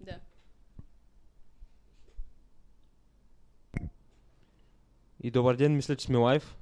Да. 0.00 0.20
И 5.20 5.30
добър 5.30 5.56
ден, 5.56 5.76
мисля, 5.76 5.96
че 5.96 6.06
сме 6.06 6.16
лайв. 6.16 6.56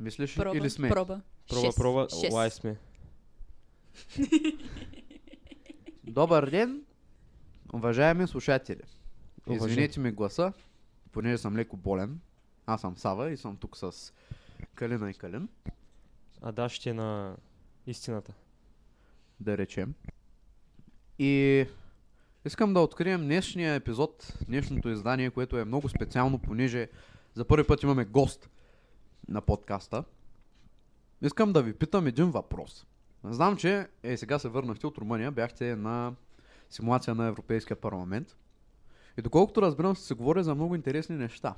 Мислиш 0.00 0.38
ли 0.38 0.40
Проба. 0.40 0.56
или 0.56 0.70
сме? 0.70 0.88
Проба. 0.88 1.20
Проба, 1.48 1.60
Шест. 1.60 1.78
проба, 1.78 2.06
Шест. 2.10 2.32
лайв 2.32 2.54
сме. 2.54 2.76
Добър 6.04 6.50
ден, 6.50 6.82
уважаеми 7.72 8.26
слушатели. 8.26 8.82
Извинете 9.50 10.00
ми 10.00 10.12
гласа, 10.12 10.52
понеже 11.12 11.38
съм 11.38 11.56
леко 11.56 11.76
болен. 11.76 12.20
Аз 12.66 12.80
съм 12.80 12.96
Сава 12.96 13.30
и 13.30 13.36
съм 13.36 13.56
тук 13.56 13.76
с 13.76 14.12
Калина 14.74 15.10
и 15.10 15.14
Калин, 15.14 15.48
А 16.42 16.52
да, 16.52 16.68
ще 16.68 16.94
на 16.94 17.36
истината. 17.86 18.32
да 19.40 19.58
речем. 19.58 19.94
И 21.18 21.66
искам 22.44 22.74
да 22.74 22.80
открием 22.80 23.20
днешния 23.20 23.74
епизод, 23.74 24.38
днешното 24.46 24.88
издание, 24.88 25.30
което 25.30 25.58
е 25.58 25.64
много 25.64 25.88
специално, 25.88 26.38
понеже 26.38 26.88
за 27.34 27.44
първи 27.44 27.66
път 27.66 27.82
имаме 27.82 28.04
гост 28.04 28.50
на 29.28 29.40
подкаста. 29.40 30.04
Искам 31.22 31.52
да 31.52 31.62
ви 31.62 31.72
питам 31.72 32.06
един 32.06 32.30
въпрос. 32.30 32.86
Знам, 33.24 33.56
че 33.56 33.88
е, 34.02 34.16
сега 34.16 34.38
се 34.38 34.48
върнахте 34.48 34.86
от 34.86 34.98
Румъния, 34.98 35.30
бяхте 35.30 35.76
на 35.76 36.14
симулация 36.70 37.14
на 37.14 37.26
Европейския 37.26 37.76
парламент. 37.76 38.36
И 39.18 39.22
доколкото 39.22 39.62
разбирам, 39.62 39.96
се 39.96 40.14
говори 40.14 40.42
за 40.42 40.54
много 40.54 40.74
интересни 40.74 41.16
неща. 41.16 41.54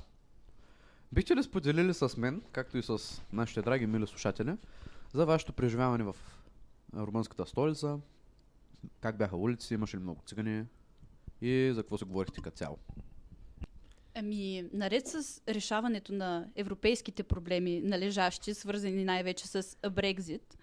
Бихте 1.11 1.35
ли 1.35 1.43
споделили 1.43 1.93
с 1.93 2.17
мен, 2.17 2.41
както 2.51 2.77
и 2.77 2.83
с 2.83 3.21
нашите 3.33 3.61
драги 3.61 3.87
мили 3.87 4.07
слушатели, 4.07 4.55
за 5.13 5.25
вашето 5.25 5.53
преживяване 5.53 6.03
в 6.03 6.15
румънската 6.95 7.45
столица, 7.45 7.99
как 8.99 9.17
бяха 9.17 9.37
улици, 9.37 9.73
имаше 9.73 9.97
ли 9.97 10.01
много 10.01 10.21
цигани 10.25 10.65
и 11.41 11.71
за 11.73 11.81
какво 11.81 11.97
се 11.97 12.05
говорихте 12.05 12.41
като 12.41 12.57
цяло? 12.57 12.77
Ами, 14.15 14.69
наред 14.73 15.07
с 15.07 15.41
решаването 15.47 16.13
на 16.13 16.47
европейските 16.55 17.23
проблеми, 17.23 17.81
належащи, 17.81 18.53
свързани 18.53 19.03
най-вече 19.03 19.47
с 19.47 19.77
Брекзит, 19.91 20.57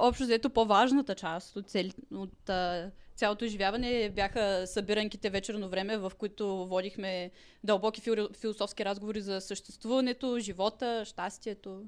общо 0.00 0.24
взето 0.24 0.50
по-важната 0.50 1.14
част 1.14 1.56
от, 1.56 1.70
цели, 1.70 1.92
от 2.12 2.48
а, 2.48 2.90
цялото 3.16 3.44
изживяване 3.44 4.10
бяха 4.10 4.66
събиранките 4.66 5.30
вечерно 5.30 5.68
време, 5.68 5.98
в 5.98 6.12
които 6.18 6.66
водихме 6.66 7.30
дълбоки 7.64 8.00
фил, 8.00 8.28
философски 8.32 8.84
разговори 8.84 9.20
за 9.20 9.40
съществуването, 9.40 10.38
живота, 10.38 11.04
щастието. 11.04 11.82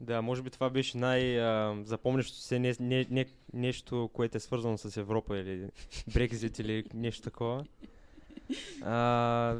Да, 0.00 0.22
може 0.22 0.42
би 0.42 0.50
това 0.50 0.70
беше 0.70 0.98
най-запомнящо 0.98 2.36
се 2.36 2.58
не, 2.58 2.74
не, 2.80 3.06
не, 3.10 3.26
нещо, 3.52 4.10
което 4.12 4.36
е 4.36 4.40
свързано 4.40 4.78
с 4.78 4.96
Европа 4.96 5.38
или 5.38 5.68
Брекзит 6.14 6.58
или 6.58 6.84
нещо 6.94 7.22
такова. 7.22 7.64
А, 8.82 8.98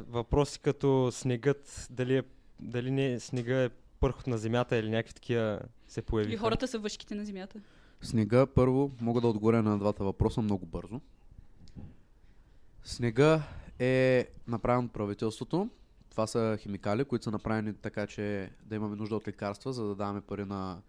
въпроси 0.09 0.59
като 0.59 1.09
снегът, 1.11 1.87
дали, 1.91 2.17
е, 2.17 2.23
дали 2.59 2.91
не 2.91 3.19
снега 3.19 3.63
е 3.63 3.69
пърхот 3.99 4.27
на 4.27 4.37
земята 4.37 4.77
или 4.77 4.89
някакви 4.89 5.13
такива 5.13 5.59
се 5.87 6.01
появиха. 6.01 6.33
Или 6.33 6.37
хората 6.37 6.67
са 6.67 6.79
въшките 6.79 7.15
на 7.15 7.25
земята. 7.25 7.59
Снега, 8.01 8.45
първо, 8.45 8.91
мога 9.01 9.21
да 9.21 9.27
отговоря 9.27 9.63
на 9.63 9.79
двата 9.79 10.03
въпроса 10.03 10.41
много 10.41 10.65
бързо. 10.65 11.01
Снега 12.83 13.43
е 13.79 14.27
направен 14.47 14.85
от 14.85 14.93
правителството. 14.93 15.69
Това 16.15 16.27
са 16.27 16.57
химикали, 16.61 17.05
които 17.05 17.23
са 17.23 17.31
направени 17.31 17.73
така, 17.73 18.07
че 18.07 18.51
да 18.63 18.75
имаме 18.75 18.95
нужда 18.95 19.15
от 19.15 19.27
лекарства, 19.27 19.73
за 19.73 19.85
да 19.85 19.95
даваме 19.95 20.21
пари 20.21 20.45
на 20.45 20.81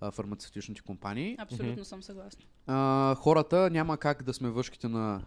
а, 0.00 0.10
фармацевтичните 0.10 0.82
компании. 0.82 1.36
Абсолютно 1.38 1.72
Мгм. 1.72 1.84
съм 1.84 2.02
съгласна. 2.02 2.44
А, 2.66 3.14
хората 3.14 3.70
няма 3.70 3.98
как 3.98 4.22
да 4.22 4.34
сме 4.34 4.50
въшките 4.50 4.88
на 4.88 5.22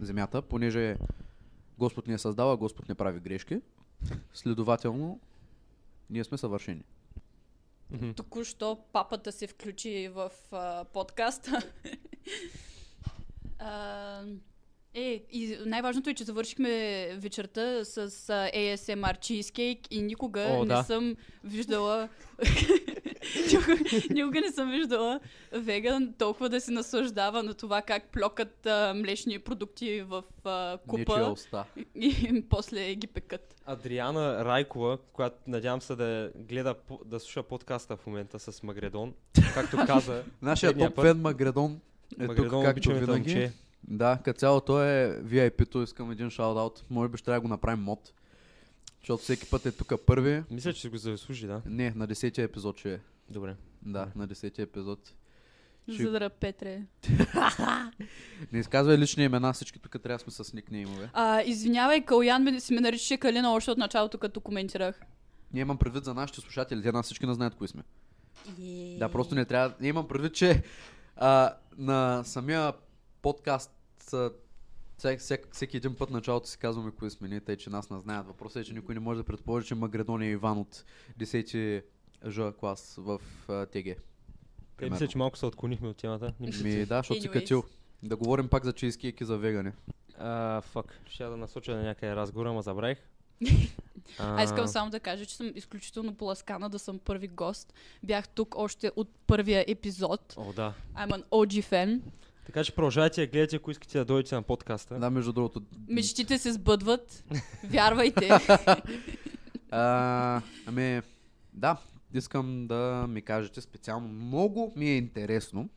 земята, 0.00 0.42
понеже 0.42 0.96
Господ 1.78 2.06
ни 2.06 2.14
е 2.14 2.18
създал, 2.18 2.52
а 2.52 2.56
Господ 2.56 2.88
не 2.88 2.94
прави 2.94 3.20
грешки. 3.20 3.60
Следователно, 4.34 5.20
ние 6.10 6.24
сме 6.24 6.38
съвършени. 6.38 6.84
Мгм. 7.90 8.12
Току-що 8.12 8.78
папата 8.92 9.32
се 9.32 9.46
включи 9.46 10.10
в 10.14 10.30
а, 10.52 10.84
подкаста. 10.84 11.58
а, 13.58 14.24
е, 14.94 15.22
и 15.32 15.58
най-важното 15.66 16.10
е, 16.10 16.14
че 16.14 16.24
завършихме 16.24 17.08
вечерта 17.16 17.84
с 17.84 17.98
а, 17.98 18.02
ASMR 18.54 19.18
cheesecake 19.18 19.86
и 19.90 20.02
никога 20.02 20.40
О, 20.50 20.64
не 20.64 20.74
да. 20.74 20.82
съм 20.82 21.16
виждала 21.44 22.08
никога, 24.10 24.40
не 24.40 24.52
съм 24.52 24.70
виждала 24.70 25.20
веган 25.52 26.14
толкова 26.18 26.48
да 26.48 26.60
се 26.60 26.70
наслаждава 26.70 27.42
на 27.42 27.54
това 27.54 27.82
как 27.82 28.04
плокат 28.06 28.66
а, 28.66 28.94
млечни 28.96 29.38
продукти 29.38 30.00
в 30.00 30.22
а, 30.44 30.78
купа 30.86 31.30
уста. 31.32 31.64
и 31.94 32.44
после 32.50 32.94
ги 32.94 33.06
пекат. 33.06 33.54
Адриана 33.66 34.44
Райкова, 34.44 34.98
която 35.12 35.36
надявам 35.46 35.82
се 35.82 35.96
да 35.96 36.30
гледа, 36.36 36.74
да 37.04 37.20
слуша 37.20 37.42
подкаста 37.42 37.96
в 37.96 38.06
момента 38.06 38.38
с 38.38 38.62
Магредон, 38.62 39.14
както 39.54 39.76
каза. 39.86 40.24
Нашия 40.42 40.70
предния 40.70 40.90
топ 40.90 41.04
фен 41.04 41.20
Магредон 41.20 41.80
е 42.20 42.26
Магредон, 42.26 42.50
тук, 42.50 42.64
както 42.64 42.88
винаги. 42.90 43.10
момче. 43.10 43.52
Да, 43.84 44.18
като 44.24 44.38
цяло 44.38 44.60
той 44.60 44.86
е 44.86 45.22
VIP-то, 45.22 45.82
искам 45.82 46.10
един 46.10 46.30
шаут-аут. 46.30 46.82
Може 46.90 47.08
би 47.08 47.18
ще 47.18 47.24
трябва 47.24 47.36
да 47.40 47.42
го 47.42 47.48
направим 47.48 47.84
мод. 47.84 48.12
Защото 49.00 49.22
всеки 49.22 49.50
път 49.50 49.66
е 49.66 49.72
тук 49.72 49.92
първи. 50.06 50.42
Мисля, 50.50 50.72
че 50.72 50.80
си 50.80 50.88
го 50.88 50.96
заслужи, 50.96 51.46
да. 51.46 51.62
Не, 51.66 51.90
на 51.96 52.08
10-ти 52.08 52.42
епизод 52.42 52.78
ще 52.78 52.94
е. 52.94 52.98
Добре. 53.30 53.56
Да, 53.82 54.08
на 54.16 54.28
10-ти 54.28 54.62
епизод. 54.62 55.12
Ще- 55.94 56.02
Задра 56.02 56.30
Петре. 56.30 56.82
Не 58.52 58.58
изказвай 58.58 58.98
лични 58.98 59.24
имена, 59.24 59.52
всички 59.52 59.78
тук 59.78 59.92
трябва 60.02 60.24
да 60.24 60.30
сме 60.32 60.44
с 60.44 60.52
никнеймове. 60.52 61.10
А, 61.12 61.42
извинявай, 61.42 62.04
Калян 62.04 62.42
ме, 62.42 62.60
си 62.60 62.74
ме 62.74 62.80
наричаше 62.80 63.16
Калина 63.16 63.52
още 63.52 63.70
от 63.70 63.78
началото, 63.78 64.18
като 64.18 64.40
коментирах. 64.40 65.00
Ние 65.52 65.60
имам 65.60 65.78
предвид 65.78 66.04
за 66.04 66.14
нашите 66.14 66.40
слушатели, 66.40 66.82
те 66.82 66.92
нас 66.92 67.06
всички 67.06 67.26
не 67.26 67.34
знаят 67.34 67.54
кои 67.54 67.68
сме. 67.68 67.82
Е. 68.62 68.96
Да, 68.98 69.08
просто 69.08 69.34
не 69.34 69.44
трябва. 69.44 69.74
Не 69.80 69.88
имам 69.88 70.08
предвид, 70.08 70.34
че 70.34 70.62
а, 71.16 71.54
на 71.78 72.22
самия 72.24 72.72
подкаст 73.22 73.70
а, 74.12 74.30
всек, 74.98 75.20
всек, 75.20 75.48
всеки 75.52 75.76
един 75.76 75.94
път 75.94 76.10
началото 76.10 76.48
си 76.48 76.58
казваме 76.58 76.90
кои 76.90 77.10
сме, 77.10 77.28
не 77.28 77.40
тъй, 77.40 77.56
че 77.56 77.70
нас 77.70 77.90
не 77.90 77.98
знаят. 77.98 78.26
Въпросът 78.26 78.62
е, 78.62 78.64
че 78.64 78.74
никой 78.74 78.94
не 78.94 79.00
може 79.00 79.18
да 79.18 79.24
предположи, 79.24 79.66
че 79.66 79.74
Магредон 79.74 80.22
е 80.22 80.26
Иван 80.26 80.58
от 80.58 80.84
10 81.18 81.82
Ж 82.26 82.52
клас 82.60 82.94
в 82.98 83.20
а, 83.48 83.66
ТГ. 83.66 83.72
Примерно. 84.76 84.94
мисля, 84.94 85.08
че 85.08 85.18
малко 85.18 85.38
се 85.38 85.46
отклонихме 85.46 85.88
от 85.88 85.96
темата. 85.96 86.32
Ми, 86.40 86.86
да, 86.86 86.98
защото 86.98 87.20
си 87.20 87.28
качил. 87.28 87.64
Да 88.02 88.16
говорим 88.16 88.48
пак 88.48 88.64
за 88.64 88.72
чизкейк 88.72 89.20
и 89.20 89.24
за 89.24 89.38
вегани. 89.38 89.72
А, 90.18 90.60
фак. 90.60 91.00
Ще 91.06 91.24
да 91.24 91.36
насоча 91.36 91.76
на 91.76 91.82
някъде 91.82 92.16
разговор, 92.16 92.46
ама 92.46 92.62
забравих. 92.62 92.98
А 94.18 94.42
искам 94.42 94.68
само 94.68 94.90
да 94.90 95.00
кажа, 95.00 95.26
че 95.26 95.36
съм 95.36 95.52
изключително 95.54 96.14
поласкана 96.14 96.70
да 96.70 96.78
съм 96.78 96.98
първи 96.98 97.28
гост. 97.28 97.74
Бях 98.02 98.28
тук 98.28 98.54
още 98.58 98.90
от 98.96 99.08
първия 99.26 99.64
епизод. 99.68 100.34
О, 100.36 100.52
да. 100.52 100.74
I'm 100.94 101.10
an 101.10 101.24
OG 101.24 101.62
fan. 101.72 102.00
Така 102.46 102.64
че 102.64 102.74
продължавайте 102.74 103.20
да 103.20 103.26
гледате, 103.26 103.56
ако 103.56 103.70
искате 103.70 103.98
да 103.98 104.04
дойдете 104.04 104.34
на 104.34 104.42
подкаста. 104.42 104.98
Да, 104.98 105.10
между 105.10 105.32
другото. 105.32 105.62
Мечтите 105.88 106.38
се 106.38 106.52
сбъдват. 106.52 107.24
Вярвайте. 107.64 108.30
А, 109.70 110.42
ами, 110.66 111.02
да, 111.52 111.76
искам 112.14 112.66
да 112.66 113.06
ми 113.08 113.22
кажете 113.22 113.60
специално. 113.60 114.08
Много 114.08 114.72
ми 114.76 114.90
е 114.90 114.96
интересно 114.96 115.68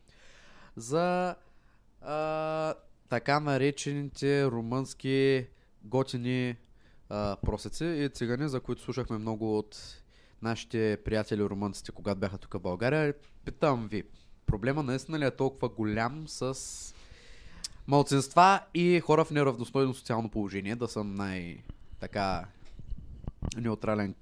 за 0.76 1.34
а, 2.02 2.74
така 3.08 3.40
наречените 3.40 4.46
румънски 4.46 5.46
готини 5.84 6.56
а, 7.08 7.36
просеци 7.36 7.84
и 7.84 8.08
цигани, 8.08 8.48
за 8.48 8.60
които 8.60 8.82
слушахме 8.82 9.18
много 9.18 9.58
от 9.58 10.02
нашите 10.42 10.98
приятели 11.04 11.42
румънците, 11.42 11.92
когато 11.92 12.20
бяха 12.20 12.38
тук 12.38 12.54
в 12.54 12.60
България. 12.60 13.14
Питам 13.44 13.88
ви, 13.88 14.02
проблема 14.46 14.82
наистина 14.82 15.18
ли 15.18 15.24
е 15.24 15.30
толкова 15.30 15.68
голям 15.68 16.24
с 16.28 16.54
малцинства 17.86 18.60
и 18.74 19.00
хора 19.00 19.24
в 19.24 19.30
неравностойно 19.30 19.94
социално 19.94 20.28
положение, 20.28 20.76
да 20.76 20.88
съм 20.88 21.14
най- 21.14 21.58
така 22.00 22.44
неутрален 23.56 24.14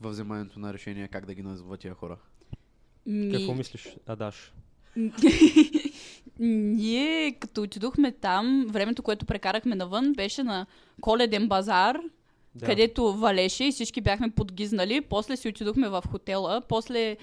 във 0.00 0.12
вземането 0.12 0.58
на 0.58 0.72
решения 0.74 1.08
как 1.08 1.26
да 1.26 1.34
ги 1.34 1.42
назоват 1.42 1.80
тия 1.80 1.94
хора. 1.94 2.16
Ми- 3.06 3.32
Какво 3.32 3.54
мислиш, 3.54 3.96
Адаш? 4.06 4.52
Ние, 6.38 7.32
като 7.32 7.62
отидохме 7.62 8.12
там, 8.12 8.66
времето, 8.68 9.02
което 9.02 9.26
прекарахме 9.26 9.74
навън, 9.76 10.12
беше 10.12 10.42
на 10.42 10.66
коледен 11.00 11.48
базар, 11.48 11.98
Да. 12.54 12.66
където 12.66 13.12
валеше 13.12 13.64
и 13.64 13.72
всички 13.72 14.00
бяхме 14.00 14.30
подгизнали. 14.30 15.00
После 15.00 15.36
си 15.36 15.48
отидохме 15.48 15.88
в 15.88 16.02
хотела. 16.08 16.60
После 16.60 17.16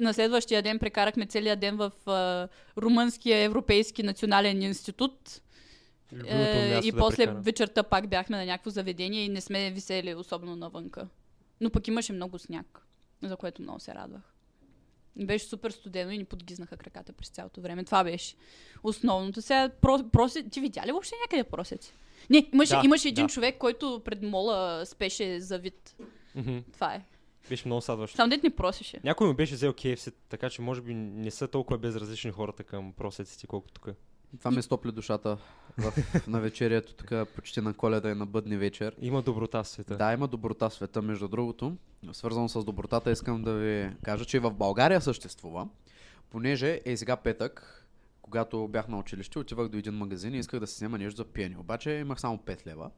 на 0.00 0.14
следващия 0.14 0.62
ден 0.62 0.78
прекарахме 0.78 1.26
целия 1.26 1.56
ден 1.56 1.76
в 1.76 1.92
а, 2.06 2.48
Румънския 2.76 3.38
европейски 3.38 4.02
национален 4.02 4.62
институт. 4.62 5.40
Е, 6.26 6.80
и 6.84 6.92
да 6.92 6.98
после 6.98 7.16
прекарам. 7.16 7.42
вечерта 7.42 7.82
пак 7.82 8.08
бяхме 8.08 8.36
на 8.36 8.44
някакво 8.44 8.70
заведение 8.70 9.24
и 9.24 9.28
не 9.28 9.40
сме 9.40 9.70
висели 9.70 10.14
особено 10.14 10.56
навънка. 10.56 11.08
Но 11.60 11.70
пък 11.70 11.88
имаше 11.88 12.12
много 12.12 12.38
сняг, 12.38 12.80
за 13.22 13.36
което 13.36 13.62
много 13.62 13.80
се 13.80 13.94
радвах. 13.94 14.22
Беше 15.16 15.46
супер 15.46 15.70
студено 15.70 16.10
и 16.10 16.18
ни 16.18 16.24
подгизнаха 16.24 16.76
краката 16.76 17.12
през 17.12 17.28
цялото 17.28 17.60
време. 17.60 17.84
Това 17.84 18.04
беше 18.04 18.34
основното. 18.82 19.42
Сега 19.42 19.68
про, 19.68 20.10
проси... 20.10 20.50
Ти 20.50 20.60
видя 20.60 20.86
ли 20.86 20.92
въобще 20.92 21.14
някъде 21.24 21.44
просеци? 21.50 21.92
Не, 22.30 22.50
имаше, 22.52 22.74
Да, 22.74 22.82
имаше 22.84 23.08
един 23.08 23.26
да. 23.26 23.32
човек, 23.32 23.58
който 23.58 24.02
пред 24.04 24.22
мола 24.22 24.86
спеше 24.86 25.40
за 25.40 25.58
вид. 25.58 25.96
Мгм. 26.34 26.58
Това 26.72 26.94
е. 26.94 27.04
Беше 27.48 27.68
много 27.68 27.80
садващо. 27.80 28.16
Сам 28.16 28.30
дет 28.30 28.42
ни 28.42 28.50
просеше. 28.50 29.00
Някой 29.04 29.26
му 29.26 29.34
беше 29.34 29.54
взел 29.54 29.72
KFC, 29.72 30.14
така 30.28 30.50
че 30.50 30.62
може 30.62 30.80
би 30.80 30.94
не 30.94 31.30
са 31.30 31.48
толкова 31.48 31.78
безразлични 31.78 32.30
хората 32.30 32.64
към 32.64 32.92
просеците, 32.92 33.46
колкото 33.46 33.74
тук. 33.74 33.88
Това 34.38 34.50
ми 34.50 34.62
стопли 34.62 34.92
душата 34.92 35.38
в, 35.78 35.92
на 36.26 36.40
вечерието, 36.40 36.94
тук 36.94 37.28
почти 37.34 37.60
на 37.60 37.74
коледа 37.74 38.10
и 38.10 38.14
на 38.14 38.26
бъдни 38.26 38.56
вечер. 38.56 38.96
Има 39.00 39.22
доброта 39.22 39.62
в 39.62 39.68
света. 39.68 39.96
Да, 39.96 40.12
има 40.12 40.28
доброта 40.28 40.70
в 40.70 40.74
света, 40.74 41.02
между 41.02 41.28
другото. 41.28 41.76
Свързано 42.12 42.48
с 42.48 42.64
добротата, 42.64 43.10
искам 43.10 43.42
да 43.42 43.54
ви 43.54 43.90
кажа, 44.02 44.24
че 44.24 44.36
и 44.36 44.40
в 44.40 44.50
България 44.50 45.00
съществува, 45.00 45.68
понеже 46.30 46.80
е 46.84 46.96
сега 46.96 47.16
петък, 47.16 47.86
когато 48.22 48.68
бях 48.68 48.88
на 48.88 48.98
училище, 48.98 49.38
отивах 49.38 49.68
до 49.68 49.78
един 49.78 49.94
магазин 49.94 50.34
и 50.34 50.38
исках 50.38 50.60
да 50.60 50.66
си 50.66 50.74
взема 50.74 50.98
нещо 50.98 51.16
за 51.16 51.24
пиене. 51.24 51.56
Обаче 51.58 51.90
имах 51.90 52.20
само 52.20 52.38
5 52.38 52.66
лева, 52.66 52.90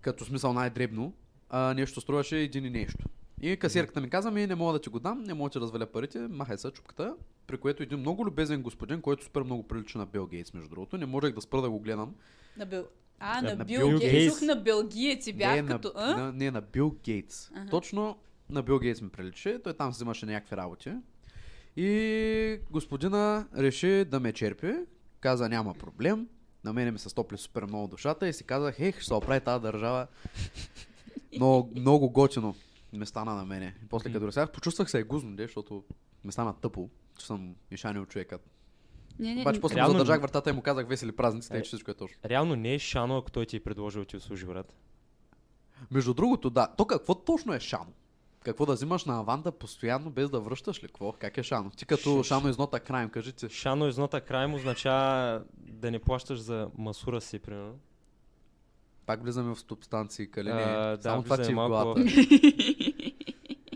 като 0.00 0.24
смисъл 0.24 0.52
най-дребно, 0.52 1.12
а 1.50 1.74
нещо 1.74 2.00
струваше 2.00 2.38
един 2.38 2.64
и 2.64 2.70
нещо. 2.70 3.04
И 3.42 3.56
касирката 3.56 4.00
ми 4.00 4.10
каза, 4.10 4.30
ми 4.30 4.46
не 4.46 4.54
мога 4.54 4.72
да 4.72 4.80
ти 4.80 4.88
го 4.88 5.00
дам, 5.00 5.22
не 5.22 5.34
мога 5.34 5.50
да 5.50 5.52
ти 5.52 5.60
разваля 5.60 5.86
парите, 5.86 6.18
махай 6.18 6.58
са 6.58 6.70
чупката, 6.70 7.16
при 7.46 7.58
което 7.58 7.82
един 7.82 7.98
много 7.98 8.26
любезен 8.26 8.62
господин, 8.62 9.00
който 9.00 9.24
супер 9.24 9.42
много 9.42 9.68
прилича 9.68 9.98
на 9.98 10.06
Бил 10.06 10.26
Гейтс, 10.26 10.54
между 10.54 10.68
другото, 10.68 10.98
не 10.98 11.06
можех 11.06 11.34
да 11.34 11.40
спра 11.40 11.62
да 11.62 11.70
го 11.70 11.80
гледам, 11.80 12.14
На 12.56 12.66
Бил... 12.66 12.86
А, 13.20 13.42
На 13.42 13.54
на, 13.54 13.64
Бил 13.64 13.88
Бил 13.88 13.98
Гейтс. 13.98 14.12
Гейтс. 14.12 14.34
Чух 14.34 14.46
на 14.46 14.56
Белгиец 14.56 15.26
и 15.26 15.32
бях 15.32 15.62
не, 15.62 15.66
като... 15.66 15.92
на, 15.96 16.02
А? 16.02 16.16
на, 16.16 16.32
не, 16.32 16.50
на 16.50 16.60
Бил 16.60 16.96
Гейтс. 17.04 17.50
Аха. 17.50 17.70
Точно 17.70 18.16
на 18.50 18.62
Бил 18.62 18.78
Гейтс 18.78 19.00
ми 19.00 19.08
прилича. 19.08 19.60
Той 19.64 19.72
там 19.72 19.90
взимаше 19.90 20.26
някакви 20.26 20.56
работи. 20.56 20.92
И 21.76 22.58
господина 22.70 23.46
реши 23.56 24.04
да 24.04 24.20
ме 24.20 24.32
черпи. 24.32 24.74
Каза 25.20 25.48
няма 25.48 25.74
проблем. 25.74 26.28
На 26.64 26.72
мене 26.72 26.90
ми 26.90 26.98
се 26.98 27.08
стопли 27.08 27.38
супер 27.38 27.62
много 27.62 27.88
душата 27.88 28.28
и 28.28 28.32
си 28.32 28.44
казах, 28.44 28.80
ех, 28.80 29.00
ще 29.00 29.14
оправи 29.14 29.40
тази 29.40 29.62
държава. 29.62 30.06
Много, 31.36 31.70
много 31.76 32.10
готино 32.10 32.54
ми 32.92 33.06
стана 33.06 33.34
на 33.34 33.44
мене. 33.44 33.74
И 33.84 33.88
после 33.88 34.12
като 34.12 34.26
разсях, 34.26 34.52
почувствах 34.52 34.90
се 34.90 35.02
гузно, 35.02 35.36
де, 35.36 35.42
защото 35.42 35.84
ми 36.24 36.32
стана 36.32 36.54
тъпо, 36.54 36.90
че 37.18 37.26
съм 37.26 37.54
мишанил 37.70 38.06
човекът. 38.06 38.50
Не, 39.18 39.34
не, 39.34 39.40
Обаче 39.40 39.60
после 39.60 39.74
му 39.74 39.78
Реално- 39.78 39.92
задържах 39.92 40.20
вратата 40.20 40.50
и 40.50 40.52
му 40.52 40.62
казах 40.62 40.88
весели 40.88 41.12
празници, 41.12 41.48
тъй 41.48 41.58
Е. 41.58 41.62
че 41.62 41.68
всичко 41.68 41.90
е 41.90 41.94
точно. 41.94 42.18
Реално 42.24 42.56
не 42.56 42.74
е 42.74 42.78
шано, 42.78 43.16
ако 43.16 43.30
той 43.30 43.46
ти 43.46 43.56
е 43.56 43.60
предложил 43.60 44.04
ти 44.04 44.16
услужи, 44.16 44.46
брат. 44.46 44.76
Между 45.90 46.14
другото, 46.14 46.50
да. 46.50 46.68
То 46.68 46.84
какво 46.84 47.14
точно 47.14 47.54
е 47.54 47.60
шано? 47.60 47.92
Какво 48.40 48.66
да 48.66 48.72
взимаш 48.72 49.04
на 49.04 49.18
аванта 49.18 49.52
постоянно 49.52 50.10
без 50.10 50.30
да 50.30 50.40
връщаш 50.40 50.82
ли? 50.82 50.86
Какво? 50.86 51.12
Как 51.12 51.38
е 51.38 51.42
шано? 51.42 51.70
Ти 51.70 51.86
като 51.86 52.10
Ш- 52.10 52.24
шано 52.24 52.48
изнота 52.48 52.80
краем, 52.80 53.10
кажи 53.10 53.32
ти. 53.32 53.48
Шано 53.48 53.88
изнота 53.88 54.20
край 54.20 54.46
му 54.46 54.56
означава 54.56 55.42
да 55.58 55.90
не 55.90 55.98
плащаш 55.98 56.38
за 56.38 56.70
масура 56.78 57.20
си, 57.20 57.38
примерно. 57.38 57.78
Пак 59.06 59.22
влизаме 59.22 59.54
в 59.54 59.60
субстанции, 59.60 60.30
калини. 60.30 60.62
А, 60.62 60.96
да, 60.96 61.02
Само 61.02 61.22
това 61.22 61.36
ти 61.36 61.50
е 61.50 61.54
в 61.54 61.56
малко 61.56 61.70
главата. 61.70 62.00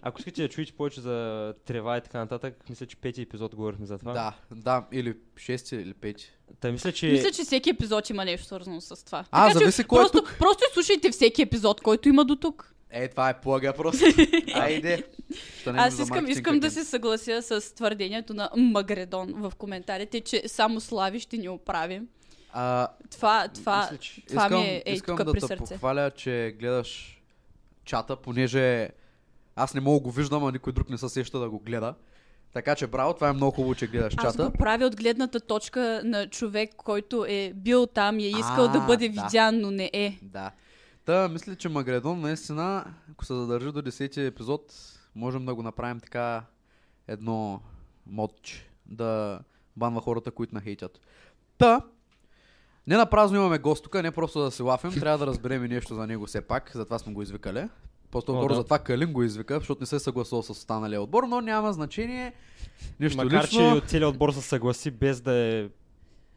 Ако 0.02 0.18
искате 0.18 0.42
да 0.42 0.48
чуете 0.48 0.72
повече 0.72 1.00
за 1.00 1.54
трева 1.64 1.96
и 1.96 2.00
така 2.00 2.18
нататък, 2.18 2.64
мисля, 2.70 2.86
че 2.86 2.96
пети 2.96 3.22
епизод 3.22 3.54
говорихме 3.54 3.86
за 3.86 3.98
това. 3.98 4.12
Да, 4.12 4.34
да, 4.50 4.86
или 4.92 5.16
шести, 5.36 5.76
или 5.76 5.94
пети. 5.94 6.32
Та 6.60 6.72
мисля, 6.72 6.92
че... 6.92 7.06
Мисля, 7.06 7.30
че 7.30 7.42
всеки 7.42 7.70
епизод 7.70 8.10
има 8.10 8.24
нещо 8.24 8.46
свързано 8.46 8.80
с 8.80 9.04
това. 9.04 9.24
А, 9.30 9.46
Така 9.46 9.52
че 9.52 9.58
зависи 9.58 9.84
кой 9.84 9.98
е 9.98 10.02
просто, 10.02 10.18
тук. 10.18 10.36
просто 10.38 10.64
слушайте 10.72 11.10
всеки 11.10 11.42
епизод, 11.42 11.80
който 11.80 12.08
има 12.08 12.24
до 12.24 12.36
тук. 12.36 12.74
Е, 12.90 13.08
това 13.08 13.30
е 13.30 13.40
плага 13.40 13.72
просто. 13.72 14.04
Айде. 14.54 15.04
Аз 15.66 15.98
искам, 15.98 16.26
искам 16.26 16.60
да 16.60 16.70
се 16.70 16.84
съглася 16.84 17.42
с 17.42 17.74
твърдението 17.74 18.34
на 18.34 18.50
Магредон 18.56 19.34
в 19.36 19.52
коментарите, 19.58 20.20
че 20.20 20.42
само 20.46 20.80
Слави 20.80 21.20
ще 21.20 21.36
ни 21.36 21.48
оправи. 21.48 22.02
А, 22.58 22.88
Това, 23.10 23.48
това, 23.50 23.80
Мисля, 23.82 23.96
че- 23.98 24.26
това 24.26 24.42
искам, 24.42 24.60
ми 24.60 24.66
е 24.66 24.82
ей 24.86 24.94
искам 24.94 25.16
тук 25.16 25.26
да 25.26 25.32
при 25.32 25.40
сърце. 25.40 25.56
похваля, 25.64 26.10
че 26.10 26.56
гледаш 26.58 27.20
чата, 27.84 28.16
понеже 28.16 28.88
аз 29.56 29.74
не 29.74 29.80
мога 29.80 30.00
го 30.00 30.10
виждам, 30.10 30.44
а 30.44 30.52
никой 30.52 30.72
друг 30.72 30.90
не 30.90 30.98
се 30.98 31.08
сеща 31.08 31.38
да 31.38 31.50
го 31.50 31.58
гледа. 31.58 31.94
Така 32.52 32.74
че 32.74 32.86
браво, 32.86 33.14
това 33.14 33.28
е 33.28 33.32
много 33.32 33.52
хубаво, 33.52 33.74
че 33.74 33.86
гледаш 33.86 34.14
Аз 34.16 34.24
чата. 34.24 34.44
го 34.44 34.52
правя 34.52 34.84
от 34.84 34.96
гледната 34.96 35.40
точка 35.40 36.02
на 36.04 36.26
човек, 36.28 36.70
който 36.76 37.24
е 37.24 37.52
бил 37.54 37.86
там 37.86 38.18
и 38.18 38.24
е 38.24 38.30
искал 38.30 38.64
А, 38.64 38.68
да 38.68 38.80
бъде 38.80 39.08
да. 39.08 39.22
видян, 39.22 39.60
но 39.60 39.70
не 39.70 39.90
е. 39.92 40.18
Да. 40.22 40.50
Та, 41.04 41.28
мисля, 41.28 41.56
че 41.56 41.68
Магредон 41.68 42.20
наистина, 42.20 42.84
ако 43.12 43.24
се 43.24 43.34
задържи 43.34 43.66
до 43.66 43.82
10 43.82 44.16
епизод, 44.18 44.72
можем 45.14 45.46
да 45.46 45.54
го 45.54 45.62
направим 45.62 46.00
така 46.00 46.42
едно 47.08 47.60
модче, 48.06 48.66
да 48.86 49.40
банва 49.76 50.00
хората, 50.00 50.30
които 50.30 50.54
нахейтят. 50.54 51.00
Та, 51.58 51.80
не 52.86 52.96
на 52.96 53.06
празно 53.06 53.36
имаме 53.36 53.58
гост 53.58 53.84
тук, 53.84 54.02
не 54.02 54.10
просто 54.10 54.40
да 54.40 54.50
се 54.50 54.62
лафим, 54.62 54.90
трябва 54.90 55.18
да 55.18 55.26
разберем 55.26 55.64
и 55.64 55.68
нещо 55.68 55.94
за 55.94 56.06
него 56.06 56.26
все 56.26 56.40
пак, 56.40 56.70
затова 56.74 56.98
сме 56.98 57.12
го 57.12 57.22
извикали. 57.22 57.68
По-скоро 58.10 58.48
да. 58.48 58.54
затова 58.54 58.78
Калин 58.78 59.12
го 59.12 59.22
извика, 59.22 59.58
защото 59.58 59.80
не 59.80 59.86
се 59.86 59.96
е 59.96 59.98
съгласил 59.98 60.42
с 60.42 60.50
останалия 60.50 61.02
отбор, 61.02 61.24
но 61.24 61.40
няма 61.40 61.72
значение. 61.72 62.32
Нищо 63.00 63.24
Макар, 63.24 63.44
лично. 63.44 63.58
че 63.58 63.64
от 63.64 63.88
целият 63.88 64.10
отбор 64.10 64.32
се 64.32 64.40
съгласи 64.40 64.90
без 64.90 65.20
да 65.20 65.32
е... 65.32 65.68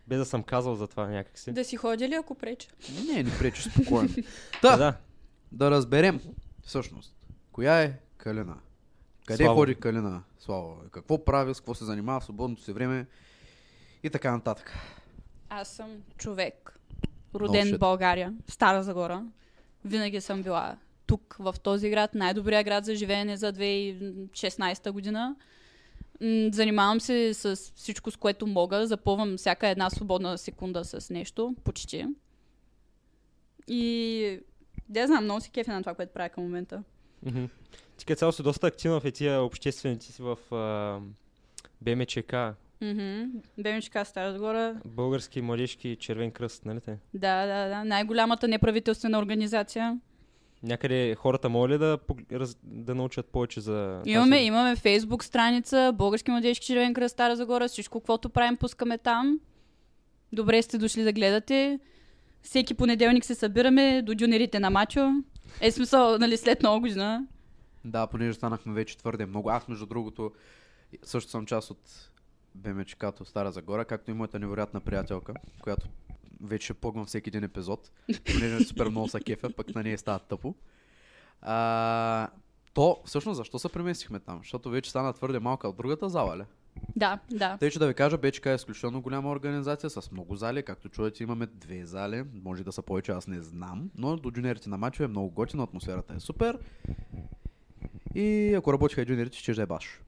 Без 0.08 0.20
да 0.20 0.26
съм 0.26 0.44
казал 0.44 0.76
за 0.76 0.88
това 0.88 1.08
някакси. 1.08 1.52
Да 1.52 1.66
си 1.66 1.78
ходя 1.78 2.10
ли, 2.10 2.14
ако 2.14 2.36
преча? 2.36 2.70
Не, 3.08 3.24
не 3.24 3.38
пречи, 3.38 3.62
спокойно. 3.62 4.10
Да, 4.10 4.22
Та, 4.62 4.78
да. 4.78 4.94
да 5.52 5.72
разберем 5.72 6.22
всъщност, 6.64 7.16
коя 7.52 7.82
е 7.82 8.00
Калина? 8.18 8.56
Къде 9.26 9.44
Славо. 9.44 9.60
ходи 9.60 9.76
Калина? 9.76 10.24
Слава. 10.40 10.76
Какво 10.92 11.26
прави, 11.26 11.54
с 11.54 11.60
какво 11.60 11.74
се 11.74 11.86
занимава 11.86 12.20
в 12.20 12.24
свободното 12.24 12.64
си 12.64 12.72
време 12.72 13.06
и 14.04 14.10
така 14.10 14.32
нататък. 14.32 14.74
Аз 15.50 15.68
съм 15.68 15.90
човек, 16.18 16.80
роден 17.36 17.68
shit. 17.68 17.76
в 17.76 17.80
България, 17.80 18.34
в 18.48 18.52
Стара 18.52 18.84
Загора. 18.84 19.26
Винаги 19.86 20.22
съм 20.22 20.44
била 20.44 20.78
тук, 21.08 21.36
в 21.40 21.56
този 21.64 21.90
град, 21.90 22.16
най-добрия 22.16 22.64
град 22.64 22.86
за 22.86 22.96
живеене 22.96 23.38
за 23.38 23.54
2016 23.54 24.92
година. 24.92 25.36
Занимавам 26.52 27.02
се 27.02 27.34
с 27.34 27.56
всичко, 27.76 28.12
с 28.12 28.18
което 28.18 28.48
мога. 28.48 28.88
Запълвам 28.88 29.38
всяка 29.38 29.68
една 29.68 29.90
свободна 29.90 30.38
секунда 30.38 30.86
с 30.86 31.10
нещо, 31.10 31.56
почти. 31.64 32.06
И 33.68 34.40
да 34.90 35.08
знам, 35.08 35.24
много 35.24 35.42
си 35.42 35.52
кефя 35.52 35.74
на 35.74 35.82
това, 35.82 35.94
което 35.94 36.14
правя 36.14 36.30
към 36.30 36.44
момента. 36.44 36.84
Мгм. 37.26 37.46
Ти 37.98 38.06
като 38.06 38.20
цяло 38.20 38.32
си 38.32 38.44
доста 38.44 38.68
активна 38.68 39.00
в 39.00 39.12
тия 39.12 39.42
обществените 39.42 40.06
си 40.06 40.22
в 40.22 40.38
а, 40.56 41.00
БМЧК, 41.82 42.34
Мгм. 42.82 43.24
БМЧК 43.58 43.98
Стара 44.06 44.34
Загора. 44.34 44.76
Български 44.86 45.42
младежки 45.42 45.98
червен 46.00 46.32
кръст, 46.32 46.66
нали 46.66 46.82
те? 46.82 46.98
Да, 47.14 47.46
да, 47.46 47.70
да. 47.70 47.84
Най-голямата 47.84 48.48
неправителствена 48.48 49.20
организация. 49.20 50.00
Някъде 50.64 51.16
хората 51.16 51.50
могат 51.50 51.70
ли 51.72 51.78
да, 51.78 51.98
да 52.64 52.96
научат 52.96 53.26
повече 53.26 53.62
за 53.62 54.02
Имаме, 54.06 54.36
тази- 54.36 54.46
имаме 54.46 54.76
фейсбук 54.76 55.24
страница, 55.24 55.92
Български 55.96 56.32
младежки 56.32 56.66
червен 56.66 56.94
кръст 56.94 57.14
Стара 57.14 57.36
Загора, 57.36 57.68
всичко, 57.68 58.00
каквото 58.00 58.30
правим, 58.30 58.58
пускаме 58.58 58.98
там. 58.98 59.40
Добре 60.34 60.62
сте 60.62 60.78
дошли 60.78 61.04
да 61.04 61.14
гледате. 61.14 61.80
Всеки 62.42 62.74
понеделник 62.74 63.26
се 63.26 63.36
събираме 63.36 64.02
до 64.02 64.16
дюнерите 64.16 64.60
на 64.60 64.70
Мачо. 64.70 65.12
Е 65.62 65.72
смисъл, 65.72 66.18
нали, 66.18 66.38
след 66.38 66.64
нова 66.64 66.80
година. 66.80 67.28
Да, 67.86 68.08
понеже 68.08 68.34
станахме 68.34 68.74
вече 68.74 68.98
твърде 68.98 69.26
много. 69.26 69.50
Аз, 69.50 69.68
между 69.68 69.86
другото, 69.86 70.32
също 71.04 71.32
съм 71.32 71.46
част 71.46 71.72
от 71.72 72.10
БМЧК-то 72.56 73.26
Стара 73.26 73.52
Загора, 73.52 73.86
както 73.86 74.12
и 74.12 74.14
моята 74.14 74.40
невероятна 74.40 74.82
приятелка, 74.82 75.34
която 75.62 75.88
вече 76.42 76.66
ще 76.66 76.74
погвам 76.74 77.06
всеки 77.06 77.30
един 77.30 77.44
епизод, 77.44 77.92
понеже 78.26 78.60
супер 78.66 78.90
много 78.90 79.08
са 79.08 79.20
кефа, 79.20 79.50
пък 79.54 79.76
на 79.76 79.84
нея 79.84 79.98
става 79.98 80.20
тъпо. 80.20 80.56
А, 81.42 82.28
то, 82.74 83.02
всъщност, 83.06 83.38
защо 83.38 83.60
се 83.60 83.70
преместихме 83.70 84.20
там? 84.20 84.38
Защото 84.38 84.70
вече 84.70 84.90
стана 84.90 85.14
твърде 85.14 85.40
малка 85.40 85.68
от 85.68 85.78
другата 85.78 86.10
зала, 86.10 86.38
ли? 86.38 86.44
Да, 86.96 87.20
да. 87.32 87.58
Тъй, 87.58 87.70
че 87.70 87.80
да 87.80 87.88
ви 87.88 87.94
кажа, 87.94 88.18
БЧК 88.18 88.46
е 88.46 88.54
изключително 88.54 89.02
голяма 89.02 89.30
организация 89.30 89.90
с 89.90 90.12
много 90.12 90.36
зали. 90.36 90.64
Както 90.64 90.90
чуете, 90.90 91.24
имаме 91.24 91.46
две 91.46 91.86
зали. 91.86 92.24
Може 92.44 92.64
да 92.64 92.72
са 92.72 92.82
повече, 92.82 93.12
аз 93.12 93.28
не 93.28 93.42
знам. 93.42 93.90
Но 93.98 94.18
до 94.18 94.32
джуниорите 94.32 94.70
на 94.70 94.78
мачо 94.78 95.04
е 95.04 95.08
много 95.08 95.30
готино, 95.30 95.64
атмосферата 95.64 96.14
е 96.14 96.20
супер. 96.20 96.60
И 98.16 98.54
ако 98.58 98.74
работиха 98.74 99.06
джуниорите, 99.06 99.38
ще 99.38 99.54
да 99.54 99.62
е 99.62 99.66
баш. 99.66 100.02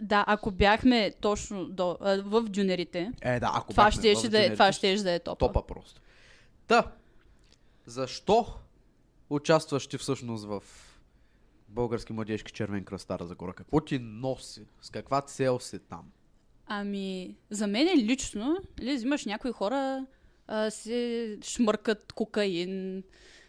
Да, 0.00 0.24
ако 0.26 0.50
бяхме 0.50 1.12
точно 1.20 1.64
до, 1.64 1.98
а, 2.00 2.22
в 2.22 2.42
дюнерите, 2.42 3.12
Е, 3.22 3.40
да, 3.40 3.50
ако 3.54 3.70
това 3.70 3.84
бяхме 3.84 4.00
ще, 4.00 4.14
в 4.14 4.18
ще 4.18 4.28
да 4.28 4.44
е, 4.44 4.52
това 4.52 4.72
ще 4.72 4.96
да 4.96 5.12
е 5.12 5.18
топа. 5.18 5.46
Топа 5.46 5.66
просто. 5.66 6.00
Та, 6.66 6.92
защо 7.86 8.46
участваш 9.30 9.86
ти 9.86 9.98
всъщност 9.98 10.44
в 10.44 10.62
Български 11.68 12.12
младежки 12.12 12.52
червен 12.52 12.84
кръст 12.84 13.04
Стара 13.04 13.26
Загора? 13.26 13.52
Какво 13.52 13.80
ти 13.80 13.98
носи? 13.98 14.62
С 14.80 14.90
каква 14.90 15.20
цел 15.20 15.58
си 15.58 15.78
там? 15.78 16.04
Ами, 16.66 17.36
за 17.50 17.66
мен 17.66 17.98
лично, 17.98 18.56
ли, 18.80 18.94
взимаш 18.94 19.24
някои 19.24 19.52
хора, 19.52 20.06
а, 20.46 20.70
се 20.70 21.38
шмъркат 21.42 22.12
кокаин, 22.12 23.02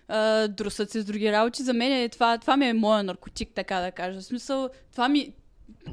а, 0.08 0.48
друсат 0.48 0.90
се 0.90 1.02
с 1.02 1.06
други 1.06 1.32
работи. 1.32 1.64
За 1.64 1.74
мен 1.74 1.92
е 1.92 2.10
това, 2.10 2.38
това 2.38 2.58
ми 2.58 2.66
е 2.66 2.74
моя 2.74 3.04
наркотик, 3.04 3.50
така 3.56 3.80
да 3.80 3.92
кажа. 3.92 4.20
В 4.20 4.26
смисъл, 4.26 4.70
това 4.92 5.10
ми, 5.10 5.34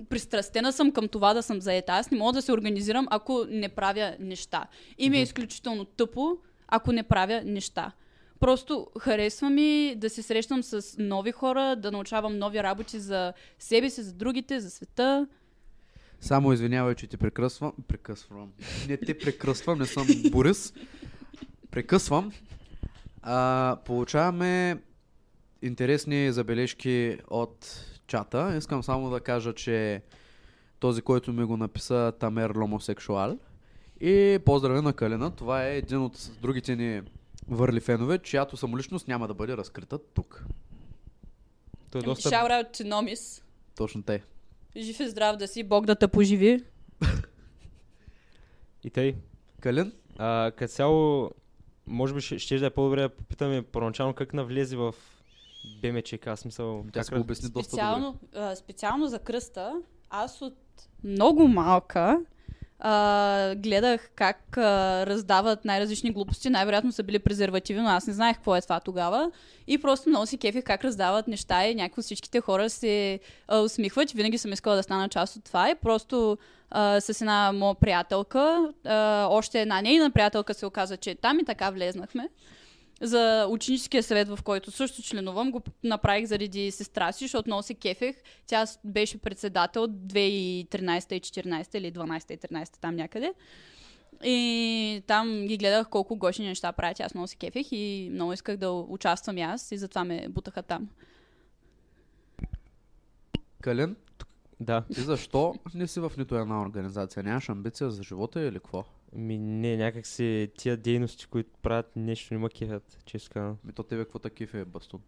пристрастена 0.09 0.73
съм 0.73 0.93
към 0.93 1.09
това 1.09 1.35
да 1.35 1.43
съм 1.43 1.61
заета. 1.61 1.93
Аз 1.93 2.11
не 2.11 2.19
мога 2.19 2.33
да 2.33 2.43
се 2.43 2.53
организирам, 2.53 3.07
ако 3.11 3.47
не 3.51 3.69
правя 3.69 4.17
неща. 4.21 4.67
И 4.99 5.11
ми 5.11 5.19
е 5.19 5.23
изключително 5.23 5.85
тъпо, 5.85 6.39
ако 6.69 6.93
не 6.93 7.03
правя 7.03 7.43
неща. 7.45 7.93
Просто 8.41 8.87
харесва 9.01 9.51
ми 9.51 9.95
да 9.97 10.11
се 10.11 10.23
срещам 10.23 10.63
с 10.63 10.97
нови 10.99 11.33
хора, 11.33 11.77
да 11.77 11.91
научавам 11.91 12.39
нови 12.39 12.63
работи 12.63 13.01
за 13.01 13.33
себе 13.59 13.91
си, 13.91 14.03
за 14.03 14.13
другите, 14.13 14.61
за 14.61 14.71
света. 14.71 15.27
Само 16.21 16.53
извинявай, 16.53 16.95
че 16.95 17.07
те 17.07 17.17
прекъсвам. 17.17 17.73
Прекъсвам. 17.89 18.53
Не 18.89 18.97
те 18.97 19.19
прекъсвам, 19.19 19.79
не 19.79 19.87
съм 19.87 20.07
Борис. 20.31 20.75
Прекъсвам. 21.71 22.33
А, 23.23 23.77
получаваме 23.85 24.79
интересни 25.63 26.33
забележки 26.33 27.19
от 27.31 27.85
чата. 28.09 28.55
Искам 28.57 28.83
само 28.83 29.11
да 29.11 29.21
кажа, 29.21 29.53
че 29.55 30.03
този, 30.81 31.03
който 31.03 31.33
ми 31.33 31.45
го 31.45 31.57
написа 31.57 32.13
Тамер 32.21 32.51
Ломосексуал. 32.57 33.39
И 34.01 34.39
поздравя 34.45 34.83
на 34.83 34.93
Калина. 34.93 35.31
Това 35.31 35.67
е 35.67 35.77
един 35.77 35.99
от 35.99 36.31
другите 36.43 36.77
ни 36.77 37.03
върли 37.49 37.81
фенове, 37.81 38.19
чиято 38.19 38.57
самоличност 38.57 39.09
няма 39.09 39.29
да 39.29 39.35
бъде 39.35 39.57
разкрита 39.57 39.99
тук. 39.99 40.45
Той 41.91 42.01
е 42.01 42.05
доста... 42.05 42.31
Shout 42.31 42.51
out 42.51 42.79
to 42.79 42.85
Номис. 42.85 43.45
Точно 43.77 44.03
те. 44.03 44.23
Жив 44.77 45.01
и 45.01 45.09
здрав 45.09 45.37
да 45.37 45.49
си, 45.49 45.63
Бог 45.63 45.87
да 45.87 45.95
те 45.95 46.09
поживи. 46.09 46.65
И 48.85 48.91
тъй. 48.91 49.17
Калин? 49.61 49.93
А, 50.19 50.53
като 50.57 50.73
цяло, 50.73 51.31
може 51.87 52.15
би 52.15 52.21
ще, 52.21 52.39
ще 52.39 52.59
да 52.59 52.67
е 52.67 52.71
по-добре 52.71 53.03
да 53.03 53.09
попитаме 53.09 53.63
първоначално 53.63 54.15
как 54.15 54.35
навлезе 54.35 54.77
в 54.77 54.95
БМЧК, 55.83 56.29
смисъл. 56.37 56.85
Тя 56.85 57.01
как 57.01 57.07
се 57.07 57.15
го 57.15 57.21
обясни 57.21 57.49
доста 57.49 57.53
добре. 57.53 57.65
Специално, 57.65 58.19
а, 58.35 58.57
специално 58.57 59.07
за 59.07 59.19
кръста, 59.19 59.73
аз 60.11 60.43
от 60.43 60.55
много 61.05 61.49
малка 61.49 62.21
а, 62.81 63.55
гледах 63.55 64.11
как 64.15 64.59
а, 64.59 65.07
раздават 65.07 65.65
най-различни 65.65 66.11
глупости. 66.11 66.51
Най-вероятно 66.51 66.93
са 66.93 67.03
били 67.03 67.19
презервативи, 67.19 67.81
но 67.81 67.89
аз 67.89 68.07
не 68.07 68.13
знаех 68.13 68.37
какво 68.37 68.57
е 68.57 68.61
това 68.61 68.81
тогава. 68.81 69.31
И 69.67 69.79
просто 69.79 70.09
много 70.09 70.27
си 70.27 70.39
кефих 70.39 70.65
как 70.65 70.85
раздават 70.85 71.29
неща 71.29 71.67
и 71.67 71.75
някакво 71.75 72.03
всичките 72.03 72.41
хора 72.41 72.71
се 72.71 73.21
а, 73.49 73.59
усмихват. 73.59 74.11
Винаги 74.11 74.39
съм 74.39 74.53
искала 74.53 74.77
да 74.77 74.83
стана 74.83 75.09
част 75.09 75.37
от 75.37 75.45
това 75.45 75.71
и 75.71 75.75
просто 75.75 76.39
а, 76.71 77.01
с 77.01 77.21
една 77.21 77.53
моя 77.53 77.75
приятелка, 77.75 78.73
а, 78.85 79.27
още 79.31 79.61
една 79.61 79.83
нейна 79.83 80.11
приятелка 80.11 80.55
се 80.55 80.67
оказа, 80.67 80.97
че 80.97 81.11
е 81.11 81.15
там 81.15 81.39
и 81.39 81.45
така 81.45 81.71
влезнахме 81.71 82.29
за 83.01 83.47
ученическия 83.51 84.03
съвет, 84.03 84.29
в 84.29 84.39
който 84.45 84.71
също 84.71 85.03
членувам, 85.03 85.51
го 85.51 85.63
направих 85.85 86.27
заради 86.27 86.71
сестра 86.71 87.13
си, 87.13 87.25
защото 87.25 87.49
много 87.49 87.63
се 87.63 87.75
кефех. 87.75 88.17
Тя 88.47 88.65
беше 88.85 89.19
председател 89.19 89.87
2013 89.87 91.13
и 91.13 91.21
14 91.21 91.79
или 91.79 91.93
12 91.93 92.35
и 92.35 92.39
13 92.39 92.79
там 92.81 92.97
някъде. 92.97 93.33
И 94.25 95.03
там 95.07 95.47
ги 95.47 95.57
гледах 95.57 95.89
колко 95.89 96.17
гошни 96.17 96.47
неща 96.47 96.73
правят. 96.73 97.01
Аз 97.01 97.15
много 97.15 97.27
се 97.27 97.37
кефех 97.37 97.67
и 97.73 98.09
много 98.13 98.33
исках 98.33 98.57
да 98.57 98.71
участвам 98.71 99.39
и 99.39 99.43
аз 99.43 99.73
и 99.73 99.79
затова 99.79 100.05
ме 100.05 100.27
бутаха 100.29 100.63
там. 100.63 100.89
Калин, 103.61 103.97
Да. 104.61 104.85
ти 104.95 105.01
защо 105.01 105.55
не 105.75 105.87
си 105.87 106.01
в 106.01 106.13
нито 106.19 106.37
една 106.37 106.63
организация? 106.63 107.23
Нямаш 107.23 107.49
амбиция 107.49 107.91
за 107.91 108.03
живота 108.03 108.41
или 108.41 108.55
какво? 108.55 108.85
Ми 109.13 109.39
не, 109.39 109.77
някак 109.77 110.07
си 110.07 110.51
тия 110.59 110.77
дейности, 110.77 111.27
които 111.27 111.51
правят 111.63 111.97
нещо 111.97 112.35
не 112.35 112.41
ме 112.41 112.49
кефят, 112.49 112.99
често 113.05 113.31
казвам. 113.33 113.57
Ми 113.65 113.73
то 113.73 113.83
тебе 113.83 114.05
какво 114.05 114.19
такив 114.19 114.55
е, 114.55 114.65
Бастун? 114.65 115.01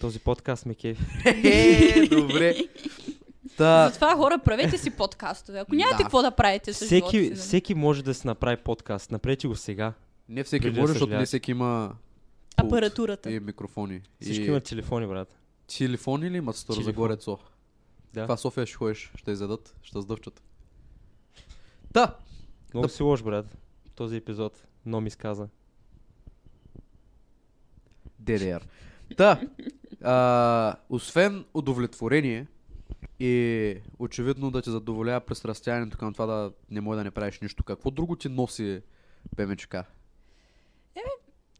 Този 0.00 0.18
подкаст 0.18 0.66
ме 0.66 0.74
кефи. 0.74 1.02
Е, 1.26 2.06
добре. 2.10 2.56
Та, 3.56 3.88
Затова 3.88 4.16
хора, 4.16 4.38
правете 4.44 4.78
си 4.78 4.90
подкастове. 4.90 5.58
Ако 5.58 5.74
нямате 5.74 5.96
Да. 5.96 6.02
какво 6.02 6.22
да 6.22 6.30
правите 6.30 6.72
с 6.72 6.88
живота 6.88 7.10
си. 7.10 7.16
Всеки, 7.16 7.22
нали? 7.28 7.34
всеки 7.34 7.74
може 7.74 8.04
да 8.04 8.14
си 8.14 8.26
направи 8.26 8.56
подкаст. 8.56 9.10
Направете 9.10 9.48
го 9.48 9.56
сега. 9.56 9.92
не 10.28 10.44
всеки 10.44 10.62
Преди 10.62 10.74
да 10.74 10.80
може, 10.80 10.92
защото 10.92 11.12
не 11.14 11.26
всеки 11.26 11.50
има 11.50 11.96
пулт 12.56 12.72
Апаратурата. 12.72 13.30
и 13.30 13.40
микрофони. 13.40 14.02
Всички 14.20 14.42
и... 14.44 14.46
имат 14.46 14.64
телефони, 14.64 15.06
брат. 15.06 15.36
Телефони 15.78 16.30
ли 16.30 16.36
имат 16.36 16.56
стар 16.56 16.74
за 16.74 16.92
горецо? 16.92 17.38
Да. 18.14 18.22
Това 18.22 18.36
София 18.36 18.66
ще 18.66 18.76
ходиш, 18.76 19.12
ще 19.16 19.30
издадат, 19.30 19.74
ще 19.82 20.00
сдъвчат. 20.00 20.42
Та, 21.92 22.16
Много 22.74 22.86
Да. 22.86 22.92
си 22.92 23.02
лош, 23.02 23.22
брат. 23.22 23.58
Този 23.94 24.16
епизод. 24.16 24.66
Но 24.86 25.00
ми 25.00 25.08
изказа. 25.08 25.48
DDR. 28.22 28.62
Та, 29.16 29.40
а, 30.02 30.76
освен 30.90 31.44
удовлетворение 31.54 32.46
и 33.20 33.76
очевидно 33.98 34.50
да 34.50 34.62
те 34.62 34.70
задоволява 34.70 35.20
пристрастяването 35.20 35.98
към 35.98 36.12
това 36.12 36.26
да 36.26 36.52
не 36.70 36.80
може 36.80 36.96
да 36.98 37.04
не 37.04 37.10
правиш 37.10 37.40
нищо, 37.40 37.64
какво 37.64 37.90
друго 37.90 38.16
ти 38.16 38.28
носи 38.28 38.82
БМЧК? 39.36 39.76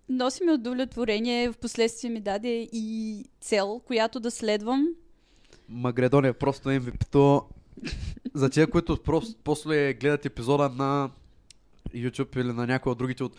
Носи 0.09 0.45
ми 0.45 0.53
удовлетворение, 0.53 1.53
в 1.53 1.59
последствие 1.59 2.11
ми 2.11 2.21
даде 2.21 2.69
и 2.73 3.25
цел, 3.41 3.81
която 3.87 4.21
да 4.21 4.31
следвам. 4.31 4.89
Магредон 5.69 6.25
е 6.25 6.33
просто 6.33 6.69
MVP-то. 6.69 7.49
За 8.35 8.51
тия, 8.51 8.71
които 8.71 8.97
просто 8.97 9.35
после 9.45 9.95
гледат 9.95 10.27
епизода 10.27 10.69
на 10.69 11.11
YouTube 11.95 12.41
или 12.41 12.53
на 12.53 12.67
някой 12.67 12.93
от 12.93 12.99
другите 12.99 13.25
от 13.25 13.37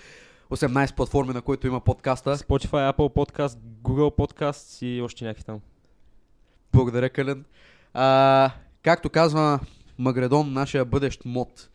18 0.51 0.95
платформи, 0.95 1.33
на 1.33 1.41
които 1.41 1.67
има 1.67 1.79
подкаста. 1.79 2.37
Spotify, 2.37 2.93
Apple 2.93 3.15
Podcast, 3.15 3.57
Google 3.83 4.17
Podcast 4.17 4.85
и 4.85 5.01
още 5.01 5.25
някакви 5.25 5.43
там. 5.43 5.59
Благодаря, 6.73 7.09
Кален. 7.09 7.45
А, 7.93 8.51
както 8.83 9.09
казва 9.09 9.59
Магредон, 9.97 10.53
нашия 10.53 10.85
бъдещ 10.85 11.25
мод. 11.25 11.69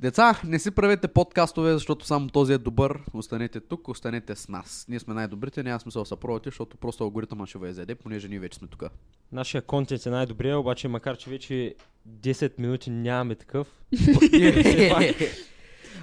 Деца, 0.00 0.40
не 0.44 0.58
си 0.58 0.70
правете 0.70 1.08
подкастове, 1.08 1.72
защото 1.72 2.06
само 2.06 2.28
този 2.28 2.52
е 2.52 2.58
добър. 2.58 3.00
Останете 3.14 3.60
тук, 3.60 3.88
останете 3.88 4.36
с 4.36 4.48
нас. 4.48 4.86
Ние 4.88 5.00
сме 5.00 5.14
най-добрите, 5.14 5.62
няма 5.62 5.80
смисъл 5.80 6.02
да 6.02 6.06
се 6.06 6.16
провати, 6.16 6.48
защото 6.48 6.76
просто 6.76 7.04
алгоритъма 7.04 7.46
ще 7.46 7.58
ви 7.58 7.68
изяде, 7.68 7.94
понеже 7.94 8.28
ние 8.28 8.38
вече 8.38 8.58
сме 8.58 8.68
тук. 8.68 8.84
Нашия 9.32 9.62
контент 9.62 10.06
е 10.06 10.10
най-добрия, 10.10 10.58
обаче 10.58 10.88
макар 10.88 11.16
че 11.16 11.30
вече 11.30 11.74
10 12.08 12.52
минути 12.58 12.90
нямаме 12.90 13.34
такъв. 13.34 13.68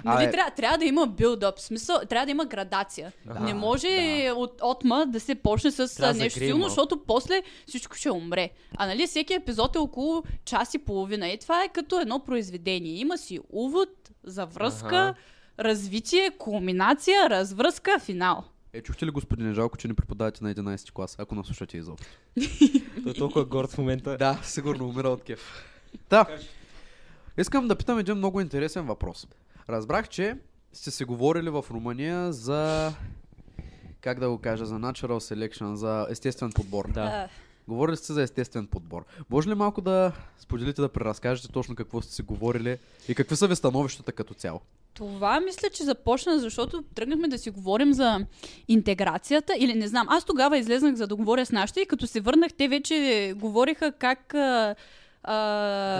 Нали, 0.04 0.24
Абе- 0.24 0.30
трябва, 0.30 0.50
трябва 0.50 0.78
да 0.78 0.84
има 0.84 1.06
билдъп, 1.06 1.58
смисъл, 1.58 2.00
трябва 2.08 2.26
да 2.26 2.30
има 2.30 2.44
градация. 2.44 3.12
Да, 3.26 3.40
не 3.40 3.54
може 3.54 3.88
да. 3.88 4.34
от 4.34 4.60
отма 4.62 5.06
да 5.06 5.20
се 5.20 5.34
почне 5.34 5.70
с 5.70 5.96
Трябва 5.96 6.14
нещо 6.14 6.34
загреем 6.34 6.50
силно, 6.50 6.68
защото 6.68 7.02
после 7.06 7.42
всичко 7.66 7.96
ще 7.96 8.10
умре. 8.10 8.50
А 8.76 8.86
нали 8.86 9.06
всеки 9.06 9.34
епизод 9.34 9.76
е 9.76 9.78
около 9.78 10.22
час 10.44 10.74
и 10.74 10.78
половина. 10.78 11.28
И 11.28 11.38
това 11.38 11.64
е 11.64 11.68
като 11.68 12.00
едно 12.00 12.18
произведение. 12.18 12.92
Има 12.92 13.18
си 13.18 13.40
увод, 13.52 13.88
завръзка, 14.24 14.86
Аха. 14.86 15.14
развитие, 15.58 16.30
кулминация, 16.38 17.30
развръзка, 17.30 17.98
финал. 17.98 18.44
Е, 18.72 18.82
чухте 18.82 19.06
ли, 19.06 19.10
господин 19.10 19.54
Жалко, 19.54 19.76
че 19.76 19.88
не 19.88 19.94
преподавате 19.94 20.44
на 20.44 20.54
11 20.54 20.92
клас, 20.92 21.16
ако 21.18 21.34
наслушате 21.34 21.76
изобщо? 21.76 22.06
Той 23.02 23.12
е 23.12 23.14
толкова 23.14 23.44
горд 23.44 23.70
в 23.70 23.78
момента. 23.78 24.16
Да, 24.16 24.40
сигурно 24.42 24.88
умира 24.88 25.08
от 25.08 25.22
кеф. 25.22 25.64
Да. 26.10 26.26
Искам 27.38 27.68
да 27.68 27.76
питам 27.76 27.98
един 27.98 28.14
много 28.14 28.40
интересен 28.40 28.86
въпрос. 28.86 29.26
Разбрах, 29.68 30.08
че 30.08 30.36
сте 30.72 30.90
се 30.90 31.04
говорили 31.04 31.50
в 31.50 31.64
Румъния 31.70 32.32
за 32.32 32.92
как 34.00 34.20
да 34.20 34.30
го 34.30 34.38
кажа, 34.38 34.66
за 34.66 34.74
natural 34.74 35.34
selection, 35.34 35.74
за 35.74 36.06
естествен 36.10 36.52
подбор. 36.52 36.92
Да. 36.92 37.28
Говорили 37.68 37.96
сте 37.96 38.12
за 38.12 38.22
естествен 38.22 38.66
подбор. 38.66 39.04
Може 39.30 39.50
ли 39.50 39.54
малко 39.54 39.80
да 39.80 40.12
споделите, 40.38 40.80
да 40.80 40.88
преразкажете 40.88 41.52
точно 41.52 41.74
какво 41.74 42.02
сте 42.02 42.14
си 42.14 42.22
говорили 42.22 42.78
и 43.08 43.14
какви 43.14 43.36
са 43.36 43.48
ви 43.48 43.56
становищата 43.56 44.12
като 44.12 44.34
цяло? 44.34 44.60
Това 44.94 45.40
мисля, 45.40 45.68
че 45.72 45.84
започна, 45.84 46.38
защото 46.38 46.82
тръгнахме 46.94 47.28
да 47.28 47.38
си 47.38 47.50
говорим 47.50 47.92
за 47.92 48.26
интеграцията 48.68 49.54
или 49.58 49.74
не 49.74 49.88
знам. 49.88 50.06
Аз 50.10 50.24
тогава 50.24 50.58
излезнах 50.58 50.94
за 50.94 51.06
да 51.06 51.16
говоря 51.16 51.46
с 51.46 51.52
нашите 51.52 51.80
и 51.80 51.86
като 51.86 52.06
се 52.06 52.20
върнах, 52.20 52.52
те 52.52 52.68
вече 52.68 53.32
говориха 53.36 53.92
как... 53.92 54.34
А, 55.22 55.36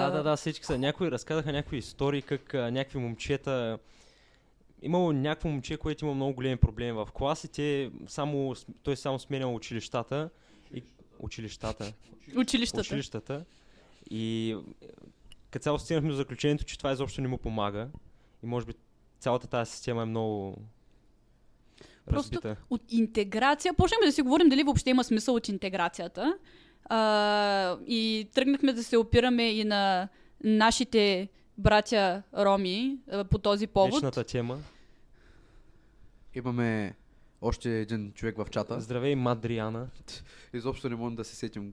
Да, 0.01 0.11
да, 0.11 0.23
да, 0.23 0.37
всички 0.37 0.65
са. 0.67 0.79
Някои 0.79 1.11
разказаха 1.11 1.53
някои 1.53 1.79
истории, 1.79 2.23
как 2.23 2.55
а, 2.55 2.71
някакви 2.71 2.99
момчета... 2.99 3.79
Имало 4.85 5.13
някакво 5.13 5.49
момче, 5.49 5.77
което 5.77 6.05
има 6.05 6.15
много 6.15 6.35
големи 6.35 6.57
проблеми 6.57 6.93
в 6.93 7.09
класите, 7.15 7.91
само, 8.07 8.55
той 8.83 8.97
само 8.97 9.19
сменял 9.19 9.55
училищата 9.55 10.31
и 10.75 10.83
училищата. 11.19 11.93
Училищата. 12.37 12.81
училищата. 12.81 13.45
И 14.11 14.57
е, 14.83 14.87
като 15.51 15.63
цяло 15.63 15.79
стигнахме 15.79 16.11
до 16.11 16.17
заключението, 16.17 16.65
че 16.65 16.79
това 16.79 16.93
изобщо 16.93 17.21
не 17.21 17.29
му 17.29 17.39
помага. 17.39 17.89
И 18.43 18.47
може 18.47 18.67
би 18.67 18.73
цялата 19.21 19.47
тази 19.47 19.71
система 19.71 20.03
е 20.03 20.05
много 20.05 20.57
Просто 22.07 22.35
разбита. 22.35 22.57
от 22.71 22.83
интеграция. 22.93 23.75
Почнахме 23.75 24.07
да 24.07 24.13
си 24.13 24.23
говорим 24.23 24.49
дали 24.49 24.63
въобще 24.63 24.91
има 24.91 25.05
смисъл 25.05 25.35
от 25.35 25.49
интеграцията. 25.49 26.39
А, 26.85 27.77
и 27.87 28.29
тръгнахме 28.35 28.73
да 28.73 28.85
се 28.85 28.97
опираме 28.97 29.51
и 29.53 29.65
на 29.65 30.09
нашите 30.45 31.29
братя 31.59 32.23
роми 32.39 32.99
а, 33.11 33.25
по 33.25 33.39
този 33.39 33.67
повод. 33.67 33.95
Вечната 33.95 34.25
тема. 34.25 34.59
Имаме 36.35 36.95
още 37.43 37.81
един 37.81 38.13
човек 38.13 38.37
в 38.37 38.47
чата. 38.51 38.81
Здравей, 38.81 39.15
Мадриана. 39.15 39.87
Изобщо 40.53 40.89
не 40.89 40.97
можем 40.97 41.17
да 41.17 41.25
се 41.25 41.37
сетим 41.37 41.73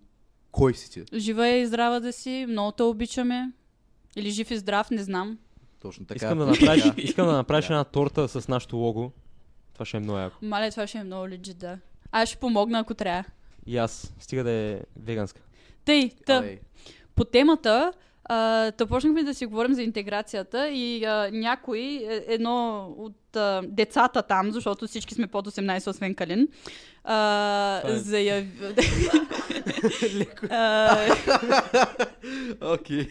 Кой 0.51 0.73
си 0.73 0.91
ти? 0.91 1.19
Жива 1.19 1.47
и 1.47 1.67
здрава 1.67 1.99
да 1.99 2.13
си, 2.13 2.45
много 2.49 2.71
те 2.71 2.83
обичаме. 2.83 3.51
Или 4.15 4.29
жив 4.29 4.51
и 4.51 4.57
здрав, 4.57 4.91
не 4.91 5.03
знам. 5.03 5.37
Точно 5.81 6.05
така. 6.05 6.25
Искам 6.25 6.37
да 6.37 6.45
направиш, 6.45 6.83
Така. 6.89 7.01
искам 7.01 7.27
да 7.27 7.33
направиш 7.33 7.65
една 7.65 7.83
торта 7.83 8.27
с 8.27 8.47
нашото 8.47 8.77
лого. 8.77 9.11
Това 9.73 9.85
ще 9.85 9.97
е 9.97 9.99
много 9.99 10.19
яко. 10.19 10.37
Маля, 10.41 10.71
това 10.71 10.87
ще 10.87 10.97
е 10.97 11.03
много 11.03 11.29
легит, 11.29 11.57
да. 11.57 11.79
Аз 12.11 12.29
ще 12.29 12.37
помогна, 12.37 12.79
ако 12.79 12.93
трябва. 12.93 13.23
И 13.69 13.77
аз. 13.77 14.13
Стига 14.19 14.43
да 14.43 14.51
е 14.51 14.79
веганска. 15.03 15.41
Тъй, 15.85 16.11
та, 16.25 16.37
Абе, 16.37 16.59
по 17.15 17.23
темата, 17.25 17.93
а, 18.23 18.71
та 18.71 18.85
почнахме 18.85 19.23
да 19.23 19.33
си 19.33 19.45
говорим 19.45 19.73
за 19.73 19.83
интеграцията 19.83 20.69
и 20.69 21.05
а, 21.05 21.29
някой, 21.33 21.79
е- 21.79 22.23
едно 22.27 22.87
от 22.97 23.35
а, 23.35 23.61
децата 23.67 24.21
там, 24.21 24.51
защото 24.51 24.87
всички 24.87 25.13
сме 25.13 25.27
под 25.27 25.47
18, 25.47 25.87
освен 25.87 26.15
Калин, 26.15 26.47
а, 27.03 27.81
е- 27.85 27.95
заяви... 27.95 28.47
а, 30.49 30.97
Окей. 32.73 33.07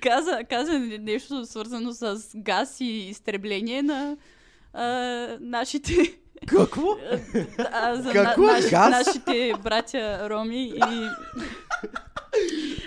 каза, 0.00 0.40
каза 0.50 0.78
нещо 1.00 1.46
свързано 1.46 1.92
с 1.92 2.22
газ 2.36 2.80
и 2.80 2.84
изтребление 3.08 3.82
на 3.82 4.16
а, 4.72 4.86
нашите, 5.40 5.92
Какво? 6.46 6.96
а, 7.72 7.94
за 7.96 8.12
Какво? 8.12 8.42
на, 8.42 8.52
наш, 8.52 8.70
Газ? 8.70 8.90
нашите 8.90 9.52
братя 9.60 10.30
роми 10.30 10.64
и 10.66 10.80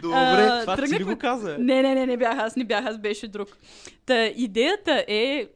Добре. 0.02 0.16
А, 0.16 0.62
Това 0.62 0.76
ти 0.76 0.82
ли 0.82 0.86
тръгнахме- 0.88 1.06
го 1.06 1.20
каза? 1.20 1.58
Не, 1.60 1.82
не, 1.82 1.96
не, 1.96 2.06
не 2.06 2.18
бях 2.18 2.38
аз, 2.38 2.56
не 2.56 2.64
бях 2.64 2.86
аз, 2.86 2.98
беше 2.98 3.28
друг. 3.28 3.48
Та 4.06 4.26
идеята 4.26 5.06
е, 5.08 5.48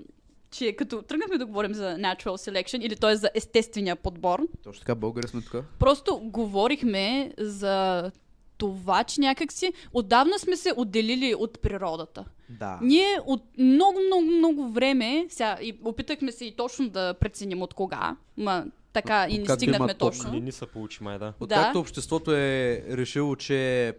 че 0.52 0.72
като 0.74 1.02
тръгнахме 1.02 1.38
да 1.38 1.46
говорим 1.46 1.74
за 1.74 1.84
natural 1.86 2.52
selection, 2.52 2.78
или 2.78 2.96
т.е. 2.96 3.16
за 3.16 3.30
естествения 3.36 3.96
подбор, 3.96 4.42
Точно 4.64 4.80
така, 4.80 4.96
българи 4.96 5.28
сме 5.28 5.42
тук. 5.44 5.64
просто 5.80 6.20
говорихме 6.20 7.32
за 7.38 8.12
това, 8.58 9.04
че 9.04 9.22
някакси 9.22 9.74
отдавна 9.94 10.40
сме 10.40 10.58
се 10.58 10.74
отделили 10.78 11.36
от 11.36 11.62
природата. 11.62 12.26
Да. 12.50 12.80
Ние 12.82 13.20
от 13.26 13.44
много, 13.58 14.00
много, 14.08 14.22
много 14.24 14.70
време, 14.70 15.26
сега 15.30 15.58
и 15.62 15.80
опитахме 15.84 16.32
се 16.32 16.46
и 16.46 16.56
точно 16.56 16.90
да 16.90 17.14
преценим 17.14 17.62
от 17.62 17.74
кога, 17.74 18.16
ма 18.38 18.66
така 18.94 19.28
и 19.30 19.38
не 19.40 19.46
стигнахме 19.46 19.94
точно? 19.94 20.32
Не 20.32 20.40
ни 20.40 20.52
се 20.52 20.66
получи 20.66 21.04
май, 21.04 21.20
да. 21.20 21.34
Откакто 21.40 21.74
Да. 21.74 21.80
обществото 21.80 22.32
е 22.32 22.84
решило, 22.90 23.36
че... 23.36 23.94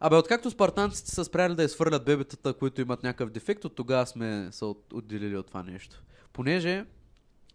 Абе, 0.00 0.16
откакто 0.16 0.50
спартанците 0.50 1.10
са 1.10 1.24
спряли 1.24 1.54
да 1.54 1.62
изхвърлят 1.62 2.04
бебетата, 2.04 2.52
които 2.52 2.80
имат 2.80 3.02
някакъв 3.02 3.30
дефект, 3.30 3.64
от 3.64 3.74
тогава 3.74 4.06
сме 4.06 4.48
се 4.50 4.64
от- 4.64 4.92
отделили 4.92 5.36
от 5.36 5.46
това 5.46 5.62
нещо. 5.62 6.02
Понеже 6.32 6.84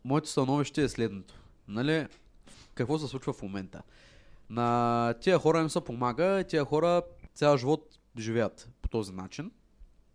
моето 0.05 0.29
становище 0.29 0.83
е 0.83 0.89
следното. 0.89 1.33
Нали, 1.67 2.07
какво 2.73 2.99
се 2.99 3.07
случва 3.07 3.33
в 3.33 3.41
момента? 3.41 3.81
На 4.49 5.13
тия 5.21 5.39
хора 5.39 5.61
им 5.61 5.69
се 5.69 5.81
помага, 5.81 6.43
тия 6.43 6.65
хора 6.65 7.01
цял 7.33 7.57
живот 7.57 7.99
живеят 8.17 8.69
по 8.81 8.89
този 8.89 9.13
начин. 9.13 9.51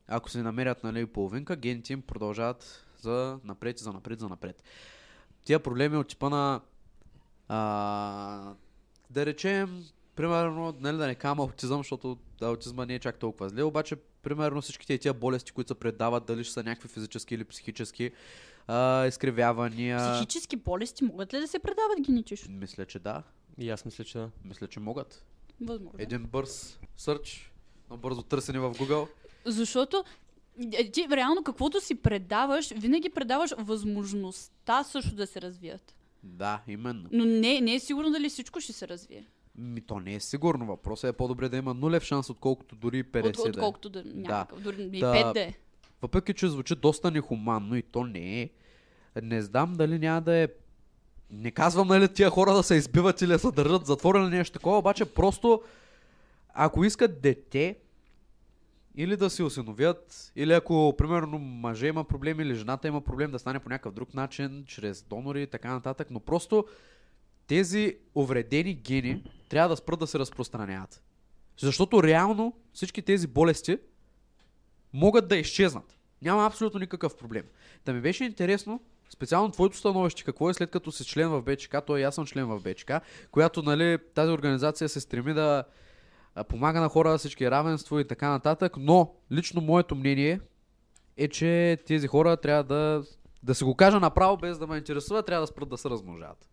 Ако 0.08 0.30
се 0.30 0.42
намерят 0.42 0.84
нали, 0.84 1.06
половинка, 1.06 1.56
гените 1.56 1.92
им 1.92 2.02
продължават 2.02 2.86
за 3.00 3.38
напред, 3.44 3.78
за 3.78 3.92
напред, 3.92 4.20
за 4.20 4.28
напред. 4.28 4.62
Тия 5.44 5.60
проблеми 5.60 5.96
от 5.96 6.08
типа 6.08 6.28
на 6.28 6.60
а, 7.48 8.54
да 9.10 9.26
речем, 9.26 9.84
примерно, 10.16 10.74
нали, 10.80 10.96
да 10.96 11.06
не 11.06 11.14
кама 11.14 11.42
аутизъм, 11.42 11.78
защото 11.78 12.18
да, 12.40 12.46
аутизма 12.46 12.86
не 12.86 12.94
е 12.94 12.98
чак 12.98 13.18
толкова 13.18 13.48
зле, 13.48 13.62
обаче, 13.62 13.96
примерно, 14.22 14.62
всички 14.62 14.98
тия 14.98 15.14
болести, 15.14 15.52
които 15.52 15.68
се 15.68 15.74
предават, 15.74 16.26
дали 16.26 16.44
ще 16.44 16.52
са 16.52 16.62
някакви 16.62 16.88
физически 16.88 17.34
или 17.34 17.44
психически, 17.44 18.10
а, 18.66 19.06
изкривявания. 19.06 20.12
Психически 20.12 20.56
болести 20.56 21.04
могат 21.04 21.34
ли 21.34 21.40
да 21.40 21.48
се 21.48 21.58
предават 21.58 22.00
генетично? 22.00 22.54
Мисля, 22.54 22.86
че 22.86 22.98
да. 22.98 23.22
И 23.58 23.70
аз 23.70 23.84
мисля, 23.84 24.04
че 24.04 24.18
да. 24.18 24.30
Мисля, 24.44 24.68
че 24.68 24.80
могат. 24.80 25.24
Възможно. 25.60 25.98
Един 25.98 26.24
бърз 26.24 26.78
сърч, 26.96 27.52
на 27.90 27.96
бързо 27.96 28.22
търсене 28.22 28.58
в 28.58 28.74
Google. 28.74 29.08
Защото 29.44 30.04
е, 30.72 30.90
ти 30.90 31.06
реално 31.10 31.42
каквото 31.42 31.80
си 31.80 31.94
предаваш, 31.94 32.70
винаги 32.70 33.10
предаваш 33.10 33.54
възможността 33.58 34.84
също 34.84 35.14
да 35.14 35.26
се 35.26 35.42
развият. 35.42 35.94
Да, 36.22 36.62
именно. 36.68 37.08
Но 37.12 37.24
не, 37.24 37.60
не 37.60 37.74
е 37.74 37.80
сигурно 37.80 38.10
дали 38.10 38.28
всичко 38.28 38.60
ще 38.60 38.72
се 38.72 38.88
развие. 38.88 39.26
Ми, 39.58 39.80
то 39.80 40.00
не 40.00 40.14
е 40.14 40.20
сигурно. 40.20 40.66
Въпросът 40.66 41.14
е 41.14 41.16
по-добре 41.16 41.48
да 41.48 41.56
има 41.56 41.74
нулев 41.74 42.02
шанс, 42.02 42.30
отколкото 42.30 42.76
дори 42.76 43.04
50 43.04 43.28
От, 43.28 43.34
да 43.34 43.48
е. 43.48 43.50
отколкото 43.50 43.90
да, 43.90 44.02
някакъв, 44.04 44.60
дори 44.62 44.82
и 44.92 45.00
Да. 45.00 45.12
пет 45.12 45.34
да 45.34 45.40
е. 45.40 45.54
Въпреки, 46.02 46.34
че 46.34 46.48
звучи 46.48 46.74
доста 46.74 47.10
нехуманно 47.10 47.76
и 47.76 47.82
то 47.82 48.04
не 48.04 48.42
е, 48.42 48.50
не 49.22 49.42
знам 49.42 49.72
дали 49.72 49.98
няма 49.98 50.20
да 50.20 50.36
е... 50.36 50.48
Не 51.34 51.50
казвам, 51.50 51.88
нали, 51.88 52.08
тия 52.08 52.30
хора 52.30 52.54
да 52.54 52.62
се 52.62 52.74
избиват 52.74 53.22
или 53.22 53.32
да 53.32 53.38
се 53.38 53.50
държат 53.50 54.04
или 54.04 54.28
нещо 54.28 54.52
такова, 54.52 54.78
обаче 54.78 55.04
просто 55.04 55.62
ако 56.54 56.84
искат 56.84 57.20
дете, 57.20 57.76
или 58.96 59.16
да 59.16 59.30
се 59.30 59.42
осиновят, 59.42 60.32
или 60.36 60.52
ако, 60.52 60.94
примерно, 60.98 61.38
мъже 61.38 61.86
има 61.86 62.04
проблем 62.04 62.40
или 62.40 62.54
жената 62.54 62.88
има 62.88 63.00
проблем 63.00 63.30
да 63.30 63.38
стане 63.38 63.60
по 63.60 63.68
някакъв 63.68 63.94
друг 63.94 64.14
начин, 64.14 64.64
чрез 64.66 65.02
донори 65.02 65.42
и 65.42 65.46
така 65.46 65.72
нататък, 65.72 66.08
но 66.10 66.20
просто 66.20 66.64
тези 67.46 67.96
увредени 68.14 68.74
гени 68.74 69.22
трябва 69.48 69.68
да 69.68 69.76
спрат 69.76 70.00
да 70.00 70.06
се 70.06 70.18
разпространяват. 70.18 71.02
Защото 71.58 72.02
реално 72.02 72.56
всички 72.72 73.02
тези 73.02 73.26
болести 73.26 73.78
могат 74.92 75.28
да 75.28 75.36
изчезнат. 75.36 75.98
Няма 76.22 76.46
абсолютно 76.46 76.80
никакъв 76.80 77.16
проблем. 77.16 77.44
Да 77.84 77.92
ми 77.92 78.00
беше 78.00 78.24
интересно, 78.24 78.80
специално 79.14 79.50
твоето 79.50 79.76
становище, 79.76 80.24
какво 80.24 80.50
е 80.50 80.54
след 80.54 80.70
като 80.70 80.92
си 80.92 81.04
член 81.04 81.28
в 81.28 81.42
БЧК, 81.42 81.76
то 81.86 81.96
е 81.96 82.02
аз 82.02 82.14
съм 82.14 82.26
член 82.26 82.46
в 82.46 82.60
БЧК, 82.60 82.92
която 83.30 83.62
нали, 83.62 83.98
тази 84.14 84.32
организация 84.32 84.88
се 84.88 85.00
стреми 85.00 85.34
да 85.34 85.64
помага 86.48 86.80
на 86.80 86.88
хора, 86.88 87.18
всички 87.18 87.50
равенство 87.50 87.98
и 87.98 88.06
така 88.06 88.30
нататък, 88.30 88.76
но 88.78 89.14
лично 89.32 89.60
моето 89.60 89.94
мнение 89.94 90.40
е, 91.16 91.28
че 91.28 91.78
тези 91.86 92.06
хора 92.06 92.36
трябва 92.36 92.64
да, 92.64 93.02
да 93.42 93.54
се 93.54 93.64
го 93.64 93.74
кажа 93.74 94.00
направо, 94.00 94.36
без 94.36 94.58
да 94.58 94.66
ме 94.66 94.76
интересува, 94.76 95.22
трябва 95.22 95.42
да 95.42 95.46
спрат 95.46 95.68
да 95.68 95.78
се 95.78 95.90
размножават. 95.90 96.48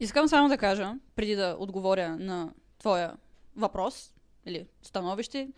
Искам 0.00 0.28
само 0.28 0.48
да 0.48 0.58
кажа, 0.58 0.94
преди 1.16 1.34
да 1.36 1.56
отговоря 1.58 2.16
на 2.16 2.52
твоя 2.78 3.16
въпрос 3.56 4.12
или 4.46 4.66
становище, 4.82 5.48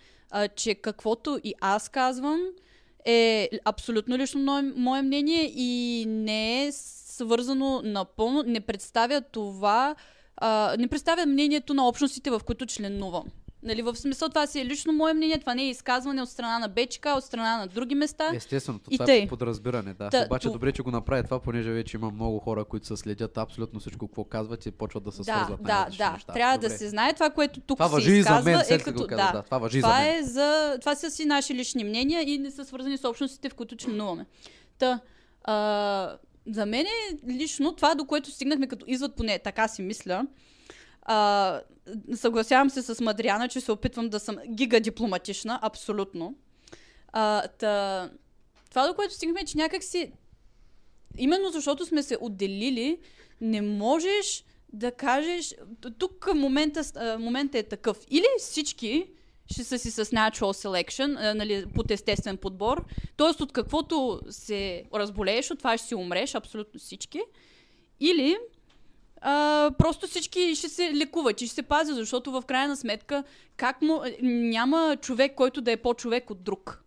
че 0.57 0.75
каквото 0.75 1.41
и 1.45 1.55
аз 1.61 1.89
казвам 1.89 2.41
е 3.05 3.51
абсолютно 3.65 4.19
лично 4.19 4.63
мое, 4.77 5.03
мнение 5.03 5.53
и 5.57 6.05
не 6.09 6.67
е 6.67 6.73
свързано 6.73 7.83
напълно, 7.85 8.43
не 8.47 8.61
представя 8.61 9.21
това, 9.21 9.95
а, 10.37 10.77
не 10.79 10.89
представя 10.89 11.27
мнението 11.27 11.75
на 11.75 11.89
общностите, 11.89 12.31
в 12.31 12.41
които 12.45 12.67
членувам. 12.67 13.25
Нали, 13.65 13.83
в 13.83 13.97
смисъл 13.97 14.29
това 14.29 14.47
си 14.47 14.61
е 14.61 14.65
лично 14.65 14.93
мое 14.93 15.15
мнение, 15.15 15.39
това 15.39 15.55
не 15.55 15.63
е 15.63 15.69
изказване 15.69 16.23
от 16.23 16.29
страна 16.29 16.59
на 16.59 16.69
БЧК, 16.69 17.07
от 17.17 17.25
страна 17.25 17.57
на 17.57 17.67
други 17.67 17.95
места. 17.95 18.31
Естествено, 18.35 18.81
И 18.91 18.99
това 18.99 19.13
е 19.13 19.27
подразбиране, 19.27 19.95
да. 19.95 20.11
Та, 20.11 20.25
Обаче 20.27 20.49
то- 20.49 20.53
добре, 20.53 20.73
че 20.73 20.83
го 20.83 20.91
направи 20.91 21.25
това, 21.25 21.41
понеже 21.41 21.71
вече 21.71 21.97
има 21.97 22.11
много 22.11 22.39
хора, 22.39 22.65
които 22.65 22.87
се 22.87 22.97
следят 22.97 23.39
абсолютно 23.39 23.81
всичко, 23.81 24.09
какво 24.09 24.25
казват 24.25 24.67
и 24.67 24.71
почват 24.71 25.05
да 25.05 25.13
се 25.13 25.19
да, 25.19 25.23
свързват 25.25 25.63
да, 25.63 25.87
да. 25.99 26.11
неща. 26.13 26.33
Трябва 26.33 26.59
Добре. 26.59 26.69
да 26.69 26.79
се 26.79 26.89
знае 26.89 27.13
това, 27.13 27.31
което 27.31 27.61
тук 27.61 27.79
Това 27.79 27.89
се 27.89 27.95
въжи 27.95 28.11
и 28.11 28.15
за 28.15 28.19
изказва, 28.19 28.51
мен, 28.51 28.61
е 28.69 28.79
като 28.79 29.03
го 29.03 29.07
каза, 29.07 29.33
да, 29.33 29.43
това 29.43 29.59
въжи 29.59 29.79
и 29.79 29.81
за 29.81 29.87
това 29.87 29.99
мен. 29.99 30.17
Е 30.17 30.23
за... 30.23 30.77
Това 30.81 30.95
са 30.95 31.11
си 31.11 31.25
наши 31.25 31.55
лични 31.55 31.85
мнения 31.85 32.23
и 32.31 32.39
не 32.39 32.51
са 32.51 32.65
свързани 32.65 32.99
с 32.99 33.09
общностите, 33.09 33.49
в 33.49 33.55
които 33.55 33.77
членуваме. 33.77 34.27
Та, 34.79 35.01
а, 35.45 36.17
за 36.47 36.67
мен 36.67 36.87
лично 37.29 37.75
това, 37.75 37.95
до 37.95 38.05
което 38.05 38.31
стигнахме 38.31 38.67
като 38.67 38.85
извод, 38.89 39.17
поне 39.17 39.39
така 39.39 39.69
си 39.69 39.83
мисля, 39.83 40.27
а, 41.05 41.61
съгласявам 42.15 42.71
се 42.71 42.83
с 42.83 43.01
Мадриана, 43.01 43.49
че 43.49 43.61
се 43.61 43.73
опитвам 43.73 44.09
да 44.09 44.21
съм 44.21 44.37
гигадипломатична, 44.49 45.59
абсолютно. 45.63 46.35
А, 47.13 47.49
та, 47.49 48.11
това, 48.71 48.87
до 48.87 48.95
което 48.95 49.15
стигнахме, 49.15 49.41
е, 49.41 49.45
че 49.45 49.57
някак 49.57 49.83
си 49.83 50.13
именно 51.19 51.51
защото 51.51 51.87
сме 51.87 52.03
се 52.03 52.19
отделили, 52.21 52.99
не 53.41 53.63
можеш 53.63 54.45
да 54.73 54.93
кажеш, 54.93 55.55
тук 55.99 56.35
момента, 56.35 56.83
момента 57.19 57.59
е 57.59 57.63
такъв. 57.63 57.99
Или 58.11 58.27
всички 58.39 59.07
ще 59.53 59.65
са 59.65 59.79
си 59.79 59.91
с 59.91 60.05
natural 60.05 60.67
selection, 60.67 61.33
нали, 61.33 61.67
под 61.75 61.91
естествен 61.91 62.37
подбор, 62.37 62.85
т.е. 63.17 63.43
от 63.43 63.53
каквото 63.53 64.21
се 64.31 64.85
разболееш, 64.95 65.51
от 65.51 65.59
това 65.59 65.79
ще 65.79 65.87
си 65.87 65.95
умреш, 65.95 66.35
абсолютно 66.35 66.81
всички. 66.81 67.21
Или 68.01 68.37
а, 69.27 69.71
просто 69.79 70.07
всички 70.07 70.55
ще 70.55 70.69
се 70.69 70.95
лекуват 70.95 71.41
и 71.41 71.47
ще 71.47 71.55
се 71.55 71.63
пазят, 71.63 71.97
защото 71.97 72.33
в 72.33 72.43
крайна 72.47 72.77
сметка 72.77 73.25
как 73.57 73.83
му, 73.83 74.01
няма 74.23 74.97
човек, 75.01 75.35
който 75.35 75.61
да 75.61 75.73
е 75.73 75.77
по-човек 75.77 76.31
от 76.31 76.43
друг 76.43 76.83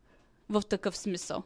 в 0.50 0.62
такъв 0.70 0.98
смисъл. 0.98 1.44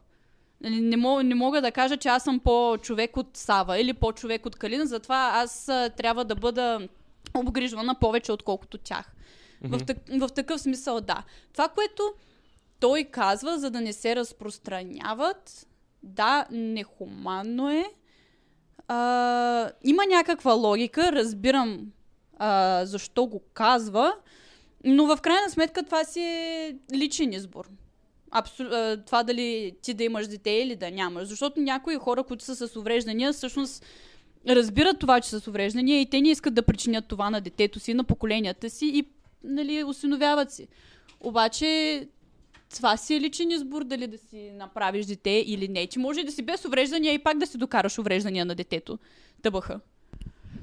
Нали, 0.62 0.82
Не 0.82 0.97
мога, 0.97 1.23
не 1.23 1.36
мога 1.36 1.62
да 1.62 1.71
кажа, 1.71 1.97
че 1.97 2.08
аз 2.08 2.23
съм 2.23 2.39
по-човек 2.39 3.17
от 3.17 3.38
Сава 3.38 3.80
или 3.80 3.93
по-човек 3.93 4.45
от 4.45 4.56
Калина, 4.56 4.86
затова 4.86 5.32
аз 5.34 5.69
а, 5.69 5.89
трябва 5.89 6.25
да 6.25 6.36
бъда 6.36 6.88
обгрижвана 7.34 7.95
повече, 7.95 8.32
отколкото 8.32 8.77
тях. 8.77 9.12
В, 9.63 9.86
так, 9.86 9.97
в 10.19 10.30
такъв 10.30 10.62
смисъл, 10.62 11.01
да. 11.01 11.23
Това, 11.54 11.69
което 11.69 12.13
той 12.80 13.04
казва, 13.04 13.60
за 13.60 13.71
да 13.71 13.82
не 13.82 13.93
се 13.93 14.15
разпространяват, 14.15 15.67
да, 16.04 16.45
нехуманно 16.51 17.69
е. 17.69 17.86
А, 18.93 19.71
има 19.84 20.04
някаква 20.10 20.54
логика, 20.54 21.12
разбирам 21.12 21.80
а, 22.38 22.82
защо 22.86 23.25
го 23.25 23.41
казва, 23.54 24.13
но 24.84 25.06
в 25.06 25.21
крайна 25.21 25.49
сметка 25.49 25.84
това 25.84 26.04
си 26.04 26.19
е 26.19 26.75
личен 26.93 27.34
избор. 27.34 27.69
Абсу... 28.32 28.63
Това 29.06 29.23
дали 29.23 29.75
ти 29.82 29.93
да 29.93 30.04
имаш 30.04 30.27
дете 30.27 30.49
или 30.49 30.75
да 30.75 30.91
нямаш. 30.91 31.27
Защото 31.27 31.60
някои 31.60 31.95
хора, 31.95 32.23
които 32.23 32.43
са 32.43 32.67
с 32.67 32.75
увреждания, 32.75 33.34
всъщност 33.34 33.86
разбират 34.47 34.99
това, 34.99 35.21
че 35.21 35.30
са 35.30 35.39
с 35.39 35.47
увреждания 35.47 36.01
и 36.01 36.10
те 36.10 36.21
не 36.21 36.30
искат 36.30 36.54
да 36.54 36.63
причинят 36.63 37.08
това 37.08 37.30
на 37.30 37.41
детето 37.41 37.80
си, 37.80 37.93
на 37.93 38.04
поколенията 38.04 38.69
си 38.69 38.86
и 38.86 39.04
нали, 39.43 39.84
осиновяват 39.84 40.51
си. 40.51 40.67
Обаче 41.19 42.08
това 42.76 42.98
си 42.98 43.16
е 43.16 43.22
личен 43.22 43.52
избор 43.52 43.84
дали 43.84 44.08
да 44.08 44.18
си 44.18 44.52
направиш 44.56 45.06
дете 45.06 45.44
или 45.48 45.68
не. 45.68 45.88
Ти 45.88 46.00
може 46.00 46.24
да 46.24 46.32
си 46.32 46.42
без 46.42 46.66
увреждания 46.66 47.14
и 47.14 47.24
пак 47.24 47.38
да 47.38 47.48
си 47.48 47.58
докараш 47.58 48.00
увреждания 48.00 48.46
на 48.46 48.56
детето. 48.56 49.00
Тъбаха. 49.42 49.80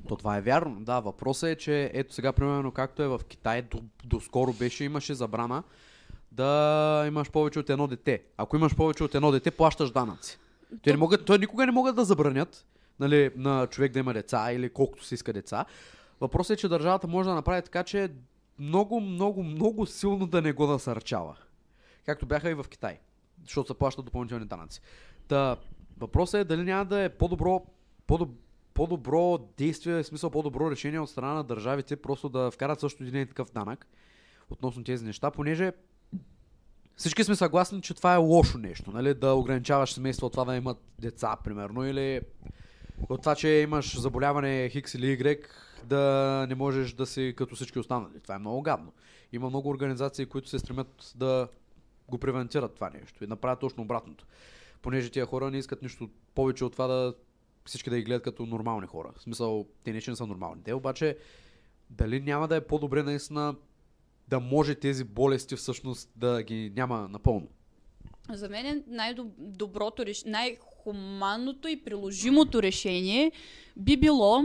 То 0.08 0.16
това 0.16 0.36
е 0.36 0.40
вярно. 0.40 0.80
Да, 0.80 1.00
въпросът 1.00 1.50
е, 1.50 1.56
че 1.56 1.90
ето 1.94 2.14
сега, 2.14 2.32
примерно, 2.32 2.72
както 2.72 3.02
е 3.02 3.08
в 3.08 3.20
Китай, 3.28 3.62
до, 3.62 3.82
доскоро 4.04 4.52
беше, 4.52 4.84
имаше 4.84 5.14
забрана 5.14 5.62
да 6.32 7.04
имаш 7.08 7.30
повече 7.30 7.58
от 7.58 7.70
едно 7.70 7.86
дете. 7.86 8.22
Ако 8.36 8.56
имаш 8.56 8.76
повече 8.76 9.04
от 9.04 9.14
едно 9.14 9.30
дете, 9.30 9.50
плащаш 9.50 9.90
данъци. 9.90 10.38
Те, 10.82 10.90
не 10.90 10.96
могат, 10.96 11.24
той 11.24 11.38
никога 11.38 11.66
не 11.66 11.72
могат 11.72 11.96
да 11.96 12.04
забранят 12.04 12.66
нали, 13.00 13.30
на 13.36 13.66
човек 13.66 13.92
да 13.92 13.98
има 13.98 14.14
деца 14.14 14.52
или 14.52 14.68
колкото 14.68 15.04
си 15.04 15.14
иска 15.14 15.32
деца. 15.32 15.64
Въпросът 16.20 16.50
е, 16.50 16.60
че 16.60 16.68
държавата 16.68 17.06
може 17.06 17.28
да 17.28 17.34
направи 17.34 17.62
така, 17.62 17.84
че 17.84 18.10
много, 18.58 19.00
много, 19.00 19.42
много 19.42 19.86
силно 19.86 20.26
да 20.26 20.42
не 20.42 20.52
го 20.52 20.66
насърчава. 20.66 21.36
Както 22.08 22.26
бяха 22.26 22.50
и 22.50 22.54
в 22.54 22.66
Китай. 22.70 22.98
Защото 23.42 23.72
се 23.72 23.78
плащат 23.78 24.04
допълнителни 24.04 24.46
данъци. 24.46 24.80
Та, 25.28 25.56
въпросът 25.98 26.40
е 26.40 26.44
дали 26.44 26.62
няма 26.62 26.84
да 26.84 27.02
е 27.02 27.08
по-добро, 27.08 27.66
по-доб, 28.06 28.30
по-добро 28.74 29.38
действие, 29.38 30.02
в 30.02 30.06
смисъл 30.06 30.30
по-добро 30.30 30.70
решение 30.70 31.00
от 31.00 31.10
страна 31.10 31.34
на 31.34 31.44
държавите, 31.44 31.96
просто 31.96 32.28
да 32.28 32.50
вкарат 32.50 32.80
също 32.80 33.04
един 33.04 33.26
такъв 33.26 33.50
данък 33.52 33.86
относно 34.50 34.84
тези 34.84 35.04
неща, 35.04 35.30
понеже 35.30 35.72
всички 36.96 37.24
сме 37.24 37.36
съгласни, 37.36 37.82
че 37.82 37.94
това 37.94 38.14
е 38.14 38.16
лошо 38.16 38.58
нещо, 38.58 38.90
нали? 38.90 39.14
Да 39.14 39.34
ограничаваш 39.34 39.92
семейство 39.92 40.26
от 40.26 40.32
това 40.32 40.44
да 40.44 40.56
имат 40.56 40.78
деца, 40.98 41.36
примерно, 41.44 41.86
или 41.86 42.20
от 43.08 43.20
това, 43.20 43.34
че 43.34 43.48
имаш 43.48 44.00
заболяване 44.00 44.68
Хикс 44.68 44.94
или 44.94 45.18
Y, 45.18 45.44
да 45.84 46.46
не 46.48 46.54
можеш 46.54 46.92
да 46.92 47.06
си 47.06 47.34
като 47.36 47.54
всички 47.54 47.78
останали. 47.78 48.20
Това 48.22 48.34
е 48.34 48.38
много 48.38 48.62
гадно. 48.62 48.92
Има 49.32 49.48
много 49.48 49.68
организации, 49.68 50.26
които 50.26 50.48
се 50.48 50.58
стремят 50.58 51.12
да 51.16 51.48
го 52.10 52.18
превентират 52.18 52.74
това 52.74 52.90
нещо 52.90 53.24
и 53.24 53.26
направят 53.26 53.60
точно 53.60 53.82
обратното. 53.82 54.26
Понеже 54.82 55.10
тия 55.10 55.26
хора 55.26 55.50
не 55.50 55.58
искат 55.58 55.82
нищо 55.82 56.10
повече 56.34 56.64
от 56.64 56.72
това 56.72 56.86
да 56.86 57.14
всички 57.64 57.90
да 57.90 57.96
ги 57.96 58.02
гледат 58.02 58.22
като 58.22 58.46
нормални 58.46 58.86
хора. 58.86 59.12
В 59.16 59.22
смисъл, 59.22 59.66
те 59.84 59.92
не, 59.92 60.00
че 60.00 60.10
не 60.10 60.16
са 60.16 60.26
нормални. 60.26 60.62
Те 60.62 60.74
обаче, 60.74 61.16
дали 61.90 62.20
няма 62.20 62.48
да 62.48 62.56
е 62.56 62.66
по-добре 62.66 63.02
наистина 63.02 63.54
да 64.28 64.40
може 64.40 64.74
тези 64.74 65.04
болести 65.04 65.56
всъщност 65.56 66.10
да 66.16 66.42
ги 66.42 66.72
няма 66.76 67.08
напълно? 67.08 67.48
За 68.32 68.48
мен 68.48 68.66
е 68.66 68.82
най-доброто 68.86 70.04
най-хуманното 70.26 71.68
и 71.68 71.84
приложимото 71.84 72.62
решение 72.62 73.32
би 73.76 73.96
било 73.96 74.42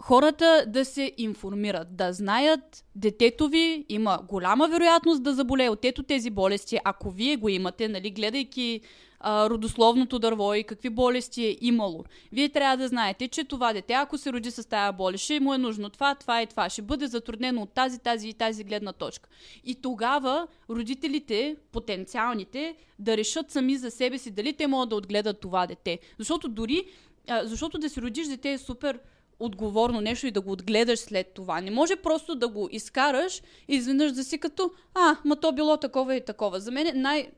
хората 0.00 0.64
да 0.66 0.84
се 0.84 1.12
информират, 1.16 1.96
да 1.96 2.12
знаят 2.12 2.84
детето 2.96 3.48
ви 3.48 3.84
има 3.88 4.18
голяма 4.28 4.68
вероятност 4.68 5.22
да 5.22 5.34
заболее 5.34 5.68
от 5.68 5.84
ето 5.84 6.02
тези 6.02 6.30
болести, 6.30 6.78
ако 6.84 7.10
вие 7.10 7.36
го 7.36 7.48
имате, 7.48 7.88
нали, 7.88 8.10
гледайки 8.10 8.80
а, 9.20 9.50
родословното 9.50 10.18
дърво 10.18 10.54
и 10.54 10.64
какви 10.64 10.90
болести 10.90 11.44
е 11.46 11.56
имало. 11.60 12.04
Вие 12.32 12.48
трябва 12.48 12.76
да 12.76 12.88
знаете, 12.88 13.28
че 13.28 13.44
това 13.44 13.72
дете, 13.72 13.92
ако 13.92 14.18
се 14.18 14.32
роди 14.32 14.50
с 14.50 14.68
тази 14.68 14.96
болест, 14.96 15.24
ще 15.24 15.40
му 15.40 15.54
е 15.54 15.58
нужно 15.58 15.90
това, 15.90 16.14
това 16.14 16.42
и 16.42 16.46
това. 16.46 16.70
Ще 16.70 16.82
бъде 16.82 17.06
затруднено 17.06 17.62
от 17.62 17.74
тази, 17.74 17.98
тази 17.98 18.28
и 18.28 18.34
тази 18.34 18.64
гледна 18.64 18.92
точка. 18.92 19.28
И 19.64 19.74
тогава 19.74 20.46
родителите, 20.70 21.56
потенциалните, 21.72 22.76
да 22.98 23.16
решат 23.16 23.50
сами 23.50 23.76
за 23.76 23.90
себе 23.90 24.18
си 24.18 24.30
дали 24.30 24.52
те 24.52 24.66
могат 24.66 24.88
да 24.88 24.96
отгледат 24.96 25.40
това 25.40 25.66
дете. 25.66 25.98
Защото 26.18 26.48
дори, 26.48 26.84
а, 27.28 27.46
защото 27.46 27.78
да 27.78 27.88
си 27.88 28.02
родиш 28.02 28.26
дете 28.26 28.52
е 28.52 28.58
супер 28.58 28.98
отговорно 29.40 30.00
нещо 30.00 30.26
и 30.26 30.30
да 30.30 30.40
го 30.40 30.52
отгледаш 30.52 30.98
след 30.98 31.34
това. 31.34 31.60
Не 31.60 31.70
може 31.70 31.96
просто 31.96 32.34
да 32.34 32.48
го 32.48 32.68
изкараш 32.72 33.42
и 33.68 33.74
изведнъж 33.74 34.12
да 34.12 34.24
си 34.24 34.38
като, 34.38 34.70
а, 34.94 35.16
ма 35.24 35.36
то 35.36 35.52
било 35.52 35.76
такова 35.76 36.16
и 36.16 36.24
такова. 36.24 36.60
За 36.60 36.70
мен 36.70 37.00
най- 37.02 37.30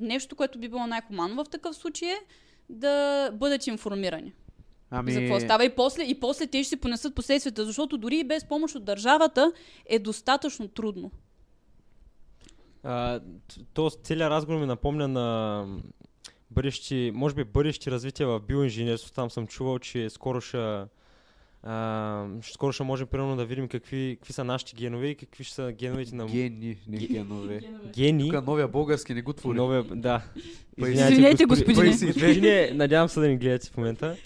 нещо, 0.00 0.36
което 0.36 0.58
би 0.58 0.68
било 0.68 0.86
най-хуманно 0.86 1.44
в 1.44 1.48
такъв 1.48 1.76
случай 1.76 2.08
е 2.08 2.18
да 2.68 3.30
бъдат 3.32 3.66
информирани. 3.66 4.32
Ами... 4.90 5.12
За 5.12 5.20
какво 5.20 5.40
става 5.40 5.64
и 5.64 5.74
после, 5.74 6.02
и 6.02 6.20
после 6.20 6.46
те 6.46 6.62
ще 6.62 6.68
си 6.68 6.76
понесат 6.76 7.14
последствията, 7.14 7.64
защото 7.64 7.98
дори 7.98 8.16
и 8.16 8.24
без 8.24 8.44
помощ 8.44 8.74
от 8.74 8.84
държавата 8.84 9.52
е 9.86 9.98
достатъчно 9.98 10.68
трудно. 10.68 11.10
А, 12.82 13.20
то 13.74 13.90
целият 13.90 14.30
разговор 14.30 14.60
ми 14.60 14.66
напомня 14.66 15.08
на 15.08 15.66
бъдещи, 16.50 17.10
може 17.14 17.34
би 17.34 17.44
бъдещи 17.44 17.90
развития 17.90 18.28
в 18.28 18.40
биоинженерство. 18.40 19.12
Там 19.12 19.30
съм 19.30 19.46
чувал, 19.46 19.78
че 19.78 20.10
скоро 20.10 20.40
ще 20.40 20.84
а, 21.62 22.26
скоро 22.42 22.72
ще 22.72 22.82
можем 22.82 23.06
примерно 23.06 23.36
да 23.36 23.44
видим 23.44 23.68
какви, 23.68 24.16
какви 24.20 24.32
са 24.32 24.44
нашите 24.44 24.76
генове 24.76 25.06
и 25.06 25.14
какви 25.14 25.44
ще 25.44 25.54
са 25.54 25.72
геновете 25.72 26.14
на... 26.14 26.26
Гени, 26.26 26.76
не 26.88 26.98
генове. 26.98 27.60
Гени. 27.94 28.30
Тук 28.30 28.46
новия 28.46 28.68
български 28.68 29.14
не 29.14 29.22
го 29.22 29.32
твори. 29.32 29.56
Новия, 29.56 29.84
да. 29.84 30.22
Извинете, 30.78 31.44
господине. 31.44 31.90
Господине, 31.90 32.70
надявам 32.74 33.08
се 33.08 33.20
да 33.20 33.28
ни 33.28 33.36
гледате 33.36 33.70
в 33.70 33.76
момента. 33.76 34.16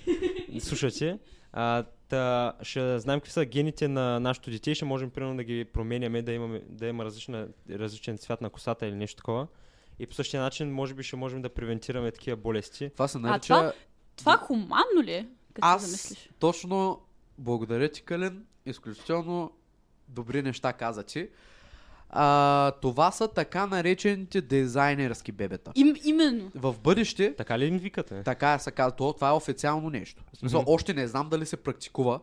Слушайте. 0.59 1.19
А, 1.53 1.85
та, 2.09 2.53
ще 2.63 2.99
знаем 2.99 3.21
какви 3.21 3.33
са 3.33 3.45
гените 3.45 3.89
на 3.89 4.21
нашето 4.21 4.51
дете 4.51 4.71
и 4.71 4.75
ще 4.75 4.85
можем 4.85 5.11
примерно 5.11 5.37
да 5.37 5.45
ги 5.45 5.65
променяме, 5.65 6.23
да, 6.23 6.33
имаме, 6.33 6.63
да 6.69 6.87
има 6.87 7.05
различна, 7.05 7.49
различен 7.71 8.19
цвят 8.19 8.41
на 8.41 8.51
косата 8.51 8.87
или 8.87 8.95
нещо 8.95 9.17
такова. 9.17 9.47
И 9.99 10.07
по 10.07 10.15
същия 10.15 10.43
начин, 10.43 10.73
може 10.73 10.95
би, 10.95 11.03
ще 11.03 11.17
можем 11.17 11.43
да 11.43 11.49
превентираме 11.49 12.11
такива 12.11 12.37
болести. 12.37 12.91
Това 12.91 13.09
се 13.09 13.19
А 13.19 13.21
нарича... 13.21 13.47
това, 13.47 13.73
това 14.17 14.37
хуманно 14.37 15.03
ли 15.03 15.13
е? 15.13 15.27
Като 15.53 15.67
Аз 15.69 15.87
замислиш. 15.87 16.31
точно 16.39 17.01
благодаря 17.39 17.89
ти, 17.89 18.03
Калин. 18.03 18.45
Изключително 18.67 19.51
добри 20.09 20.43
неща 20.43 20.73
каза 20.73 21.03
ти. 21.03 21.29
А, 22.11 22.71
това 22.71 23.11
са 23.11 23.29
така 23.29 23.67
наречените 23.67 24.41
дизайнерски 24.41 25.33
бебета. 25.33 25.73
Им, 25.75 25.95
именно. 26.05 26.51
В 26.55 26.75
бъдеще 26.81 27.35
Така 27.37 27.59
ли 27.59 27.67
им 27.67 27.79
викате? 27.79 28.23
така 28.23 28.59
се 28.59 28.71
казва, 28.71 28.97
то, 28.97 29.13
това 29.13 29.29
е 29.29 29.33
официално 29.33 29.91
нещо. 29.91 30.25
В 30.33 30.37
смисъл, 30.39 30.61
Мгм. 30.63 30.71
още 30.71 30.95
не 30.95 31.07
знам 31.09 31.29
дали 31.29 31.47
се 31.47 31.57
практикува, 31.57 32.21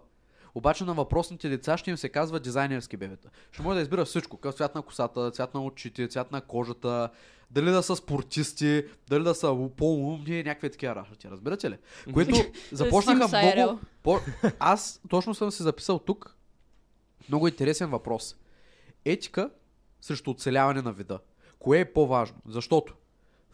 обаче 0.56 0.84
на 0.84 0.94
въпросните 0.94 1.50
деца 1.50 1.78
ще 1.78 1.90
им 1.92 1.98
се 1.98 2.10
казва 2.10 2.40
дизайнерски 2.40 2.98
бебета. 2.98 3.30
Ще 3.52 3.62
може 3.62 3.76
да 3.76 3.82
избира 3.82 4.06
всичко, 4.06 4.38
какъв 4.38 4.56
цвят 4.56 4.76
на 4.76 4.82
косата, 4.82 5.32
цвят 5.32 5.54
на 5.54 5.64
очите, 5.66 6.08
цвят 6.08 6.32
на 6.32 6.42
кожата, 6.42 7.10
дали 7.54 7.72
да 7.72 7.84
са 7.84 7.96
спортисти, 7.96 8.86
дали 9.10 9.24
да 9.24 9.36
са 9.36 9.70
по-умни, 9.78 10.44
някакви 10.44 10.70
такива 10.70 10.96
работи. 10.96 11.30
Разбирате 11.30 11.70
ли? 11.70 11.78
Които 12.14 12.36
започнаха 12.72 13.54
много... 13.56 13.80
По... 14.04 14.20
Аз 14.60 15.02
точно 15.10 15.36
съм 15.36 15.52
си 15.52 15.64
записал 15.64 16.00
тук 16.00 16.36
много 17.30 17.48
интересен 17.48 17.90
въпрос. 17.90 18.36
Етика 19.06 19.50
срещу 20.02 20.32
оцеляване 20.32 20.82
на 20.82 20.94
вида. 20.94 21.20
Кое 21.60 21.80
е 21.80 21.94
по-важно? 21.94 22.38
Защото 22.48 22.94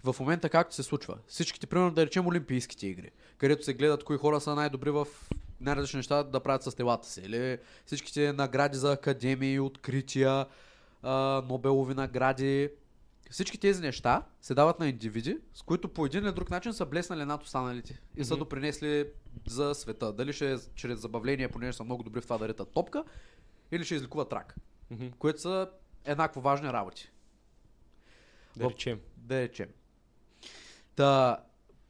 в 0.04 0.16
момента 0.20 0.50
както 0.50 0.76
се 0.76 0.84
случва, 0.84 1.18
всичките, 1.28 1.68
примерно 1.68 1.92
да 1.92 2.06
речем 2.06 2.28
Олимпийските 2.28 2.88
игри, 2.88 3.12
където 3.38 3.66
се 3.66 3.74
гледат 3.74 4.04
кои 4.04 4.18
хора 4.18 4.42
са 4.42 4.56
най-добри 4.56 4.92
в 4.92 5.08
най-различни 5.62 5.98
неща 5.98 6.24
да 6.24 6.40
правят 6.40 6.64
с 6.64 6.76
телата 6.76 7.08
си. 7.08 7.22
Или 7.26 7.58
всичките 7.86 8.34
награди 8.34 8.78
за 8.78 8.92
академии, 8.92 9.60
открития, 9.60 10.46
а, 11.04 11.44
Нобелови 11.50 11.94
награди. 11.94 12.70
Всички 13.30 13.58
тези 13.58 13.82
неща 13.82 14.26
се 14.42 14.54
дават 14.54 14.80
на 14.80 14.88
индивиди, 14.88 15.38
с 15.54 15.62
които 15.62 15.90
по 15.90 16.06
един 16.06 16.24
или 16.24 16.32
друг 16.32 16.50
начин 16.50 16.74
са 16.74 16.86
блеснали 16.86 17.26
над 17.26 17.44
останалите 17.44 18.02
и 18.16 18.26
са 18.26 18.38
допринесли 18.38 19.06
за 19.48 19.74
света. 19.74 20.14
Дали 20.14 20.34
ще 20.34 20.54
е 20.54 20.76
чрез 20.76 21.00
забавление, 21.00 21.48
понеже 21.50 21.74
са 21.74 21.84
много 21.84 22.04
добри 22.04 22.22
в 22.22 22.24
това 22.24 22.38
да 22.38 22.48
ретат 22.48 22.72
топка, 22.72 23.04
или 23.72 23.86
ще 23.86 23.96
излекуват 23.96 24.34
рак, 24.34 24.56
Мгм. 24.92 25.08
които 25.10 25.42
са 25.42 25.70
еднакво 26.06 26.42
важни 26.42 26.74
работи. 26.74 27.12
Да 28.58 28.64
В- 28.64 28.72
речем. 28.72 29.00
Да 29.18 29.42
речем. 29.42 29.70
Та, 30.96 31.38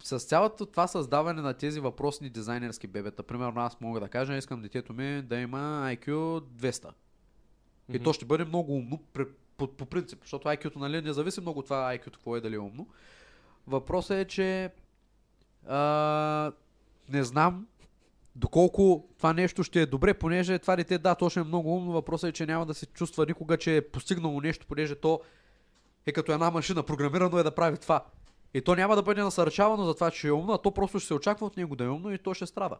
с 0.03 0.19
цялото 0.19 0.65
това 0.65 0.87
създаване 0.87 1.41
на 1.41 1.53
тези 1.53 1.79
въпросни 1.79 2.29
дизайнерски 2.29 2.87
бебета, 2.87 3.23
примерно 3.23 3.61
аз 3.61 3.81
мога 3.81 3.99
да 3.99 4.09
кажа, 4.09 4.37
искам 4.37 4.61
детето 4.61 4.93
ми 4.93 5.21
да 5.21 5.37
има 5.37 5.57
IQ 5.85 6.09
200. 6.41 6.89
И 7.89 7.95
Мгм. 7.95 8.03
то 8.03 8.13
ще 8.13 8.25
бъде 8.25 8.45
много 8.45 8.73
умно 8.73 9.03
по, 9.59 9.67
по 9.67 9.85
принцип, 9.85 10.19
защото 10.21 10.47
IQ-то 10.47 10.79
нали, 10.79 11.01
не 11.01 11.13
зависи 11.13 11.41
много 11.41 11.59
от 11.59 11.65
това 11.65 11.95
IQ-то 11.95 12.11
какво 12.11 12.35
е 12.35 12.41
дали 12.41 12.55
е 12.55 12.59
умно. 12.59 12.87
Въпросът 13.67 14.17
е, 14.17 14.25
че 14.25 14.71
а, 15.67 16.51
не 17.09 17.23
знам 17.23 17.67
доколко 18.35 19.07
това 19.17 19.33
нещо 19.33 19.63
ще 19.63 19.81
е 19.81 19.85
добре, 19.85 20.13
понеже 20.13 20.59
това 20.59 20.75
дете, 20.75 20.97
да, 20.97 21.15
то 21.15 21.29
ще 21.29 21.39
е 21.39 21.43
много 21.43 21.75
умно, 21.75 21.91
въпросът 21.91 22.29
е, 22.29 22.33
че 22.33 22.45
няма 22.45 22.65
да 22.65 22.73
се 22.73 22.85
чувства 22.85 23.25
никога, 23.25 23.57
че 23.57 23.77
е 23.77 23.81
постигнало 23.81 24.41
нещо, 24.41 24.65
понеже 24.67 24.95
то 24.95 25.21
е 26.05 26.11
като 26.11 26.31
една 26.31 26.51
машина, 26.51 26.83
програмирано 26.83 27.37
е 27.37 27.43
да 27.43 27.55
прави 27.55 27.77
това. 27.77 28.05
И 28.53 28.61
то 28.61 28.75
няма 28.75 28.95
да 28.95 29.03
бъде 29.03 29.23
насърчавано 29.23 29.85
за 29.85 29.93
това, 29.93 30.11
че 30.11 30.27
е 30.27 30.31
умно, 30.31 30.53
а 30.53 30.57
то 30.57 30.71
просто 30.71 30.99
ще 30.99 31.07
се 31.07 31.13
очаква 31.13 31.45
от 31.47 31.57
него 31.57 31.75
да 31.75 31.83
е 31.83 31.89
умно 31.89 32.11
и 32.11 32.17
то 32.17 32.33
ще 32.33 32.45
страда. 32.45 32.77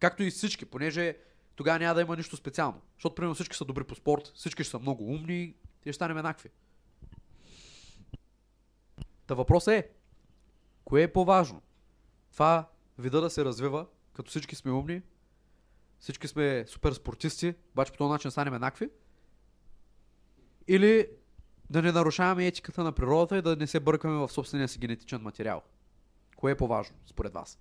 Както 0.00 0.22
и 0.22 0.30
всички, 0.30 0.64
понеже 0.64 1.16
тогава 1.56 1.78
няма 1.78 1.94
да 1.94 2.00
има 2.00 2.16
нищо 2.16 2.36
специално. 2.36 2.80
Защото, 2.96 3.14
примерно, 3.14 3.34
всички 3.34 3.56
са 3.56 3.64
добри 3.64 3.84
по 3.84 3.94
спорт, 3.94 4.32
всички 4.34 4.64
ще 4.64 4.70
са 4.70 4.78
много 4.78 5.04
умни 5.04 5.54
и 5.84 5.92
ще 5.92 5.92
станем 5.92 6.18
еднакви. 6.18 6.48
Та 9.26 9.34
въпросът 9.34 9.74
е, 9.74 9.88
кое 10.84 11.02
е 11.02 11.12
по-важно? 11.12 11.62
Това 12.32 12.68
вида 12.98 13.20
да 13.20 13.30
се 13.30 13.44
развива, 13.44 13.86
като 14.12 14.30
всички 14.30 14.54
сме 14.54 14.72
умни, 14.72 15.02
всички 15.98 16.28
сме 16.28 16.64
супер 16.68 16.92
спортисти, 16.92 17.54
обаче 17.72 17.92
по 17.92 17.98
този 17.98 18.10
начин 18.12 18.30
станем 18.30 18.54
еднакви? 18.54 18.88
Или 20.68 21.08
да 21.70 21.82
не 21.82 21.92
нарушаваме 21.92 22.46
етиката 22.46 22.84
на 22.84 22.92
природата 22.92 23.38
и 23.38 23.42
да 23.42 23.56
не 23.56 23.66
се 23.66 23.80
бъркаме 23.80 24.14
в 24.14 24.28
собствения 24.28 24.68
си 24.68 24.78
генетичен 24.78 25.22
материал? 25.22 25.62
Кое 26.36 26.52
е 26.52 26.56
по-важно, 26.56 26.96
според 27.06 27.32
вас? 27.32 27.58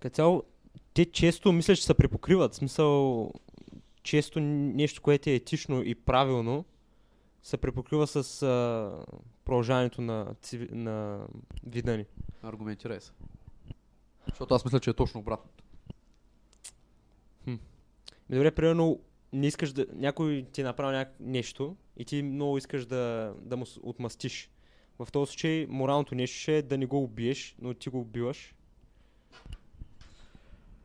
Като 0.00 0.14
цяло, 0.14 0.42
те 0.94 1.04
често 1.04 1.52
мисля, 1.52 1.76
че 1.76 1.84
се 1.84 1.94
препокриват. 1.94 2.52
В 2.52 2.56
смисъл, 2.56 3.32
често 4.02 4.40
нещо, 4.40 5.02
което 5.02 5.30
е 5.30 5.34
етично 5.34 5.82
и 5.82 5.94
правилно, 5.94 6.64
се 7.44 7.56
препокрива 7.56 8.06
с 8.06 8.42
а, 8.42 9.04
продължаването 9.44 10.00
на, 10.00 10.34
циви... 10.42 10.68
на 10.70 11.26
вида 11.66 11.96
ни. 11.96 12.06
Аргументирай 12.42 13.00
се. 13.00 13.12
Защото 14.28 14.54
аз 14.54 14.64
мисля, 14.64 14.80
че 14.80 14.90
е 14.90 14.94
точно 14.94 15.20
обратно. 15.20 15.50
Ми, 17.46 17.58
Добре, 18.30 18.50
примерно, 18.50 19.00
не 19.32 19.46
искаш 19.46 19.72
да... 19.72 19.86
Някой 19.92 20.46
ти 20.52 20.60
е 20.60 20.64
направил 20.64 20.92
няк... 20.92 21.16
нещо 21.20 21.76
и 21.96 22.04
ти 22.04 22.22
много 22.22 22.58
искаш 22.58 22.86
да, 22.86 23.34
да 23.40 23.56
му 23.56 23.64
отмъстиш. 23.82 24.50
В 24.98 25.08
този 25.12 25.30
случай 25.30 25.66
моралното 25.68 26.14
нещо 26.14 26.38
ще 26.38 26.58
е 26.58 26.62
да 26.62 26.78
не 26.78 26.86
го 26.86 27.02
убиеш, 27.02 27.56
но 27.60 27.74
ти 27.74 27.88
го 27.88 28.00
убиваш. 28.00 28.54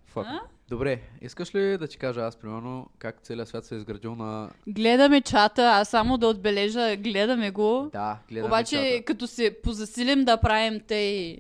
Фак. 0.06 0.28
А? 0.70 0.76
Добре, 0.76 1.00
искаш 1.22 1.56
ли 1.56 1.78
да 1.78 1.88
ти 1.88 1.98
кажа 1.98 2.22
аз, 2.22 2.36
примерно, 2.36 2.88
как 3.00 3.20
целият 3.22 3.48
свят 3.48 3.66
се 3.66 3.76
е 3.76 3.78
изградил 3.78 4.16
на... 4.16 4.50
Гледаме 4.68 5.22
чата, 5.22 5.64
аз 5.64 5.90
само 5.90 6.18
да 6.18 6.28
отбележа, 6.28 6.96
гледаме 6.96 7.52
го. 7.52 7.90
Да, 7.94 8.18
гледаме 8.30 8.48
Обаче, 8.48 8.76
чата. 8.76 9.06
като 9.06 9.28
се 9.28 9.58
позасилим 9.64 10.26
да 10.26 10.38
правим 10.38 10.82
те 10.88 11.38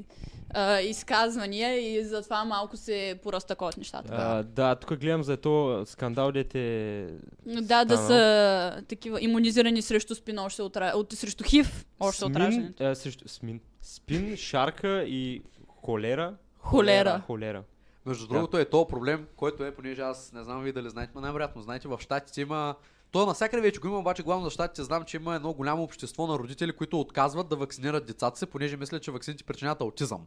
а, 0.54 0.80
изказвания 0.80 1.98
и 2.00 2.04
затова 2.04 2.46
малко 2.46 2.78
се 2.78 3.20
поръстакот 3.24 3.78
нещата. 3.78 4.13
А, 4.13 4.44
да, 4.44 4.76
тук 4.76 5.00
гледам 5.00 5.24
за 5.24 5.34
ето 5.34 5.84
скандал, 5.86 6.32
дете... 6.32 7.08
Да, 7.46 7.86
да 7.86 7.98
са 7.98 8.84
такива 8.88 9.22
иммунизирани 9.22 9.82
срещу 9.82 10.15
спин 10.15 10.39
още 10.39 10.62
от, 10.62 10.76
ра- 10.76 10.94
от 10.94 11.13
срещу 11.13 11.44
хив, 11.44 11.86
още 12.00 12.26
от 12.26 12.36
раждането. 12.36 12.84
а, 12.84 12.96
срещу, 12.96 13.28
смин, 13.28 13.60
спин, 13.82 14.38
шарка 14.38 15.04
и 15.04 15.42
холера. 15.68 16.34
Холера. 16.58 17.22
Холера. 17.28 17.63
Между 18.05 18.27
Да. 18.27 18.33
другото 18.33 18.57
е 18.57 18.65
то 18.65 18.88
проблем, 18.88 19.27
който 19.35 19.63
е, 19.65 19.75
понеже 19.75 20.01
аз 20.01 20.33
не 20.33 20.43
знам 20.43 20.63
ви 20.63 20.71
дали 20.71 20.89
знаете, 20.89 21.12
но 21.15 21.21
най-вероятно 21.21 21.62
знаете, 21.62 21.88
в 21.88 21.97
Штатите 22.01 22.41
има... 22.41 22.75
То 23.12 23.25
навсякъде 23.25 23.62
вече 23.62 23.79
го 23.79 23.88
има, 23.88 23.99
обаче 23.99 24.23
главно 24.23 24.43
за 24.45 24.51
Штатите 24.51 24.83
знам, 24.83 25.03
че 25.03 25.17
има 25.17 25.35
едно 25.35 25.53
голямо 25.53 25.83
общество 25.83 26.27
на 26.27 26.39
родители, 26.39 26.71
които 26.71 26.99
отказват 26.99 27.49
да 27.49 27.55
вакцинират 27.55 28.05
децата 28.05 28.39
си, 28.39 28.45
понеже 28.45 28.77
мислят, 28.77 29.03
че 29.03 29.12
вакцините 29.12 29.43
причиняват 29.43 29.81
аутизъм. 29.81 30.25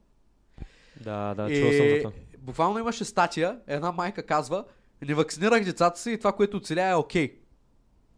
Да, 1.00 1.34
да, 1.34 1.54
чувал 1.54 1.72
съм 1.72 1.86
това. 2.02 2.12
буквално 2.38 2.78
имаше 2.78 3.04
статия, 3.04 3.60
една 3.66 3.92
майка 3.92 4.22
казва, 4.26 4.64
не 5.02 5.14
вакцинирах 5.14 5.64
децата 5.64 6.00
си 6.00 6.10
и 6.12 6.18
това, 6.18 6.32
което 6.32 6.56
оцеля 6.56 6.82
е 6.88 6.94
окей. 6.94 7.38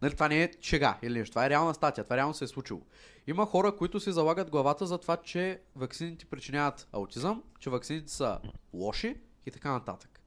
Нали, 0.03 0.15
това 0.15 0.29
не 0.29 0.43
е 0.43 0.51
шега 0.61 0.99
или 1.03 1.19
нещо. 1.19 1.33
Това 1.33 1.47
е 1.47 1.51
реална 1.51 1.75
статия. 1.75 2.05
Това 2.05 2.17
реално 2.17 2.35
се 2.35 2.45
е 2.45 2.49
случило. 2.49 2.81
Има 3.27 3.47
хора, 3.47 3.77
които 3.77 4.01
си 4.01 4.13
залагат 4.13 4.51
главата 4.51 4.87
за 4.87 4.99
това, 4.99 5.17
че 5.17 5.61
вакцините 5.77 6.25
причиняват 6.27 6.89
аутизъм, 6.93 7.43
че 7.61 7.71
вакцините 7.71 8.13
са 8.13 8.39
лоши 8.73 9.17
и 9.47 9.51
така 9.51 9.73
нататък. 9.73 10.21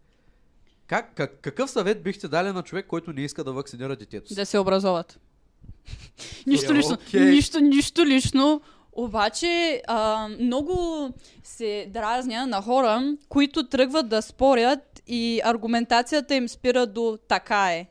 Как, 0.88 1.15
как, 1.15 1.39
какъв 1.41 1.69
съвет 1.71 2.03
бихте 2.03 2.27
дали 2.27 2.51
на 2.51 2.63
човек, 2.63 2.88
който 2.88 3.13
не 3.13 3.21
иска 3.21 3.43
да 3.43 3.53
вакцинира 3.53 3.95
детето 3.95 4.27
си? 4.27 4.36
Да 4.36 4.45
се 4.45 4.60
образоват. 4.60 5.19
нищо 6.47 6.73
Е, 6.73 6.75
лично. 6.75 6.93
окей. 6.93 7.25
Нищо, 7.25 7.60
нищо 7.60 8.06
лично. 8.06 8.62
Обаче 8.91 9.82
а, 9.88 10.27
много 10.39 11.10
се 11.43 11.88
дразня 11.93 12.47
на 12.47 12.62
хора, 12.62 13.15
които 13.30 13.67
тръгват 13.69 14.10
да 14.10 14.21
спорят 14.21 15.01
и 15.08 15.41
аргументацията 15.43 16.36
им 16.36 16.49
спира 16.49 16.88
до 16.88 17.17
така 17.27 17.73
е. 17.73 17.88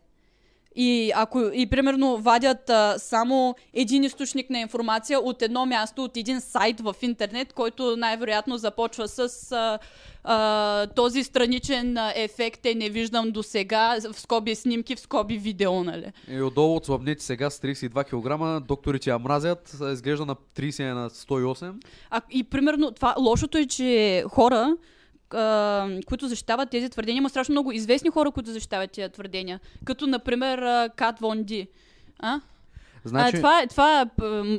И 0.76 1.12
ако 1.14 1.40
и 1.54 1.66
примерно 1.66 2.16
вадят 2.16 2.70
а, 2.70 2.98
само 2.98 3.54
един 3.74 4.04
източник 4.04 4.50
на 4.50 4.60
информация 4.60 5.20
от 5.20 5.42
едно 5.42 5.66
място, 5.66 6.04
от 6.04 6.16
един 6.16 6.40
сайт 6.40 6.80
в 6.80 6.94
интернет, 7.02 7.52
който 7.52 7.96
най-вероятно 7.96 8.58
започва 8.58 9.08
с 9.08 9.52
а, 9.52 9.78
а, 10.24 10.86
този 10.86 11.24
страничен 11.24 11.96
ефект 12.14 12.66
е 12.66 12.74
не 12.74 12.90
виждам 12.90 13.30
до 13.30 13.42
сега, 13.42 13.96
в 14.12 14.20
скоби 14.20 14.54
снимки, 14.54 14.96
в 14.96 15.00
скоби 15.00 15.38
видео, 15.38 15.84
нали? 15.84 16.12
И 16.30 16.42
отдолу 16.42 16.76
отслабнете 16.76 17.24
сега 17.24 17.50
с 17.50 17.60
32 17.60 18.60
кг, 18.60 18.66
докторите 18.66 19.10
я 19.10 19.18
мразят, 19.18 19.76
изглежда 19.92 20.26
на 20.26 20.34
30 20.34 20.90
е 20.90 20.94
на 20.94 21.10
108. 21.10 21.72
А, 22.10 22.20
и 22.30 22.44
примерно, 22.44 22.90
това, 22.90 23.14
лошото 23.18 23.58
е, 23.58 23.66
че 23.66 24.24
хора, 24.28 24.76
а, 25.34 25.88
които 26.06 26.28
защитават 26.28 26.70
тези 26.70 26.90
твърдения, 26.90 27.18
има 27.18 27.30
страшно 27.30 27.52
много 27.52 27.72
известни 27.72 28.10
хора, 28.10 28.30
които 28.30 28.50
защитават 28.50 28.90
тези 28.90 29.12
твърдения. 29.12 29.60
Като, 29.84 30.06
например, 30.06 30.88
Кат 30.96 31.20
Вон 31.20 31.44
Ди. 31.44 31.68
А? 32.18 32.40
Значи, 33.04 33.36
а 33.36 33.38
това, 33.38 33.60
е- 33.62 33.66
това 33.66 34.00
е 34.00 34.06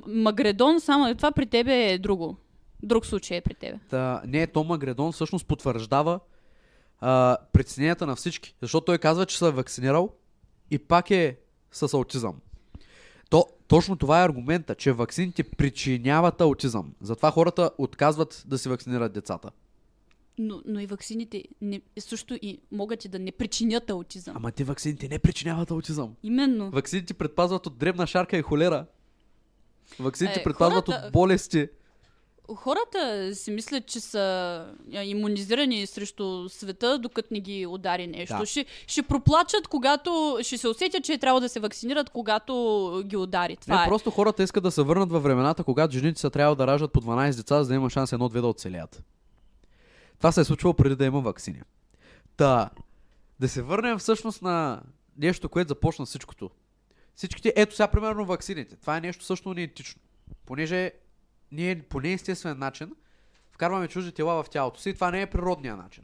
Магредон, 0.07 0.79
само 0.79 1.15
това 1.15 1.31
при 1.31 1.45
тебе 1.45 1.91
е 1.91 1.97
друго. 1.97 2.37
Друг 2.83 3.05
случай 3.05 3.37
е 3.37 3.41
при 3.41 3.53
тебе. 3.53 3.79
Та, 3.89 4.21
не, 4.27 4.47
Том 4.47 4.67
Магредон 4.67 5.11
всъщност 5.11 5.45
потвърждава 5.45 6.19
а, 6.99 7.37
притесненията 7.53 8.07
на 8.07 8.15
всички. 8.15 8.55
Защото 8.61 8.85
той 8.85 8.97
казва, 8.97 9.25
че 9.25 9.37
се 9.37 9.47
е 9.47 9.51
вакцинирал 9.51 10.09
и 10.71 10.79
пак 10.79 11.11
е 11.11 11.37
с 11.71 11.93
аутизъм. 11.93 12.35
То, 13.29 13.45
точно 13.67 13.95
това 13.95 14.21
е 14.21 14.25
аргумента, 14.25 14.75
че 14.75 14.91
вакцините 14.91 15.43
причиняват 15.43 16.41
аутизъм. 16.41 16.93
Затова 17.01 17.31
хората 17.31 17.71
отказват 17.77 18.43
да 18.47 18.57
си 18.57 18.69
вакцинират 18.69 19.13
децата. 19.13 19.49
Но, 20.37 20.61
но 20.65 20.79
и 20.79 20.85
ваксините 20.85 21.43
не, 21.61 21.81
също 21.99 22.35
и 22.35 22.59
могат 22.71 23.05
и 23.05 23.09
да 23.09 23.19
не 23.19 23.31
причинят 23.31 23.89
аутизъм. 23.89 24.33
Ама 24.37 24.51
те 24.51 24.63
вакцините 24.63 25.07
не 25.07 25.19
причиняват 25.19 25.71
аутизъм. 25.71 26.15
Именно. 26.23 26.71
Вакцините 26.71 27.13
предпазват 27.13 27.67
от 27.67 27.77
дребна 27.77 28.07
шарка 28.07 28.37
и 28.37 28.41
холера. 28.41 28.85
Вакцините 29.99 30.39
Е, 30.39 30.43
предпазват 30.43 30.85
хората- 30.85 31.05
от 31.05 31.11
болести. 31.11 31.67
Хората 32.55 33.31
си 33.35 33.51
мислят, 33.51 33.85
че 33.85 33.99
са 33.99 34.65
иммунизирани 34.93 35.87
срещу 35.87 36.49
света, 36.49 36.99
докато 36.99 37.27
не 37.31 37.39
ги 37.39 37.65
удари 37.65 38.07
нещо. 38.07 38.37
Да. 38.39 38.45
Ще, 38.45 38.65
ще 38.87 39.03
проплачат, 39.03 39.67
когато 39.67 40.09
ще 40.41 40.57
се 40.57 40.67
усетят, 40.67 41.03
че 41.03 41.13
е 41.13 41.17
трябва 41.17 41.41
да 41.41 41.49
се 41.49 41.59
вакцинират, 41.59 42.09
когато 42.09 42.53
ги 43.05 43.17
удари. 43.17 43.57
Това 43.57 43.77
Не, 43.77 43.83
е. 43.83 43.87
просто 43.87 44.11
хората 44.11 44.43
искат 44.43 44.63
да 44.63 44.71
се 44.71 44.83
върнат 44.83 45.11
във 45.11 45.23
времената, 45.23 45.63
когато 45.63 45.93
жените 45.93 46.21
са 46.21 46.29
трябва 46.29 46.55
да 46.55 46.67
раждат 46.67 46.91
по 46.91 47.01
12 47.01 47.35
деца, 47.35 47.63
за 47.63 47.69
да 47.69 47.75
има 47.75 47.89
шанс 47.89 48.13
едно-две 48.13 48.41
да 48.41 48.47
оцелят. 48.47 49.03
Това 50.17 50.31
се 50.31 50.41
е 50.41 50.43
случвало 50.43 50.73
преди 50.73 50.95
да 50.95 51.05
има 51.05 51.21
вакцини. 51.21 51.61
Та, 52.37 52.69
да 53.39 53.49
се 53.49 53.61
върнем 53.61 53.97
всъщност 53.97 54.41
на 54.41 54.81
нещо, 55.17 55.49
което 55.49 55.67
започна 55.67 56.05
всичкото. 56.05 56.51
Всичките, 57.15 57.53
ето 57.55 57.75
сега 57.75 57.87
примерно 57.87 58.25
вакцините. 58.25 58.75
Това 58.75 58.97
е 58.97 59.01
нещо 59.01 59.25
също 59.25 59.53
неетично. 59.53 60.01
Понеже 60.45 60.91
ние 61.51 61.83
по 61.83 61.99
неестествен 61.99 62.59
начин 62.59 62.91
вкарваме 63.51 63.87
чужди 63.87 64.11
тела 64.11 64.43
в 64.43 64.49
тялото 64.49 64.79
си 64.79 64.89
и 64.89 64.93
това 64.93 65.11
не 65.11 65.21
е 65.21 65.29
природния 65.29 65.77
начин. 65.77 66.03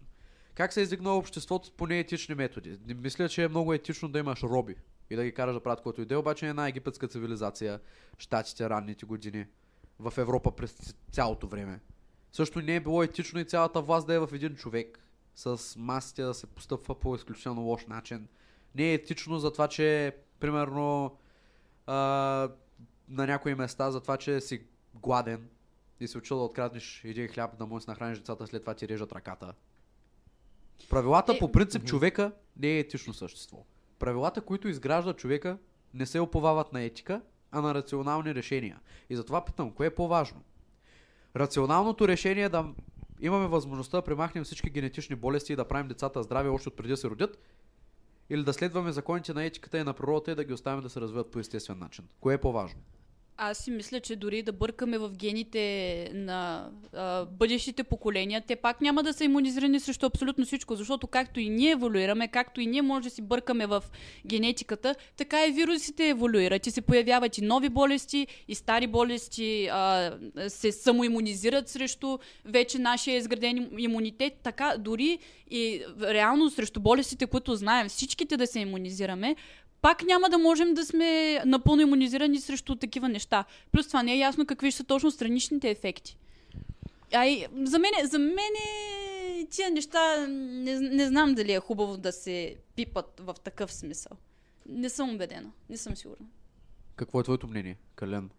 Как 0.56 0.74
се 0.74 0.80
е 0.80 0.84
издигнало 0.84 1.18
обществото 1.18 1.72
по 1.72 1.88
неетични 1.88 2.36
методи? 2.36 2.78
Мисля, 2.96 3.30
че 3.30 3.44
е 3.44 3.48
много 3.48 3.74
етично 3.74 4.10
да 4.10 4.20
имаш 4.20 4.44
роби 4.44 4.76
и 5.10 5.16
да 5.16 5.24
ги 5.24 5.34
караш 5.34 5.54
да 5.54 5.64
правят 5.64 5.82
което 5.82 6.02
и 6.02 6.08
е, 6.10 6.16
обаче 6.16 6.48
една 6.48 6.68
египетска 6.68 7.08
цивилизация, 7.08 7.80
щатите 8.18 8.70
ранните 8.70 9.06
години, 9.06 9.46
в 10.00 10.14
Европа 10.18 10.56
през 10.56 10.96
цялото 11.12 11.48
време. 11.48 11.80
Също 12.34 12.62
не 12.62 12.76
е 12.76 12.80
било 12.80 13.04
етично 13.04 13.40
и 13.40 13.46
цялата 13.46 13.82
власт 13.82 14.08
да 14.08 14.14
е 14.14 14.20
в 14.20 14.30
един 14.34 14.56
човек, 14.56 15.00
с 15.36 15.76
масите 15.78 16.24
да 16.24 16.34
се 16.34 16.48
постъпва 16.48 17.00
по 17.00 17.16
изключително 17.16 17.62
лош 17.62 17.86
начин. 17.86 18.28
Не 18.76 18.84
е 18.84 18.94
етично 18.94 19.40
за 19.40 19.54
това, 19.54 19.68
че 19.68 20.16
примерно 20.40 21.18
а, 21.88 21.96
на 23.10 23.28
някои 23.28 23.56
места, 23.56 23.92
за 23.92 24.02
това, 24.02 24.18
че 24.18 24.42
си 24.42 24.62
гладен 24.96 25.50
и 26.00 26.08
си 26.08 26.18
учил 26.18 26.38
да 26.38 26.44
откраднеш 26.44 27.02
един 27.04 27.28
хляб, 27.28 27.58
да 27.58 27.66
можеш 27.66 27.86
да 27.86 27.92
нахраниш 27.92 28.18
децата, 28.18 28.48
след 28.48 28.62
това 28.62 28.74
ти 28.74 28.88
режат 28.88 29.12
ръката. 29.12 29.54
Правилата 30.90 31.34
Е, 31.34 31.40
по 31.40 31.52
принцип 31.52 31.86
човека 31.86 32.32
не 32.58 32.68
е 32.68 32.80
етично 32.80 33.14
същество. 33.14 33.66
Правилата, 34.00 34.42
които 34.42 34.68
изграждат 34.68 35.18
човека, 35.18 35.58
не 35.94 36.06
се 36.06 36.20
оповават 36.20 36.74
на 36.74 36.82
етика, 36.82 37.22
а 37.52 37.62
на 37.62 37.74
рационални 37.74 38.36
решения. 38.36 38.80
И 39.10 39.16
затова 39.16 39.46
питам, 39.46 39.72
кое 39.72 39.88
е 39.88 39.96
по-важно? 39.96 40.44
Рационалното 41.36 42.08
решение 42.08 42.44
е 42.44 42.50
да 42.50 42.66
имаме 43.22 43.48
възможността 43.48 43.98
да 43.98 44.02
премахнем 44.02 44.44
всички 44.44 44.70
генетични 44.70 45.16
болести 45.16 45.54
и 45.54 45.56
да 45.56 45.68
правим 45.68 45.88
децата 45.88 46.24
здрави 46.24 46.50
още 46.50 46.70
от 46.70 46.76
преди 46.76 46.90
да 46.90 46.98
се 46.98 47.10
родят, 47.10 47.38
или 48.30 48.44
да 48.44 48.54
следваме 48.54 48.92
законите 48.92 49.34
на 49.34 49.46
етиката 49.46 49.78
и 49.78 49.84
на 49.84 49.94
природата 49.94 50.32
и 50.32 50.36
да 50.36 50.44
ги 50.44 50.54
оставим 50.54 50.82
да 50.82 50.90
се 50.90 51.02
развиват 51.02 51.32
по 51.32 51.40
естествен 51.40 51.80
начин. 51.80 52.06
Кое 52.20 52.34
е 52.34 52.38
по-важно? 52.38 52.80
Аз 53.38 53.58
си 53.58 53.72
мисля, 53.72 54.00
че 54.00 54.16
дори 54.16 54.44
да 54.44 54.52
бъркаме 54.52 54.98
в 54.98 55.10
гените 55.10 56.10
на 56.14 56.70
а, 56.94 57.26
бъдещите 57.26 57.84
поколения, 57.84 58.44
те 58.48 58.56
пак 58.56 58.82
няма 58.82 59.04
да 59.04 59.14
са 59.14 59.24
иммунизирани 59.24 59.80
срещу 59.80 60.06
абсолютно 60.06 60.46
всичко, 60.46 60.76
защото 60.76 61.08
както 61.08 61.40
и 61.40 61.50
ние 61.50 61.72
еволюираме, 61.72 62.28
както 62.28 62.62
и 62.62 62.68
ние 62.68 62.82
може 62.82 63.04
да 63.04 63.10
си 63.10 63.22
бъркаме 63.22 63.66
в 63.66 63.84
генетиката, 64.26 64.96
така 65.18 65.48
и 65.48 65.52
вирусите 65.52 66.10
еволюират. 66.10 66.68
И 66.68 66.72
се 66.72 66.82
появяват 66.82 67.38
и 67.38 67.42
нови 67.42 67.70
болести, 67.70 68.28
и 68.48 68.56
стари 68.56 68.88
болести 68.88 69.70
а, 69.72 70.12
се 70.48 70.72
самоимунизират 70.72 71.70
срещу 71.70 72.18
вече 72.46 72.80
нашия 72.80 73.18
изграден 73.18 73.70
имунитет, 73.78 74.34
така 74.44 74.76
дори 74.80 75.20
и 75.52 75.82
реално 76.02 76.50
срещу 76.50 76.80
болестите, 76.80 77.28
които 77.28 77.56
знаем, 77.56 77.90
всичките 77.90 78.38
да 78.38 78.48
се 78.48 78.60
иммунизираме, 78.60 79.36
пак 79.84 80.04
няма 80.04 80.30
да 80.30 80.38
можем 80.38 80.74
да 80.74 80.86
сме 80.86 81.42
напълно 81.46 81.82
иммунизирани 81.82 82.40
срещу 82.40 82.76
такива 82.76 83.10
неща. 83.10 83.46
Плюс 83.72 83.88
това 83.88 84.04
не 84.04 84.14
е 84.14 84.18
ясно 84.18 84.46
какви 84.46 84.72
ще 84.72 84.78
са 84.78 84.84
точно 84.84 85.12
страничните 85.12 85.70
ефекти. 85.70 86.18
Ай, 87.14 87.48
за 87.64 87.80
мен, 87.80 87.92
за 88.04 88.20
мен 88.20 88.54
тия 89.50 89.72
неща 89.72 90.28
не, 90.28 90.80
не 90.80 91.08
знам 91.08 91.36
дали 91.36 91.54
е 91.54 91.60
хубаво 91.60 91.98
да 91.98 92.12
се 92.12 92.56
пипат 92.76 93.20
в 93.20 93.36
такъв 93.44 93.74
смисъл. 93.74 94.18
Не 94.70 94.90
съм 94.90 95.16
убедена. 95.16 95.52
Не 95.70 95.78
съм 95.78 95.96
сигурна. 95.96 96.26
Какво 96.96 97.20
е 97.20 97.24
твоето 97.24 97.48
мнение, 97.48 97.78
Кален? 97.96 98.30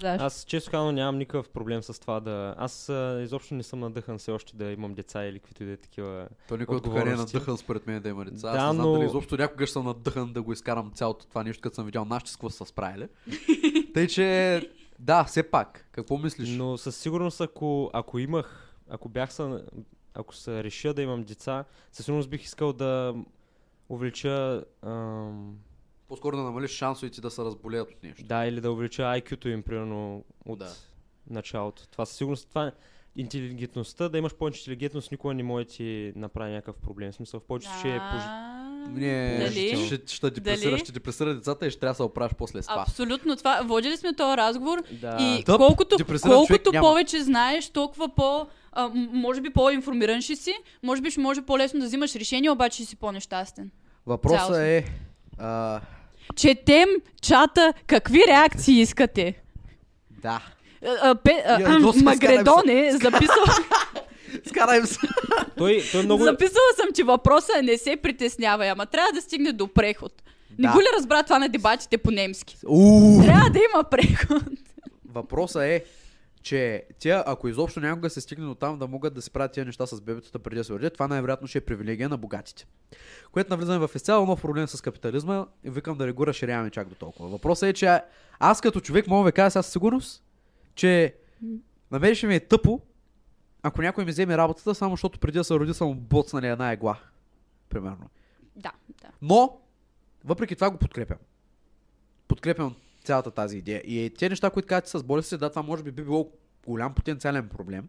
Да. 0.00 0.16
Аз 0.20 0.44
често 0.44 0.70
казано 0.70 0.92
нямам 0.92 1.18
никакъв 1.18 1.48
проблем 1.48 1.82
с 1.82 2.00
това 2.00 2.20
да... 2.20 2.54
Аз 2.58 2.88
а, 2.88 3.20
изобщо 3.22 3.54
не 3.54 3.62
съм 3.62 3.80
надъхан 3.80 4.18
все 4.18 4.30
още 4.30 4.56
да 4.56 4.64
имам 4.64 4.94
деца 4.94 5.24
или 5.24 5.38
каквито 5.38 5.62
и 5.62 5.66
да 5.66 5.72
е 5.72 5.76
такива... 5.76 6.28
То 6.48 6.56
никой 6.56 6.76
от 6.76 6.84
тук 6.84 6.94
не 6.94 7.00
е 7.10 7.16
надъхан 7.16 7.56
според 7.56 7.86
мен 7.86 8.02
да 8.02 8.08
има 8.08 8.24
деца. 8.24 8.52
Да, 8.52 8.58
Аз 8.58 8.68
не 8.68 8.74
знам 8.74 8.76
но- 8.76 8.92
дали 8.92 9.06
изобщо 9.06 9.36
някога 9.36 9.66
ще 9.66 9.72
съм 9.72 9.84
надъхан 9.84 10.32
да 10.32 10.42
го 10.42 10.52
изкарам 10.52 10.92
цялото 10.94 11.26
това 11.26 11.42
нещо, 11.42 11.60
като 11.60 11.74
съм 11.74 11.86
видял 11.86 12.04
нашите 12.04 12.30
с 12.30 12.36
какво 12.36 12.50
са 12.50 12.64
се 12.64 12.70
справили. 12.70 13.08
Тъй, 13.94 14.06
че 14.06 14.60
да, 14.98 15.24
все 15.24 15.42
пак. 15.42 15.88
Какво 15.92 16.18
мислиш? 16.18 16.48
Но 16.56 16.78
със 16.78 16.96
сигурност, 16.96 17.40
ако, 17.40 17.90
ако 17.92 18.18
имах, 18.18 18.74
ако 18.88 19.08
бях 19.08 19.32
са, 19.32 19.62
ако 20.14 20.34
се 20.34 20.64
реша 20.64 20.94
да 20.94 21.02
имам 21.02 21.24
деца, 21.24 21.64
със 21.92 22.04
сигурност 22.06 22.30
бих 22.30 22.42
искал 22.44 22.72
да 22.72 23.14
увелича, 23.88 24.64
ам, 24.82 25.58
По-скоро 26.08 26.36
да 26.36 26.42
намалиш 26.42 26.70
шансовете 26.70 27.20
да 27.20 27.30
се 27.30 27.42
разболеят 27.42 27.90
от 27.90 28.02
нещо. 28.02 28.24
да, 28.24 28.46
или 28.46 28.60
да 28.60 28.72
увелича 28.72 29.02
IQ-то 29.02 29.48
им, 29.48 29.62
примерно, 29.62 30.24
от 30.46 30.58
Да. 30.58 30.72
началото. 31.30 31.86
Това 31.86 32.06
със 32.06 32.16
сигурност, 32.16 32.48
това 32.48 32.72
интелигентността, 33.16 34.08
да 34.08 34.18
имаш 34.18 34.34
повече 34.34 34.60
интелигентност, 34.60 35.10
никога 35.10 35.34
не 35.34 35.42
може 35.42 35.64
да 35.64 35.70
ти 35.70 36.12
направи 36.16 36.52
някакъв 36.52 36.76
проблем. 36.76 37.12
В 37.12 37.14
смисъл, 37.14 37.40
в 37.40 37.44
повечето 37.44 37.72
случаи 37.74 37.90
е 37.90 37.98
пож... 37.98 38.22
А, 38.22 38.58
Не, 38.88 39.38
Дали? 39.38 39.86
ще, 39.86 40.00
ще 40.06 40.30
депресира, 40.30 40.70
Дали? 40.70 40.80
ще 40.80 40.92
депресира 40.92 41.34
децата 41.34 41.66
и 41.66 41.70
ще 41.70 41.80
трябва 41.80 41.92
да 41.92 41.96
се 41.96 42.02
оправиш 42.02 42.32
после 42.38 42.62
това. 42.62 42.82
Абсолютно 42.82 43.36
това. 43.36 43.62
Водили 43.62 43.96
сме 43.96 44.14
този 44.14 44.36
разговор 44.36 44.82
Да. 44.92 45.16
и 45.20 45.44
Тъп, 45.44 45.56
колкото, 45.56 45.96
колкото 46.22 46.72
няма. 46.72 46.88
повече 46.88 47.22
знаеш, 47.22 47.70
толкова 47.70 48.08
по... 48.08 48.46
А, 48.72 48.88
може 48.94 49.40
би 49.40 49.50
по-информиран 49.50 50.20
ще 50.20 50.36
си, 50.36 50.52
може 50.82 51.02
би 51.02 51.10
ще 51.10 51.20
може 51.20 51.42
по-лесно 51.42 51.80
да 51.80 51.86
взимаш 51.86 52.14
решение, 52.14 52.50
обаче 52.50 52.74
ще 52.74 52.84
си 52.84 52.96
по-нещастен. 52.96 53.70
Въпросът 54.06 54.38
Цялостно. 54.38 54.56
е... 54.56 54.84
А, 55.38 55.80
Четем 56.36 56.88
чата, 57.22 57.72
какви 57.86 58.20
реакции 58.28 58.80
искате? 58.80 59.34
да. 60.22 60.40
А, 60.86 61.10
а, 61.10 61.14
пе, 61.14 61.42
а, 61.46 61.60
Я, 61.62 61.78
доста 61.78 62.04
Магредон 62.04 62.68
е 62.68 62.92
записал, 62.92 63.44
Скараем 64.48 64.86
се. 64.86 64.98
Той, 65.58 65.82
той 65.92 66.00
е 66.00 66.04
много... 66.04 66.24
записала 66.24 66.70
съм, 66.76 66.86
че 66.94 67.04
въпроса 67.04 67.52
е 67.58 67.62
не 67.62 67.78
се 67.78 67.96
притеснявай, 67.96 68.70
ама 68.70 68.86
трябва 68.86 69.12
да 69.12 69.20
стигне 69.20 69.52
до 69.52 69.68
преход. 69.68 70.12
Не 70.58 70.66
Да. 70.68 70.72
го 70.72 70.80
ли 70.80 70.86
разбра 70.96 71.22
това 71.22 71.38
на 71.38 71.48
дебатите 71.48 71.98
по 71.98 72.10
немски? 72.10 72.56
Трябва 73.24 73.50
да 73.50 73.58
има 73.72 73.84
преход. 73.84 74.42
Въпросът 75.12 75.62
е, 75.62 75.84
че 76.42 76.86
тя, 76.98 77.24
ако 77.26 77.48
изобщо 77.48 77.80
някога 77.80 78.10
се 78.10 78.20
стигне 78.20 78.44
до 78.44 78.54
там 78.54 78.78
да 78.78 78.86
могат 78.86 79.14
да 79.14 79.22
се 79.22 79.30
правят 79.30 79.52
тия 79.52 79.64
неща 79.64 79.86
с 79.86 80.00
бебетата 80.00 80.38
преди 80.38 80.56
да 80.56 80.64
се 80.64 80.72
родят, 80.72 80.92
това 80.92 81.08
най-вероятно 81.08 81.48
ще 81.48 81.58
е 81.58 81.60
привилегия 81.60 82.08
на 82.08 82.16
богатите. 82.16 82.66
Което 83.32 83.50
навлизаме 83.50 83.86
в 83.86 83.94
изцяло 83.94 84.26
нов 84.26 84.42
проблем 84.42 84.68
с 84.68 84.80
капитализма 84.80 85.46
и 85.64 85.70
викам 85.70 85.98
да 85.98 86.06
не 86.06 86.12
го 86.12 86.26
разширяваме 86.26 86.70
чак 86.70 86.88
до 86.88 86.94
толкова. 86.94 87.28
Въпросът 87.28 87.68
е, 87.68 87.72
че 87.72 88.00
аз 88.38 88.60
като 88.60 88.80
човек 88.80 89.06
мога 89.06 89.24
да 89.24 89.28
ви 89.28 89.32
кажа 89.32 89.50
сега 89.50 89.62
със 89.62 89.72
сигурност, 89.72 90.24
че 90.74 91.14
на 91.90 91.98
мен 91.98 92.14
ще 92.14 92.26
ми 92.26 92.34
е 92.34 92.40
тъпо, 92.40 92.80
ако 93.62 93.82
някой 93.82 94.04
ми 94.04 94.10
вземе 94.10 94.36
работата, 94.36 94.74
само 94.74 94.92
защото 94.92 95.18
преди 95.18 95.38
да 95.38 95.44
се 95.44 95.54
роди 95.54 95.74
съм 95.74 95.94
боцнали 95.94 96.46
една 96.46 96.72
егла. 96.72 96.98
Примерно. 97.68 98.10
Да, 98.56 98.72
да. 99.02 99.08
Но, 99.22 99.60
въпреки 100.24 100.54
това 100.54 100.70
го 100.70 100.78
подкрепям. 100.78 101.18
Подкрепям 102.28 102.74
цялата 103.08 103.30
тази 103.30 103.58
идея. 103.58 103.82
И 103.84 104.14
те 104.18 104.28
неща, 104.28 104.50
които 104.50 104.68
казвате 104.68 104.90
с 104.90 105.02
болестите, 105.02 105.36
да, 105.38 105.50
това 105.50 105.62
може 105.62 105.82
би 105.82 105.90
би 105.90 106.02
било 106.02 106.32
голям 106.66 106.94
потенциален 106.94 107.48
проблем. 107.48 107.88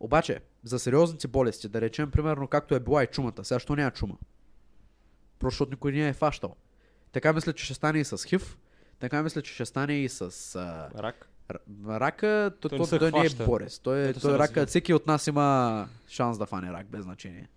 Обаче, 0.00 0.40
за 0.64 0.78
сериозните 0.78 1.28
болести, 1.28 1.68
да 1.68 1.80
речем, 1.80 2.10
примерно, 2.10 2.48
както 2.48 2.74
е 2.74 2.80
била 2.80 3.04
и 3.04 3.06
чумата, 3.06 3.44
сега 3.44 3.58
що 3.58 3.76
няма 3.76 3.90
чума? 3.90 4.16
Просто 5.38 5.54
защото 5.54 5.70
никой 5.70 5.92
не 5.92 6.08
е 6.08 6.12
фащал. 6.12 6.56
Така 7.12 7.32
мисля, 7.32 7.52
че 7.52 7.64
ще 7.64 7.74
стане 7.74 7.98
и 7.98 8.04
с 8.04 8.24
хив, 8.24 8.58
така 8.98 9.22
мисля, 9.22 9.42
че 9.42 9.54
ще 9.54 9.64
стане 9.64 9.94
и 9.94 10.08
с 10.08 10.20
а, 10.54 10.90
Рак. 11.02 11.28
рака. 11.88 12.52
То, 12.60 12.68
Той 12.68 12.78
то, 12.78 12.82
не 12.82 12.86
се 12.86 12.98
той 12.98 13.10
не 13.10 13.26
е 13.26 13.46
болест. 13.46 13.82
Той, 13.82 14.02
е, 14.02 14.12
Той 14.12 14.22
той 14.22 14.34
е 14.34 14.38
рака. 14.38 14.66
Всеки 14.66 14.94
от 14.94 15.06
нас 15.06 15.26
има 15.26 15.88
шанс 16.08 16.38
да 16.38 16.46
фане 16.46 16.72
рак, 16.72 16.86
без 16.86 17.02
значение. 17.02 17.48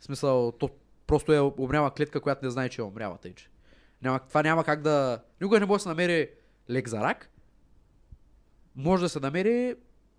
В 0.00 0.04
смисъл, 0.04 0.52
то 0.52 0.70
просто 1.06 1.32
е 1.32 1.40
умряла 1.40 1.90
клетка, 1.90 2.20
която 2.20 2.44
не 2.44 2.50
знае, 2.50 2.68
че 2.68 2.80
е 2.80 2.84
умряла. 2.84 3.18
Тъй, 3.18 3.34
че. 3.34 3.48
Няма, 4.02 4.18
това 4.28 4.42
няма 4.42 4.64
как 4.64 4.82
да... 4.82 5.22
Никога 5.40 5.60
не 5.60 5.66
може 5.66 5.78
да 5.78 5.82
се 5.82 5.88
намери 5.88 6.30
лек 6.70 6.88
за 6.88 7.00
рак. 7.00 7.30
Може 8.76 9.02
да 9.02 9.08
се 9.08 9.20
намери... 9.20 9.74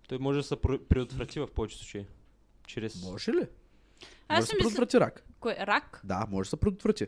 Той 0.08 0.18
може 0.18 0.38
да 0.38 0.42
се 0.42 0.56
предотврати 0.88 1.40
в 1.40 1.48
повечето 1.54 1.84
случаи. 1.84 2.06
Чрез... 2.66 3.02
Може 3.02 3.32
ли? 3.32 3.46
Аз 4.28 4.36
може 4.36 4.40
да 4.40 4.46
се 4.46 4.56
мисля... 4.56 4.68
предотврати 4.68 5.00
рак. 5.00 5.24
Кой? 5.40 5.52
Рак? 5.60 6.00
Да, 6.04 6.26
може 6.30 6.46
да 6.46 6.50
се 6.50 6.56
предотврати. 6.56 7.06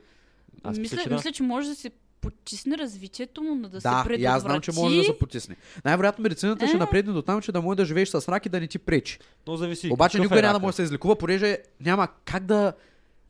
Аз 0.63 0.79
мисля, 0.79 0.81
мисля, 0.81 1.03
че 1.03 1.09
да. 1.09 1.15
мисля, 1.15 1.33
че 1.33 1.43
може 1.43 1.69
да 1.69 1.75
се 1.75 1.91
потисне 2.21 2.79
развитието 2.79 3.43
му, 3.43 3.55
но 3.55 3.69
да, 3.69 3.69
Да, 3.69 3.81
се 3.81 4.09
предотврати. 4.09 4.25
аз 4.25 4.43
знам, 4.43 4.61
че 4.61 4.73
може 4.73 4.97
да 4.97 5.05
се 5.05 5.19
потисне. 5.19 5.57
Най-вероятно 5.85 6.23
медицината 6.23 6.67
ще 6.67 6.77
Е. 6.77 6.79
напредне 6.79 7.13
до 7.13 7.23
там, 7.23 7.41
че 7.41 7.53
да 7.53 7.63
може 7.63 7.77
да 7.77 7.85
живееш 7.85 8.09
с 8.09 8.29
рак 8.29 8.47
и 8.47 8.49
да 8.49 8.61
не 8.61 8.67
ти 8.67 8.79
пречи. 8.79 9.19
Но 9.47 9.57
зависи. 9.57 9.91
Обаче 9.93 10.19
какъв 10.19 10.25
никой 10.25 10.39
е 10.39 10.43
няма 10.43 10.59
да 10.59 10.61
може 10.61 10.73
да 10.73 10.77
се 10.77 10.83
излекува, 10.83 11.17
понеже 11.17 11.59
няма 11.81 12.09
как 12.25 12.45
да... 12.45 12.73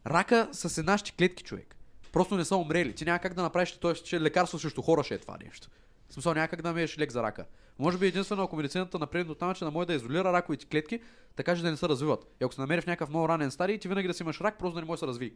Рака 0.06 0.48
се 0.52 0.82
нашите 0.82 1.12
клетки, 1.12 1.42
човек. 1.42 1.76
Просто 2.18 2.36
не 2.36 2.44
са 2.44 2.56
умрели. 2.56 2.94
Ти 2.94 3.04
няма 3.04 3.18
как 3.18 3.34
да 3.34 3.42
направиш, 3.42 3.72
т.е. 3.72 3.94
че 3.94 4.20
лекарство 4.20 4.58
срещу 4.58 4.82
хора 4.82 5.04
ще 5.04 5.14
е 5.14 5.18
това 5.18 5.36
нещо. 5.44 5.68
В 6.08 6.12
смисъл 6.12 6.34
няма 6.34 6.48
как 6.48 6.62
да 6.62 6.68
намериш 6.68 6.98
лек 6.98 7.12
за 7.12 7.22
рака. 7.22 7.44
Може 7.78 7.98
би 7.98 8.06
единствено 8.06 8.42
ако 8.42 8.56
медицината 8.56 8.98
напредне 8.98 9.24
до 9.24 9.34
там, 9.34 9.54
че 9.54 9.64
да 9.64 9.70
може 9.70 9.86
да 9.86 9.94
изолира 9.94 10.24
раковите 10.24 10.66
клетки, 10.66 11.00
така 11.36 11.56
че 11.56 11.62
да 11.62 11.70
не 11.70 11.76
се 11.76 11.88
развиват. 11.88 12.26
И 12.40 12.44
ако 12.44 12.54
се 12.54 12.60
намери 12.60 12.80
в 12.80 12.86
някакъв 12.86 13.08
много 13.08 13.28
ранен 13.28 13.50
стадий, 13.50 13.78
ти 13.78 13.88
винаги 13.88 14.08
да 14.08 14.14
си 14.14 14.22
имаш 14.22 14.40
рак, 14.40 14.58
просто 14.58 14.74
да 14.74 14.80
не 14.80 14.86
може 14.86 14.98
да 14.98 14.98
се 14.98 15.06
разви. 15.06 15.34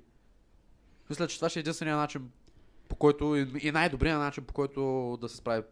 Мисля, 1.10 1.28
че 1.28 1.36
това 1.36 1.48
ще 1.48 1.58
е 1.58 1.60
единствения 1.60 1.96
начин, 1.96 2.30
по 2.88 2.96
който 2.96 3.36
и 3.60 3.70
най-добрият 3.72 4.18
начин, 4.18 4.44
по 4.44 4.54
който 4.54 5.18
да 5.20 5.28
се 5.28 5.36
справи 5.36 5.62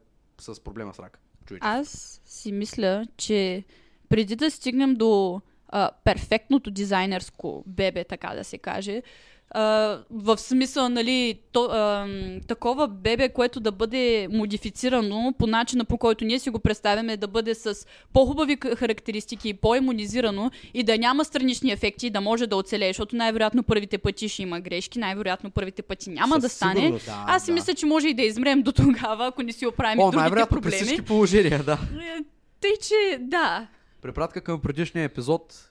с 0.41 0.65
проблема 0.65 0.95
с 0.95 0.99
рак. 0.99 1.19
Човек. 1.47 1.63
Аз 1.65 2.21
си 2.25 2.53
мисля, 2.53 3.07
че 3.17 3.65
преди 4.09 4.37
да 4.37 4.51
стигнем 4.51 4.95
до 4.95 5.41
а, 5.69 5.91
перфектното 6.05 6.71
дизайнерско 6.71 7.65
бебе, 7.67 8.05
така 8.05 8.35
да 8.35 8.45
се 8.45 8.59
каже, 8.59 9.03
а, 9.51 9.99
в 10.11 10.39
смисъл, 10.39 10.89
нали, 10.89 11.41
то, 11.53 11.65
а, 11.65 12.07
такова 12.49 12.89
бебе, 12.89 13.29
което 13.29 13.61
да 13.61 13.73
бъде 13.73 14.29
модифицирано 14.33 15.35
по 15.39 15.47
начина, 15.47 15.85
по 15.85 15.99
който 15.99 16.25
ние 16.25 16.39
си 16.39 16.51
го 16.51 16.59
представяме, 16.59 17.17
да 17.17 17.29
бъде 17.29 17.55
с 17.55 17.87
по-хубави 18.13 18.59
характеристики 18.77 19.49
и 19.49 19.55
по-иммунизирано 19.55 20.51
и 20.75 20.83
да 20.83 20.99
няма 20.99 21.25
странични 21.25 21.73
ефекти 21.73 22.07
и 22.07 22.11
да 22.11 22.21
може 22.21 22.47
да 22.47 22.57
оцелее, 22.57 22.89
защото 22.89 23.17
най-вероятно 23.17 23.63
първите 23.63 23.99
пъти 23.99 24.29
ще 24.29 24.43
има 24.43 24.61
грешки, 24.61 24.99
най-вероятно 24.99 25.51
първите 25.51 25.83
пъти 25.83 26.11
няма 26.11 26.35
Със 26.35 26.43
да 26.43 26.49
стане. 26.49 26.81
сигурност. 26.81 27.07
Да, 27.07 27.25
Аз 27.29 27.45
си 27.45 27.51
да. 27.51 27.55
мисля, 27.55 27.75
че 27.75 27.87
може 27.87 28.09
и 28.09 28.15
да 28.15 28.23
измрем 28.23 28.63
до 28.63 28.73
тогава, 28.73 29.27
ако 29.27 29.43
не 29.43 29.53
си 29.53 29.67
оправим 29.67 30.01
О, 30.01 30.03
другите 30.05 30.21
най-вероятно 30.21 30.57
при 30.57 30.63
проблеми. 30.63 30.83
всички 30.85 31.03
положения, 31.03 31.63
да. 31.63 31.79
Е, 32.19 32.25
Тъй, 32.61 32.73
че 32.83 33.19
да. 33.21 33.67
Препратка 34.03 34.41
към 34.41 34.61
предишния 34.61 35.05
епизод, 35.05 35.71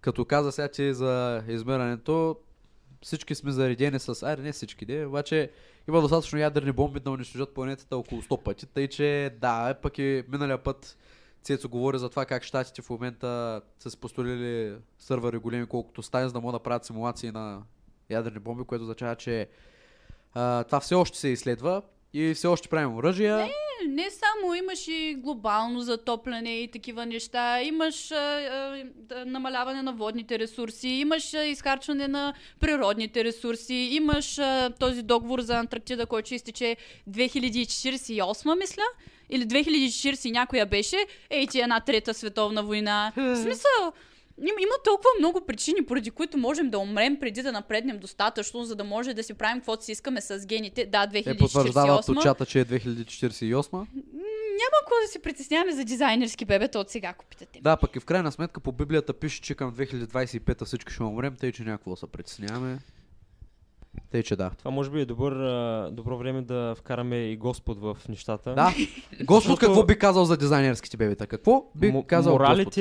като 0.00 0.24
каза 0.24 0.52
сега, 0.52 0.68
че 0.68 0.94
за 0.94 1.42
измирането 1.48 2.36
всички 3.02 3.34
сме 3.34 3.50
заредени 3.50 3.98
с... 3.98 4.22
Айде, 4.22 4.42
не 4.42 4.52
всички, 4.52 4.84
де, 4.84 5.06
обаче 5.06 5.50
има 5.88 6.00
достатъчно 6.00 6.38
ядрени 6.38 6.72
бомби 6.72 7.00
да 7.00 7.10
унищожат 7.10 7.54
планетата 7.54 7.96
около 7.96 8.22
100 8.22 8.42
пъти, 8.42 8.66
тъй 8.66 8.88
че 8.88 9.36
да, 9.40 9.74
пък 9.82 9.98
и 9.98 10.24
миналия 10.28 10.62
път 10.62 10.96
Цецо 11.42 11.68
говори 11.68 11.98
за 11.98 12.08
това 12.10 12.26
как 12.26 12.42
щатите 12.42 12.82
в 12.82 12.90
момента 12.90 13.62
са 13.78 13.96
построили 13.96 14.76
сървъри 14.98 15.38
големи 15.38 15.66
колкото 15.66 16.02
стаи, 16.02 16.26
за 16.26 16.32
да 16.32 16.40
могат 16.40 16.60
да 16.60 16.62
правят 16.62 16.84
симулации 16.84 17.30
на 17.30 17.62
ядрени 18.10 18.38
бомби, 18.38 18.64
което 18.64 18.82
означава, 18.82 19.16
че 19.16 19.48
а, 20.34 20.64
това 20.64 20.80
все 20.80 20.94
още 20.94 21.18
се 21.18 21.28
изследва 21.28 21.82
и 22.14 22.34
все 22.34 22.46
още 22.46 22.68
правим 22.68 22.96
оръжия. 22.96 23.48
не 23.88 24.08
само. 24.10 24.54
Имаш 24.54 24.88
и 24.88 25.16
глобално 25.18 25.80
затопляне 25.80 26.60
и 26.60 26.70
такива 26.70 27.06
неща. 27.06 27.62
Имаш 27.62 28.10
а, 28.10 28.16
а, 28.16 29.24
намаляване 29.24 29.82
на 29.82 29.92
водните 29.92 30.38
ресурси. 30.38 30.88
Имаш 30.88 31.34
а, 31.34 31.44
изхарчване 31.44 32.08
на 32.08 32.34
природните 32.60 33.24
ресурси. 33.24 33.74
Имаш 33.74 34.38
а, 34.38 34.70
този 34.80 35.02
договор 35.02 35.40
за 35.40 35.58
Антарктида, 35.58 36.06
който 36.06 36.26
ще 36.26 36.34
изтече 36.34 36.76
2048, 37.10 38.58
мисля. 38.58 38.82
Или 39.30 39.46
2040 39.46 40.30
някоя 40.32 40.66
беше. 40.66 41.06
Ей, 41.30 41.46
ти 41.46 41.60
една 41.60 41.80
трета 41.80 42.14
световна 42.14 42.62
война. 42.62 43.12
В 43.16 43.36
смисъл, 43.36 43.92
има, 44.40 44.60
има 44.60 44.74
толкова 44.84 45.08
много 45.18 45.40
причини, 45.46 45.86
поради 45.86 46.10
които 46.10 46.38
можем 46.38 46.70
да 46.70 46.78
умрем 46.78 47.20
преди 47.20 47.42
да 47.42 47.52
напреднем 47.52 47.98
достатъчно, 47.98 48.64
за 48.64 48.76
да 48.76 48.84
може 48.84 49.14
да 49.14 49.22
си 49.22 49.34
правим 49.34 49.58
каквото 49.60 49.84
си 49.84 49.92
искаме 49.92 50.20
с 50.20 50.46
гените. 50.46 50.86
Да, 50.86 51.06
Те 51.24 51.36
потвърждават 51.36 52.04
2048. 52.04 52.16
от 52.16 52.22
чата, 52.22 52.46
че 52.46 52.60
е 52.60 52.64
2048. 52.64 53.72
Няма 53.72 54.76
какво 54.80 54.94
да 55.06 55.08
се 55.12 55.18
притесняваме 55.18 55.72
за 55.72 55.84
дизайнерски 55.84 56.44
бебета 56.44 56.78
от 56.78 56.90
сега, 56.90 57.08
ако 57.08 57.24
питате. 57.24 57.60
Да, 57.62 57.76
пък 57.76 57.96
и 57.96 58.00
в 58.00 58.04
крайна 58.04 58.32
сметка 58.32 58.60
по 58.60 58.72
Библията 58.72 59.12
пише, 59.12 59.40
че 59.40 59.54
към 59.54 59.72
2025 59.74 60.64
всички 60.64 60.92
ще 60.92 61.02
умрем, 61.02 61.36
тъй 61.40 61.52
че 61.52 61.62
някакво 61.62 61.96
се 61.96 62.06
притесняваме. 62.06 62.78
Тъй, 64.10 64.22
че 64.22 64.36
да. 64.36 64.50
Това 64.58 64.70
може 64.70 64.90
би 64.90 65.00
е 65.00 65.04
добър, 65.04 65.32
добро 65.90 66.18
време 66.18 66.42
да 66.42 66.74
вкараме 66.78 67.16
и 67.16 67.36
Господ 67.36 67.80
в 67.80 67.96
нещата. 68.08 68.54
Да. 68.54 68.74
Господ 69.24 69.58
какво 69.58 69.84
би 69.84 69.98
казал 69.98 70.24
за 70.24 70.36
дизайнерските 70.36 70.96
бебета? 70.96 71.26
Какво 71.26 71.70
би 71.74 71.92
Мо- 71.92 72.06
казал 72.06 72.38
Господ? 72.38 72.74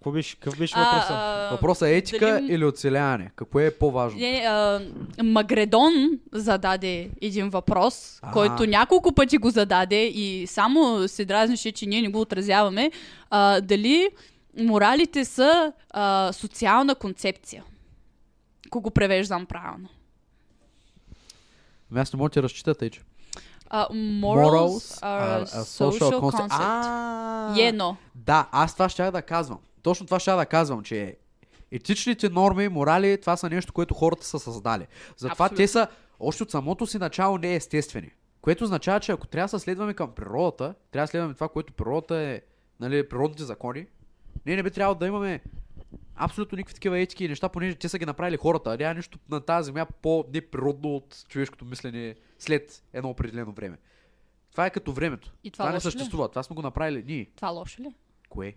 Какво 0.00 0.12
беше? 0.12 0.36
Какъв 0.36 0.58
беше 0.58 0.74
въпросът? 0.78 1.16
Въпросът 1.50 1.88
е 1.88 1.96
етика 1.96 2.26
дали- 2.26 2.52
или 2.52 2.64
оцеляване? 2.64 3.30
Какво 3.36 3.60
е 3.60 3.70
по-важно? 3.70 4.18
Не, 4.18 4.44
а, 4.46 4.80
Магредон 5.22 5.92
зададе 6.32 7.10
един 7.20 7.48
въпрос, 7.50 8.18
А. 8.22 8.32
който 8.32 8.66
няколко 8.66 9.12
пъти 9.12 9.38
го 9.38 9.50
зададе 9.50 10.06
и 10.06 10.46
само 10.46 11.08
се 11.08 11.24
дразнеше, 11.24 11.72
че 11.72 11.86
ние 11.86 12.02
не 12.02 12.08
го 12.08 12.20
отразяваме. 12.20 12.90
А, 13.30 13.60
дали 13.60 14.08
моралите 14.58 15.24
са 15.24 15.72
а, 15.90 16.32
социална 16.32 16.94
концепция? 16.94 17.64
Ако 18.66 18.80
го 18.80 18.90
превеждам 18.90 19.46
правилно. 19.46 19.88
Ами 21.92 22.00
Аз 22.00 22.12
не 22.12 22.16
мога 22.16 22.28
да 22.28 22.32
ти 22.32 22.42
разчита, 22.42 22.74
тъй 22.74 22.90
че. 22.90 23.00
А, 23.70 23.88
morals, 23.92 25.00
are 25.02 25.44
a 25.44 25.64
social 25.64 26.20
concept. 26.20 26.48
А, 26.50 27.54
Ено. 27.60 27.96
Да, 28.14 28.48
аз 28.52 28.72
това 28.72 28.88
ще 28.88 29.10
да 29.10 29.22
казвам. 29.22 29.58
Точно 29.82 30.06
това 30.06 30.20
ще 30.20 30.30
да 30.30 30.46
казвам, 30.46 30.82
че 30.82 31.16
етичните 31.70 32.28
норми, 32.28 32.68
морали, 32.68 33.20
това 33.20 33.36
са 33.36 33.50
нещо, 33.50 33.72
което 33.72 33.94
хората 33.94 34.26
са 34.26 34.38
създали. 34.38 34.86
Затова 35.16 35.44
Абсолютно. 35.44 35.56
те 35.56 35.68
са 35.68 35.88
още 36.20 36.42
от 36.42 36.50
самото 36.50 36.86
си 36.86 36.98
начало 36.98 37.38
не 37.38 37.54
естествени. 37.54 38.10
Което 38.40 38.64
означава, 38.64 39.00
че 39.00 39.12
ако 39.12 39.26
трябва 39.26 39.48
да 39.48 39.60
следваме 39.60 39.94
към 39.94 40.12
природата, 40.12 40.74
трябва 40.90 41.04
да 41.04 41.10
следваме 41.10 41.34
това, 41.34 41.48
което 41.48 41.72
природата 41.72 42.16
е, 42.16 42.40
нали, 42.80 43.08
природните 43.08 43.44
закони, 43.44 43.86
ние 44.46 44.56
не 44.56 44.62
би 44.62 44.70
трябвало 44.70 44.94
да 44.98 45.06
имаме 45.06 45.40
абсолютно 46.14 46.56
никакви 46.56 46.74
такива 46.74 46.98
етики 46.98 47.24
и 47.24 47.28
неща, 47.28 47.48
понеже 47.48 47.74
те 47.74 47.88
са 47.88 47.98
ги 47.98 48.06
направили 48.06 48.36
хората. 48.36 48.76
Няма 48.78 48.94
нищо 48.94 49.18
на 49.30 49.40
тази 49.40 49.66
земя 49.66 49.86
по-неприродно 50.02 50.96
от 50.96 51.24
човешкото 51.28 51.64
мислене 51.64 52.14
след 52.38 52.84
едно 52.92 53.10
определено 53.10 53.52
време. 53.52 53.78
Това 54.50 54.66
е 54.66 54.70
като 54.70 54.92
времето. 54.92 55.32
И 55.44 55.50
това 55.50 55.64
това 55.64 55.70
не 55.70 55.76
ли? 55.76 55.80
съществува. 55.80 56.28
Това 56.28 56.42
сме 56.42 56.56
го 56.56 56.62
направили 56.62 57.04
ние. 57.06 57.30
Това 57.36 57.48
лошо 57.48 57.82
ли? 57.82 57.94
Кое? 58.28 58.54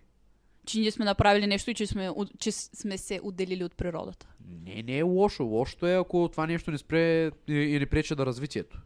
Че 0.66 0.78
ние 0.78 0.90
сме 0.90 1.04
направили 1.04 1.46
нещо 1.46 1.70
и 1.70 1.74
че 1.74 1.86
сме, 1.86 2.10
че 2.38 2.52
сме 2.52 2.98
се 2.98 3.20
отделили 3.22 3.64
от 3.64 3.76
природата. 3.76 4.26
Не, 4.64 4.82
не 4.82 4.98
е 4.98 5.02
лошо. 5.02 5.44
Лошото 5.44 5.86
е 5.86 5.94
ако 5.94 6.28
това 6.32 6.46
нещо 6.46 6.70
не 6.70 6.78
спре 6.78 7.30
и, 7.48 7.78
не 7.78 7.86
пречи 7.86 8.14
на 8.14 8.26
развитието. 8.26 8.80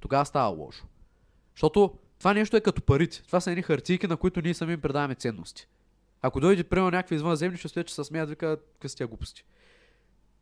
Тогава 0.00 0.26
става 0.26 0.48
лошо. 0.48 0.86
Защото 1.54 1.94
това 2.18 2.34
нещо 2.34 2.56
е 2.56 2.60
като 2.60 2.82
парите. 2.82 3.22
Това 3.22 3.40
са 3.40 3.50
едни 3.50 3.62
хартийки, 3.62 4.06
на 4.06 4.16
които 4.16 4.40
ние 4.40 4.54
сами 4.54 4.76
предаваме 4.76 5.14
ценности. 5.14 5.68
Ако 6.22 6.40
дойде 6.40 6.64
примерно 6.64 6.90
някакви 6.90 7.14
извънземни, 7.14 7.58
ще 7.58 7.68
стоят, 7.68 7.86
че 7.86 7.94
се 7.94 8.04
смеят, 8.04 8.28
вика, 8.28 8.56
какви 8.72 8.88
са 8.88 8.96
тия 8.96 9.06
глупости. 9.06 9.44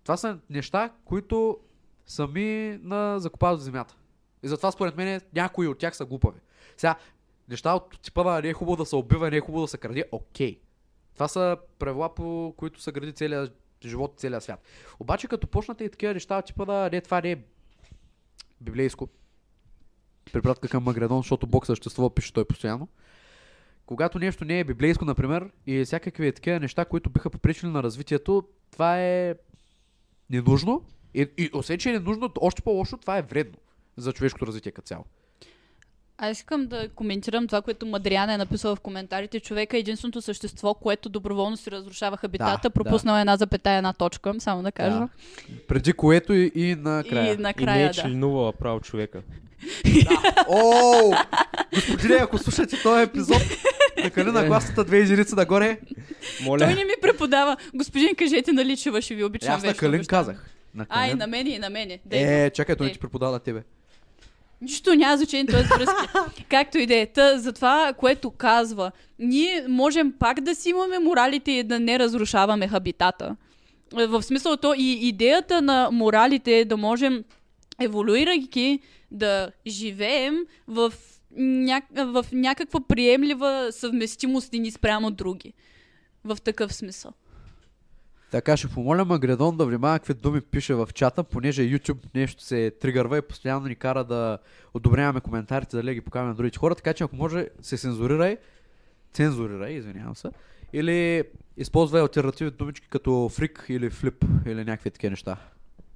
Това 0.02 0.16
са 0.16 0.38
неща, 0.50 0.92
които 1.04 1.58
сами 2.06 2.78
на 2.82 3.18
закопават 3.18 3.60
земята. 3.60 3.96
И 4.42 4.48
затова 4.48 4.72
според 4.72 4.96
мен 4.96 5.20
някои 5.34 5.68
от 5.68 5.78
тях 5.78 5.96
са 5.96 6.04
глупави. 6.04 6.40
Сега, 6.76 6.96
неща 7.48 7.74
от 7.74 8.00
типа 8.02 8.24
на 8.24 8.40
не 8.40 8.48
е 8.48 8.52
хубаво 8.52 8.76
да 8.76 8.86
се 8.86 8.96
убива, 8.96 9.30
не 9.30 9.36
е 9.36 9.40
хубаво 9.40 9.64
да 9.64 9.68
се 9.68 9.78
краде, 9.78 10.04
окей. 10.12 10.60
Това 11.14 11.28
са 11.28 11.56
правила, 11.78 12.14
по 12.14 12.54
които 12.56 12.80
се 12.80 12.92
гради 12.92 13.12
целият 13.12 13.56
живот, 13.84 14.14
целият 14.16 14.42
свят. 14.42 14.62
Обаче 15.00 15.28
като 15.28 15.46
почнате 15.46 15.84
и 15.84 15.90
такива 15.90 16.14
неща, 16.14 16.42
типа 16.42 16.64
да 16.64 16.90
не, 16.92 17.00
това 17.00 17.20
не 17.20 17.32
е 17.32 17.38
библейско. 18.60 19.08
Препратка 20.32 20.68
към 20.68 20.82
Магредон, 20.82 21.18
защото 21.18 21.46
Бог 21.46 21.66
съществува, 21.66 22.14
пише 22.14 22.32
той 22.32 22.44
постоянно. 22.44 22.88
Когато 23.90 24.18
нещо 24.18 24.44
не 24.44 24.60
е 24.60 24.64
библейско, 24.64 25.04
например, 25.04 25.50
и 25.66 25.84
всякакви 25.84 26.32
такива 26.32 26.60
неща, 26.60 26.84
които 26.84 27.10
биха 27.10 27.30
попречили 27.30 27.70
на 27.70 27.82
развитието, 27.82 28.42
това 28.70 29.00
е 29.00 29.34
ненужно. 30.30 30.82
И, 31.14 31.28
и 31.38 31.50
освен, 31.52 31.78
че 31.78 31.90
е 31.90 31.92
ненужно, 31.92 32.32
още 32.40 32.62
по-лошо, 32.62 32.96
това 32.96 33.18
е 33.18 33.22
вредно 33.22 33.58
за 33.96 34.12
човешкото 34.12 34.46
развитие 34.46 34.72
като 34.72 34.86
цяло. 34.86 35.04
Аз 36.22 36.38
искам 36.38 36.66
да 36.66 36.88
коментирам 36.88 37.46
това, 37.46 37.62
което 37.62 37.86
Мадриана 37.86 38.34
е 38.34 38.36
написала 38.36 38.76
в 38.76 38.80
коментарите. 38.80 39.40
Човека 39.40 39.76
е 39.76 39.80
единственото 39.80 40.22
същество, 40.22 40.74
което 40.74 41.08
доброволно 41.08 41.56
си 41.56 41.70
разрушава 41.70 42.16
хабитата. 42.16 42.60
Да, 42.62 42.70
пропуснал 42.70 43.20
една 43.20 43.36
запетая, 43.36 43.76
една 43.78 43.92
точка, 43.92 44.34
само 44.38 44.62
да 44.62 44.72
кажа. 44.72 44.98
Да. 44.98 45.08
Преди 45.68 45.92
което 45.92 46.32
и, 46.32 46.52
и 46.54 46.74
накрая. 46.74 47.28
И 47.30 47.32
И 47.32 47.36
не 47.36 47.42
накрая, 47.42 47.84
е 47.84 47.88
да. 47.88 47.92
членувала 47.94 48.52
право 48.52 48.80
човека. 48.80 49.22
Оу! 50.48 51.12
Господине, 51.74 52.14
ако 52.14 52.38
слушате 52.38 52.82
този 52.82 53.02
епизод, 53.02 53.42
накали 54.04 54.30
на 54.30 54.44
гласата 54.44 54.84
две 54.84 54.98
единици 54.98 55.34
нагоре. 55.34 55.80
Моля. 56.42 56.58
Той 56.58 56.74
не 56.74 56.84
ми 56.84 56.92
преподава. 57.02 57.56
Господин, 57.74 58.14
кажете, 58.14 58.52
нали, 58.52 58.76
че 58.76 58.92
ще 59.00 59.14
ви 59.14 59.22
Е, 59.22 59.24
обичам 59.24 59.54
аз 59.54 59.62
на 59.64 59.74
Калин 59.74 60.04
казах. 60.04 60.50
На 60.74 60.86
А, 60.88 61.06
и 61.06 61.08
Калин. 61.08 61.18
на 61.18 61.26
мене, 61.26 61.50
и 61.50 61.58
на 61.58 61.70
мене. 61.70 61.98
Дей. 62.06 62.44
Е, 62.44 62.50
чакай, 62.50 62.76
той 62.76 62.86
не 62.86 62.92
ти 62.92 62.98
преподава 62.98 63.32
на 63.32 63.38
тебе. 63.38 63.62
Нищо 64.60 64.94
няма 64.94 65.16
значение 65.16 65.46
този 65.46 65.64
връзки. 65.64 66.44
Както 66.48 66.78
и 66.78 66.86
да 66.86 66.96
е. 66.96 67.06
Та, 67.06 67.38
за 67.38 67.52
това, 67.52 67.92
което 67.92 68.30
казва, 68.30 68.92
ние 69.18 69.64
можем 69.68 70.12
пак 70.18 70.40
да 70.40 70.54
си 70.54 70.68
имаме 70.68 70.98
моралите 70.98 71.52
и 71.52 71.62
да 71.62 71.80
не 71.80 71.98
разрушаваме 71.98 72.68
хабитата. 72.68 73.36
Е, 73.98 74.06
В 74.06 74.22
смисъл 74.22 74.56
то 74.56 74.74
и 74.74 75.08
идеята 75.08 75.62
на 75.62 75.88
моралите 75.92 76.58
е 76.58 76.64
да 76.64 76.76
можем, 76.76 77.24
еволюирайки, 77.80 78.80
да 79.10 79.50
живеем 79.66 80.38
в, 80.68 80.92
ня... 81.36 81.82
в 81.96 82.26
някаква 82.32 82.80
приемлива 82.80 83.68
съвместимост 83.70 84.52
ни 84.52 84.70
спрямо 84.70 85.10
други. 85.10 85.52
В 86.24 86.38
такъв 86.44 86.74
смисъл. 86.74 87.12
Така, 88.30 88.56
ще 88.56 88.68
помоля 88.68 89.04
Магредон 89.04 89.56
да 89.56 89.66
внимава 89.66 89.98
какви 89.98 90.14
думи 90.14 90.40
пише 90.40 90.74
в 90.74 90.88
чата, 90.94 91.24
понеже 91.24 91.62
YouTube 91.62 92.14
нещо 92.14 92.42
се 92.42 92.70
тригърва 92.80 93.18
и 93.18 93.22
постоянно 93.22 93.66
ни 93.66 93.74
кара 93.74 94.04
да 94.04 94.38
одобряваме 94.74 95.20
коментарите, 95.20 95.76
дали 95.76 95.86
да 95.86 95.94
ги 95.94 96.00
покажем 96.00 96.28
на 96.28 96.34
другите 96.34 96.58
хора, 96.58 96.74
така 96.74 96.92
че 96.94 97.04
ако 97.04 97.16
може 97.16 97.48
се 97.62 97.76
цензурирай, 97.78 98.36
цензурирай, 99.12 99.72
извинявам 99.72 100.16
се, 100.16 100.30
или 100.72 101.24
използвай 101.56 102.02
альтернативни 102.02 102.50
думички 102.50 102.88
като 102.88 103.28
фрик 103.28 103.66
или 103.68 103.90
флип 103.90 104.24
или 104.46 104.64
някакви 104.64 104.90
такива 104.90 105.10
неща. 105.10 105.36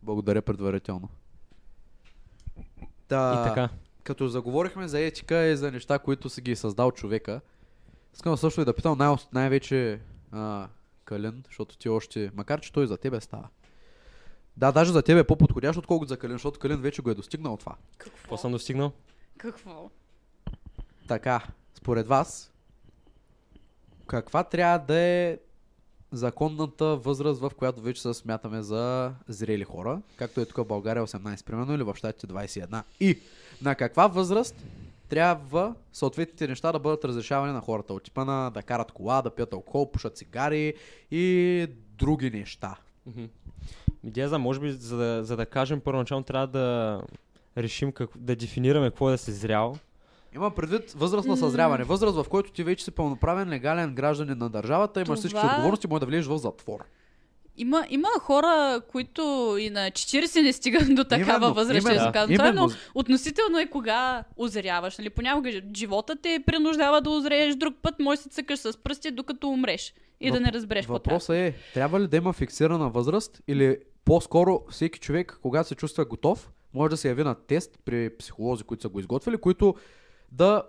Благодаря 0.02 0.42
предварително. 0.42 1.08
Да, 3.08 3.42
И 3.44 3.48
така. 3.48 3.68
като 4.02 4.28
заговорихме 4.28 4.88
за 4.88 5.00
етика 5.00 5.44
и 5.44 5.56
за 5.56 5.72
неща, 5.72 5.98
които 5.98 6.28
си 6.28 6.40
ги 6.40 6.50
е 6.50 6.56
създал 6.56 6.90
човека, 6.92 7.40
искам 8.14 8.36
също 8.36 8.60
и 8.60 8.64
да 8.64 8.72
питам 8.72 8.98
най- 8.98 9.16
най-вече 9.32 10.00
а, 10.32 10.68
Калин, 11.04 11.42
защото 11.46 11.78
ти 11.78 11.88
още, 11.88 12.30
макар 12.34 12.60
че 12.60 12.72
той 12.72 12.86
за 12.86 12.96
тебе 12.96 13.20
става. 13.20 13.48
Да, 14.56 14.72
даже 14.72 14.92
за 14.92 15.02
тебе 15.02 15.20
е 15.20 15.24
по-подходящ, 15.24 15.78
отколкото 15.78 16.08
за 16.08 16.16
Калин, 16.16 16.34
защото 16.34 16.60
Калин 16.60 16.76
вече 16.76 17.02
го 17.02 17.10
е 17.10 17.14
достигнал 17.14 17.56
това. 17.56 17.76
Какво 17.98 18.36
съм 18.36 18.52
достигнал? 18.52 18.92
Какво? 19.36 19.90
Така, 21.08 21.42
според 21.74 22.06
вас, 22.06 22.52
каква 24.06 24.44
трябва 24.44 24.78
да 24.78 24.98
е 24.98 25.38
законната 26.12 26.96
възраст, 26.96 27.40
в 27.40 27.52
която 27.56 27.80
вече 27.80 28.02
се 28.02 28.14
смятаме 28.14 28.62
за 28.62 29.14
зрели 29.28 29.64
хора, 29.64 30.02
както 30.16 30.40
е 30.40 30.46
тук 30.46 30.56
в 30.56 30.64
България 30.64 31.06
18 31.06 31.44
примерно 31.44 31.74
или 31.74 31.82
в 31.82 31.96
щатите 31.96 32.26
21. 32.26 32.82
И 33.00 33.18
на 33.62 33.74
каква 33.74 34.06
възраст 34.06 34.64
трябва 35.08 35.74
съответните 35.92 36.48
неща 36.48 36.72
да 36.72 36.78
бъдат 36.78 37.04
разрешавани 37.04 37.52
на 37.52 37.60
хората. 37.60 37.94
От 37.94 38.02
типа 38.02 38.24
на 38.24 38.50
да 38.50 38.62
карат 38.62 38.92
кола, 38.92 39.22
да 39.22 39.30
пият 39.30 39.52
алкохол, 39.52 39.90
пушат 39.90 40.16
цигари 40.16 40.74
и 41.10 41.66
други 41.98 42.30
неща. 42.30 42.76
Мгм. 43.06 43.24
Идея 44.04 44.28
за, 44.28 44.38
може 44.38 44.60
би, 44.60 44.72
за 44.72 44.96
да, 44.96 45.24
за 45.24 45.36
да 45.36 45.46
кажем 45.46 45.80
първоначално, 45.80 46.24
трябва 46.24 46.46
да 46.46 47.00
решим, 47.58 47.92
как, 47.92 48.10
да 48.16 48.36
дефинираме 48.36 48.90
какво 48.90 49.08
е 49.08 49.12
да 49.12 49.18
си 49.18 49.32
зрял. 49.32 49.76
Има 50.34 50.50
предвид 50.50 50.92
възраст 50.92 51.28
на 51.28 51.36
съзряване. 51.36 51.84
Възраст, 51.84 52.16
в 52.16 52.28
който 52.28 52.52
ти 52.52 52.62
вече 52.62 52.84
си 52.84 52.90
пълноправен, 52.90 53.48
легален 53.48 53.94
гражданин 53.94 54.38
на 54.38 54.50
държавата, 54.50 55.00
имаш 55.00 55.18
всички 55.18 55.40
Това- 55.40 55.52
отговорности, 55.52 55.88
може 55.88 56.00
да 56.00 56.06
влезеш 56.06 56.26
в 56.26 56.38
затвор. 56.38 56.84
Има, 57.56 57.86
има 57.90 58.08
хора, 58.20 58.80
които 58.88 59.56
и 59.60 59.70
на 59.70 59.90
40 59.90 60.42
не 60.42 60.52
стигат 60.52 60.94
до 60.94 61.04
такава 61.04 61.36
Именно, 61.36 61.54
възраст, 61.54 61.80
именно, 61.80 61.98
често 61.98 62.12
казвам. 62.12 62.36
Това 62.36 62.48
е, 62.48 62.52
но 62.52 62.68
относително 62.94 63.58
е 63.58 63.66
кога 63.66 64.24
озряваш. 64.36 64.98
Нали? 64.98 65.10
Понякога 65.10 65.50
живота 65.76 66.16
те 66.22 66.42
принуждава 66.46 67.00
да 67.00 67.10
озрееш, 67.10 67.56
друг 67.56 67.74
път 67.82 67.94
можеш 67.98 68.18
да 68.18 68.22
се 68.22 68.28
цъкаш 68.28 68.58
с 68.58 68.76
пръсти, 68.76 69.10
докато 69.10 69.48
умреш. 69.48 69.94
И 70.20 70.30
да 70.30 70.38
Въп- 70.38 70.42
не 70.42 70.52
разбереш 70.52 70.84
какво. 70.84 70.94
Въпросът 70.94 71.36
е, 71.36 71.54
трябва 71.74 72.00
ли 72.00 72.06
да 72.06 72.16
има 72.16 72.32
фиксирана 72.32 72.90
възраст 72.90 73.40
или 73.48 73.76
по-скоро 74.04 74.62
всеки 74.70 75.00
човек, 75.00 75.38
когато 75.42 75.68
се 75.68 75.74
чувства 75.74 76.04
готов, 76.04 76.50
може 76.74 76.90
да 76.90 76.96
се 76.96 77.08
яви 77.08 77.22
на 77.22 77.34
тест 77.34 77.78
при 77.84 78.16
психолози, 78.18 78.64
които 78.64 78.82
са 78.82 78.88
го 78.88 79.00
изготвили, 79.00 79.36
които 79.36 79.74
да 80.32 80.62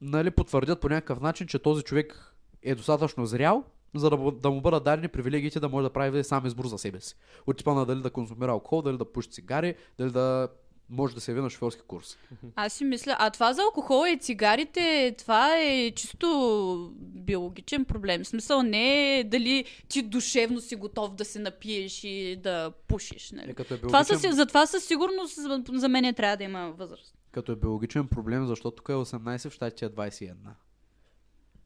нали, 0.00 0.30
потвърдят 0.30 0.80
по 0.80 0.88
някакъв 0.88 1.20
начин, 1.20 1.46
че 1.46 1.58
този 1.58 1.82
човек 1.82 2.34
е 2.62 2.74
достатъчно 2.74 3.26
зрял, 3.26 3.64
за 3.94 4.10
да, 4.10 4.16
му- 4.16 4.30
да 4.30 4.50
му 4.50 4.60
бъдат 4.60 4.84
дадени 4.84 5.08
привилегиите 5.08 5.60
да 5.60 5.68
може 5.68 5.82
да 5.84 5.92
прави 5.92 6.24
сам 6.24 6.46
избор 6.46 6.66
за 6.66 6.78
себе 6.78 7.00
си. 7.00 7.14
От 7.46 7.56
типа 7.56 7.74
на 7.74 7.86
дали 7.86 8.02
да 8.02 8.10
консумира 8.10 8.50
алкохол, 8.50 8.82
дали 8.82 8.98
да 8.98 9.12
пуши 9.12 9.30
цигари, 9.30 9.74
дали 9.98 10.10
да 10.10 10.48
може 10.90 11.14
да 11.14 11.20
се 11.20 11.30
яви 11.30 11.40
на 11.40 11.50
шофьорски 11.50 11.82
курс. 11.82 12.16
Аз 12.56 12.72
си 12.72 12.84
мисля, 12.84 13.16
а 13.18 13.30
това 13.30 13.52
за 13.52 13.62
алкохола 13.62 14.10
и 14.10 14.18
цигарите, 14.18 15.14
това 15.18 15.56
е 15.58 15.90
чисто 15.90 16.92
биологичен 16.98 17.84
проблем. 17.84 18.24
В 18.24 18.28
смисъл 18.28 18.62
не 18.62 19.18
е 19.18 19.24
дали 19.24 19.64
ти 19.88 20.02
душевно 20.02 20.60
си 20.60 20.76
готов 20.76 21.14
да 21.14 21.24
се 21.24 21.38
напиеш 21.38 22.04
и 22.04 22.36
да 22.42 22.72
пушиш. 22.88 23.30
Нали? 23.32 23.50
Е, 23.50 23.54
като, 23.54 23.74
е 23.74 23.78
Това 23.78 23.90
биологичен, 23.90 24.18
със, 24.18 24.36
за 24.36 24.46
това 24.46 24.66
със 24.66 24.84
сигурност 24.84 25.34
за, 25.34 25.62
за 25.72 25.88
мен 25.88 26.14
трябва 26.14 26.36
да 26.36 26.44
има 26.44 26.70
възраст. 26.70 27.14
като 27.32 27.52
е 27.52 27.56
биологичен 27.56 28.08
проблем, 28.08 28.46
защото 28.46 28.76
тук 28.76 28.88
е 28.88 28.92
18, 28.92 29.50
в 29.50 29.52
щатите 29.52 29.84
е 29.84 29.88
21. 29.88 30.34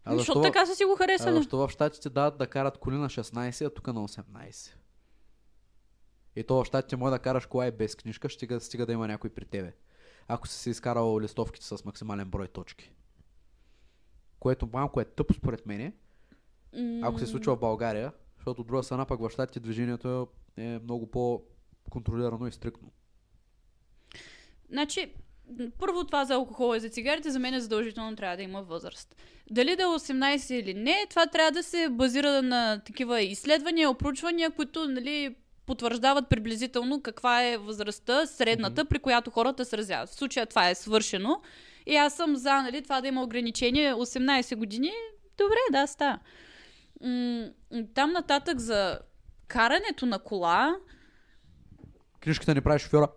А 0.05 0.17
Защото 0.17 0.43
така 0.43 0.67
са 0.67 0.75
си 0.75 0.85
го 0.85 0.93
А 0.93 0.97
харесали. 0.97 1.35
защо 1.37 1.59
в 1.59 1.71
щатите 1.71 2.11
дават 2.11 2.39
да 2.39 2.47
карат 2.47 2.79
коли 2.79 2.97
на 2.97 3.09
16, 3.09 3.67
а 3.67 3.71
тук 3.71 3.87
на 3.87 4.09
18? 4.09 4.75
И 6.37 6.45
то 6.45 6.65
в 6.65 6.67
щатите 6.67 6.97
може 6.97 7.11
да 7.11 7.19
караш 7.19 7.47
кола 7.47 7.67
и 7.67 7.71
без 7.71 7.97
книжка, 7.97 8.31
стига, 8.31 8.61
стига 8.61 8.87
да 8.87 8.93
има 8.93 9.07
някой 9.07 9.31
при 9.31 9.45
тебе. 9.45 9.75
Ако 10.29 10.49
си 10.49 10.59
се 10.59 10.71
изкарал 10.71 11.21
листовките 11.21 11.67
с 11.67 11.85
максимален 11.85 12.31
брой 12.31 12.49
точки. 12.49 12.93
Което 14.39 14.69
малко 14.73 15.01
е 15.01 15.05
тъпо 15.05 15.35
според 15.35 15.67
мене, 15.67 15.93
ако 17.03 17.19
се 17.19 17.27
случва 17.27 17.57
в 17.57 17.61
България, 17.61 18.13
защото 18.37 18.61
от 18.61 18.67
друга 18.67 18.83
страна 18.83 19.07
пък 19.07 19.21
в 19.21 19.31
щатите 19.31 19.61
движението 19.61 20.29
е 20.57 20.79
много 20.79 21.11
по-контролирано 21.11 22.47
и 22.47 22.53
стрикно. 22.53 22.93
Значи, 24.71 25.15
първо 25.79 26.05
това 26.05 26.25
за 26.25 26.35
алкохола 26.35 26.77
и 26.77 26.81
за 26.81 26.89
цигарите, 26.89 27.31
за 27.31 27.39
мен 27.39 27.55
е 27.55 27.61
задължително 27.61 28.17
трябва 28.17 28.37
да 28.37 28.43
има 28.43 28.63
възраст. 28.63 29.17
Дали 29.51 29.77
да 29.77 29.83
е 29.83 29.87
18 29.87 30.55
или 30.55 30.75
не, 30.75 31.07
това 31.11 31.27
трябва 31.27 31.51
да 31.51 31.63
се 31.63 31.89
базира 31.89 32.43
на 32.43 32.81
такива 32.85 33.21
изследвания, 33.21 33.91
опручвания, 33.91 34.51
които 34.51 34.89
нали, 34.89 35.35
потвърждават 35.67 36.29
приблизително 36.29 37.03
каква 37.03 37.45
е 37.45 37.57
възрастта, 37.57 38.27
средната, 38.27 38.85
при 38.85 38.99
която 38.99 39.31
хората 39.31 39.65
се 39.65 39.79
разяват. 39.79 40.09
В 40.09 40.15
случая 40.15 40.47
това 40.47 40.71
е 40.71 40.75
свършено. 40.75 41.43
И 41.87 41.97
аз 41.97 42.15
съм 42.15 42.37
за 42.37 42.63
нали, 42.63 42.83
това 42.83 43.01
да 43.01 43.09
има 43.09 43.23
ограничение 43.23 43.95
18 43.95 44.57
години. 44.57 44.93
Добре, 45.39 45.57
да, 45.73 45.87
става. 45.87 46.19
М- 47.01 47.49
там 47.95 48.13
нататък 48.13 48.59
за 48.59 48.99
карането 49.49 50.07
на 50.07 50.19
кола, 50.19 50.77
Книжката 52.23 52.55
не 52.55 52.61
прави 52.61 52.79
шофьора. 52.79 53.09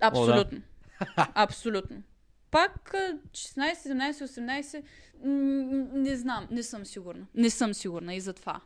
Абсолютно. 0.00 0.62
Абсолютно. 1.16 2.02
Пак 2.50 2.94
а, 2.94 3.18
16, 3.32 3.74
17, 3.74 4.12
18, 4.12 4.82
м, 5.24 6.00
не 6.00 6.16
знам, 6.16 6.48
не 6.50 6.62
съм 6.62 6.86
сигурна. 6.86 7.26
Не 7.34 7.50
съм 7.50 7.74
сигурна 7.74 8.14
и 8.14 8.20
за 8.20 8.32
това. 8.32 8.60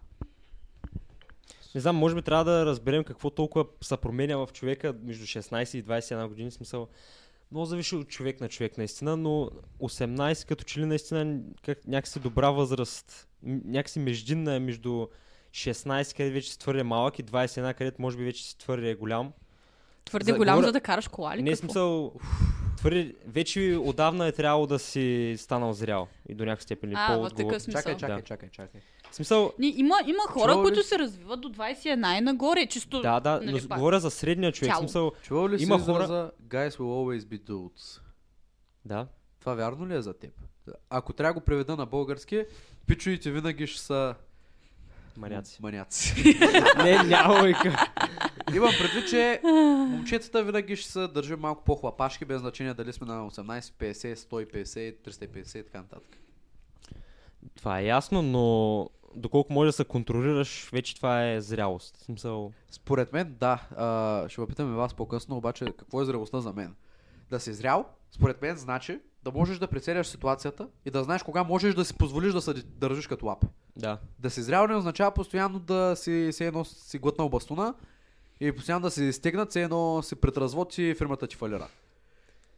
Не 1.74 1.80
знам, 1.80 1.96
може 1.96 2.14
би 2.14 2.22
трябва 2.22 2.44
да 2.44 2.66
разберем 2.66 3.04
какво 3.04 3.30
толкова 3.30 3.64
се 3.82 3.96
променя 3.96 4.36
в 4.36 4.48
човека 4.52 4.94
между 5.02 5.24
16 5.24 5.78
и 5.78 5.84
21 5.84 6.28
години. 6.28 6.50
Смисъл, 6.50 6.88
много 7.50 7.66
зависи 7.66 7.94
от 7.94 8.08
човек 8.08 8.40
на 8.40 8.48
човек 8.48 8.78
наистина, 8.78 9.16
но 9.16 9.50
18 9.80 10.48
като 10.48 10.64
че 10.64 10.80
ли 10.80 10.86
наистина 10.86 11.40
как, 11.62 11.86
някакси 11.86 12.20
добра 12.20 12.50
възраст, 12.50 13.28
някакси 13.42 13.98
междинна 13.98 14.54
е 14.54 14.58
между 14.58 15.06
16, 15.50 16.16
където 16.16 16.34
вече 16.34 16.50
си 16.50 16.58
твърде 16.58 16.82
малък 16.82 17.18
и 17.18 17.24
21, 17.24 17.74
където 17.74 18.02
може 18.02 18.16
би 18.16 18.24
вече 18.24 18.44
си 18.44 18.58
твърде 18.58 18.94
голям. 18.94 19.32
Твърде 20.10 20.32
За- 20.32 20.38
голям, 20.38 20.54
говоря- 20.54 20.66
за 20.66 20.72
да 20.72 20.80
караш 20.80 21.08
кола 21.08 21.36
ли? 21.36 21.42
Не 21.42 21.50
е 21.50 21.52
какво? 21.52 21.60
смисъл, 21.60 22.12
твърде, 22.76 23.14
вече 23.26 23.78
отдавна 23.80 24.26
е 24.26 24.32
трябвало 24.32 24.66
да 24.66 24.78
си 24.78 25.34
станал 25.38 25.72
зрял 25.72 26.08
и 26.28 26.34
до 26.34 26.44
някаква 26.44 26.62
степен. 26.62 26.92
А, 26.96 27.16
в 27.18 27.30
такъв 27.30 27.62
смисъл. 27.62 27.80
Чакай, 27.80 27.96
чакай, 27.96 28.16
Да. 28.16 28.22
чакай, 28.22 28.48
чакай. 28.50 28.80
Смисъл, 29.12 29.52
Не, 29.58 29.66
има, 29.66 29.94
има 30.06 30.22
хора, 30.22 30.42
Чувал 30.44 30.58
ли 30.58 30.62
които 30.62 30.82
си- 30.82 30.88
се 30.88 30.98
развиват 30.98 31.40
до 31.40 31.48
21 31.48 31.86
и 32.12 32.22
нагоре, 32.22 32.66
чисто... 32.66 33.02
да, 33.02 33.20
да, 33.20 33.30
нали, 33.36 33.60
но 33.62 33.68
пак. 33.68 33.78
говоря 33.78 34.00
за 34.00 34.10
средния 34.10 34.52
човек. 34.52 34.70
Цяло. 34.70 34.80
смисъл, 34.80 35.12
Чувал 35.22 35.48
ли 35.48 35.58
си 35.58 35.64
Има 35.64 35.74
Има 35.74 35.84
хора- 35.84 35.94
израза 35.94 36.30
Guys 36.44 36.70
will 36.70 36.78
always 36.78 37.20
be 37.20 37.40
dudes? 37.40 38.00
да. 38.84 39.06
Това 39.40 39.54
вярно 39.54 39.86
ли 39.86 39.94
е 39.94 40.02
за 40.02 40.14
теб? 40.14 40.30
Ако 40.90 41.12
трябва 41.12 41.30
да 41.30 41.40
го 41.40 41.44
преведа 41.44 41.76
на 41.76 41.86
български, 41.86 42.44
пичуите 42.86 43.30
винаги 43.30 43.66
ще 43.66 43.80
са 43.80 44.14
Маняци. 45.16 45.58
маняци. 45.62 46.38
не, 46.76 47.02
няма 47.02 47.34
лойка. 47.34 47.86
Имам 48.54 48.72
предвид, 48.78 49.08
че 49.10 49.40
момчетата 49.88 50.44
винаги 50.44 50.76
ще 50.76 50.90
са 50.90 51.08
държим 51.08 51.40
малко 51.40 51.64
по-хлапашки, 51.64 52.24
без 52.24 52.40
значение 52.40 52.74
дали 52.74 52.92
сме 52.92 53.06
на 53.06 53.30
18, 53.30 53.60
50, 53.60 54.14
150, 54.14 54.96
350 55.08 55.58
и 55.58 55.64
така 55.64 55.78
нататък. 55.78 56.18
Това 57.56 57.80
е 57.80 57.84
ясно, 57.84 58.22
но 58.22 58.88
доколко 59.14 59.52
може 59.52 59.68
да 59.68 59.72
се 59.72 59.84
контролираш, 59.84 60.70
вече 60.72 60.96
това 60.96 61.30
е 61.30 61.40
зрялост. 61.40 61.96
Смисъл, 61.96 62.52
Според 62.70 63.12
мен, 63.12 63.36
да. 63.40 63.62
А, 63.76 64.28
ще 64.28 64.40
въпитаме 64.40 64.76
вас 64.76 64.94
по-късно, 64.94 65.36
обаче 65.36 65.64
какво 65.64 66.02
е 66.02 66.04
зрелостта 66.04 66.40
за 66.40 66.52
мен? 66.52 66.74
Да 67.30 67.40
си 67.40 67.52
зрял, 67.52 67.86
според 68.10 68.42
мен, 68.42 68.56
значи 68.56 69.00
да 69.22 69.32
можеш 69.32 69.58
да 69.58 69.68
прецеляш 69.68 70.06
ситуацията 70.06 70.68
и 70.84 70.90
да 70.90 71.04
знаеш 71.04 71.22
кога 71.22 71.44
можеш 71.44 71.74
да 71.74 71.84
си 71.84 71.94
позволиш 71.94 72.32
да 72.32 72.40
се 72.40 72.52
държиш 72.52 73.06
като 73.06 73.26
лап. 73.26 73.44
да. 73.76 73.98
Да 74.18 74.30
си 74.30 74.42
зрял 74.42 74.66
не 74.66 74.74
означава 74.74 75.10
постоянно 75.10 75.58
да 75.58 75.96
си, 75.96 76.28
се 76.32 76.46
едно 76.46 76.64
си 76.64 76.98
глътнал 76.98 77.28
бастуна 77.28 77.74
и 78.40 78.52
постоянно 78.52 78.82
да 78.82 78.90
си 78.90 79.12
стегнат, 79.12 79.52
се 79.52 79.62
едно 79.62 80.02
си 80.02 80.16
пред 80.16 80.36
развод 80.36 80.78
и 80.78 80.94
фирмата 80.98 81.26
ти 81.26 81.36
фалира. 81.36 81.68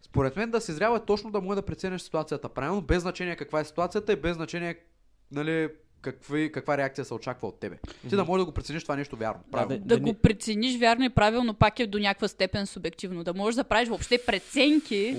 Според 0.02 0.36
мен 0.36 0.50
да 0.50 0.60
си 0.60 0.72
зрял 0.72 0.96
е 0.96 1.04
точно 1.04 1.30
да 1.30 1.40
може 1.40 1.56
да 1.56 1.62
прецениш 1.66 2.02
ситуацията 2.02 2.48
правилно, 2.48 2.82
без 2.82 3.02
значение 3.02 3.36
каква 3.36 3.60
е 3.60 3.64
ситуацията 3.64 4.12
и 4.12 4.16
без 4.16 4.36
значение 4.36 4.76
нали, 5.32 5.68
какви, 6.02 6.52
каква 6.52 6.76
реакция 6.76 7.04
се 7.04 7.14
очаква 7.14 7.48
от 7.48 7.60
тебе. 7.60 7.78
Ти 8.08 8.16
да 8.16 8.24
можеш 8.24 8.40
да 8.40 8.44
го 8.44 8.52
прецениш 8.52 8.82
това 8.82 8.96
нещо 8.96 9.16
вярно. 9.16 9.40
Правилно. 9.50 9.78
Да 9.78 9.94
Да 9.94 10.00
го 10.00 10.06
не- 10.06 10.14
прецениш 10.14 10.80
вярно 10.80 11.04
и 11.04 11.10
правилно, 11.10 11.54
пак 11.54 11.80
е 11.80 11.86
до 11.86 11.98
някаква 11.98 12.28
степен 12.28 12.66
субективно. 12.66 13.24
Да 13.24 13.34
можеш 13.34 13.56
да 13.56 13.64
правиш 13.64 13.88
въобще 13.88 14.18
преценки. 14.26 15.14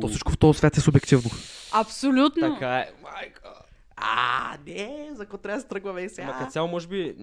То 0.00 0.08
всичко 0.08 0.32
в 0.32 0.38
този 0.38 0.58
свят 0.58 0.76
е 0.76 0.80
субективно. 0.80 1.30
Абсолютно. 1.72 2.54
Така 2.54 2.78
е. 2.78 2.90
Майка. 3.02 3.54
А, 3.96 4.58
не, 4.66 5.08
за 5.12 5.24
какво 5.24 5.38
трябва 5.38 5.56
да 5.56 5.62
се 5.62 5.68
тръгваме 5.68 6.08
Ама 6.18 6.38
като 6.38 6.50
цяло, 6.50 6.68
може 6.68 6.88
би, 6.88 7.16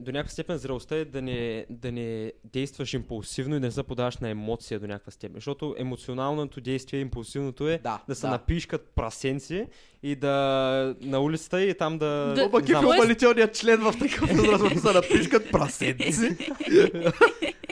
до 0.00 0.12
някаква 0.12 0.32
степен 0.32 0.58
зрелостта 0.58 0.96
е 0.96 1.04
да 1.04 1.22
не, 1.22 1.66
да 1.70 1.92
не 1.92 2.32
действаш 2.44 2.94
импулсивно 2.94 3.56
и 3.56 3.60
да 3.60 3.66
не 3.66 3.72
се 3.72 3.82
подаваш 3.82 4.16
на 4.16 4.28
емоция 4.28 4.80
до 4.80 4.86
някаква 4.86 5.12
степен. 5.12 5.34
Защото 5.34 5.74
емоционалното 5.78 6.60
действие, 6.60 7.00
импулсивното 7.00 7.68
е 7.68 7.80
Да, 7.82 8.02
да 8.08 8.14
се 8.14 8.26
да. 8.26 8.30
напиш 8.30 8.66
като 8.66 8.84
прасенци 8.94 9.66
и 10.02 10.16
да 10.16 10.94
на 11.00 11.20
улицата 11.20 11.62
и 11.62 11.74
там 11.74 11.98
да... 11.98 12.34
Да- 12.34 12.60
е 12.62 12.66
знам, 12.66 12.84
умалителният 12.84 13.54
член 13.54 13.80
в 13.80 13.94
такъв 13.98 14.30
възраст, 14.30 14.80
са 14.80 14.92
напишкат 14.92 15.50
прасенци. 15.50 16.36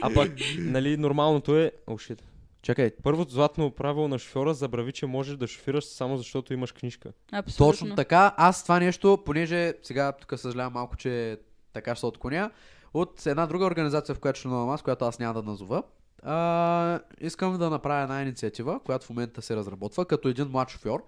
а 0.01 0.13
пък, 0.13 0.31
нали, 0.57 0.97
нормалното 0.97 1.57
е... 1.57 1.71
О, 1.87 1.91
shit. 1.91 2.19
Чакай, 2.61 2.91
Първото 3.03 3.31
златно 3.31 3.71
правило 3.71 4.07
на 4.07 4.19
шофьора 4.19 4.53
забрави, 4.53 4.91
че 4.91 5.05
можеш 5.05 5.37
да 5.37 5.47
шофираш 5.47 5.83
само 5.85 6.17
защото 6.17 6.53
имаш 6.53 6.71
книжка. 6.71 7.11
Абсолютно. 7.31 7.71
Точно 7.71 7.95
така. 7.95 8.33
Аз 8.37 8.63
това 8.63 8.79
нещо, 8.79 9.19
понеже 9.25 9.73
сега 9.83 10.11
тук 10.11 10.39
съжалявам 10.39 10.73
малко, 10.73 10.97
че 10.97 11.37
така 11.73 11.95
ще 11.95 11.99
се 11.99 12.05
отклоня, 12.05 12.51
от 12.93 13.25
една 13.25 13.45
друга 13.45 13.65
организация, 13.65 14.15
в 14.15 14.19
която 14.19 14.39
членувам 14.39 14.69
аз, 14.69 14.81
която 14.81 15.05
аз 15.05 15.19
няма 15.19 15.33
да 15.33 15.43
назова, 15.43 15.83
а, 16.23 16.99
искам 17.21 17.57
да 17.57 17.69
направя 17.69 18.03
една 18.03 18.21
инициатива, 18.21 18.79
която 18.79 19.05
в 19.05 19.09
момента 19.09 19.41
се 19.41 19.55
разработва, 19.55 20.05
като 20.05 20.27
един 20.27 20.47
млад 20.47 20.69
шофьор. 20.69 21.05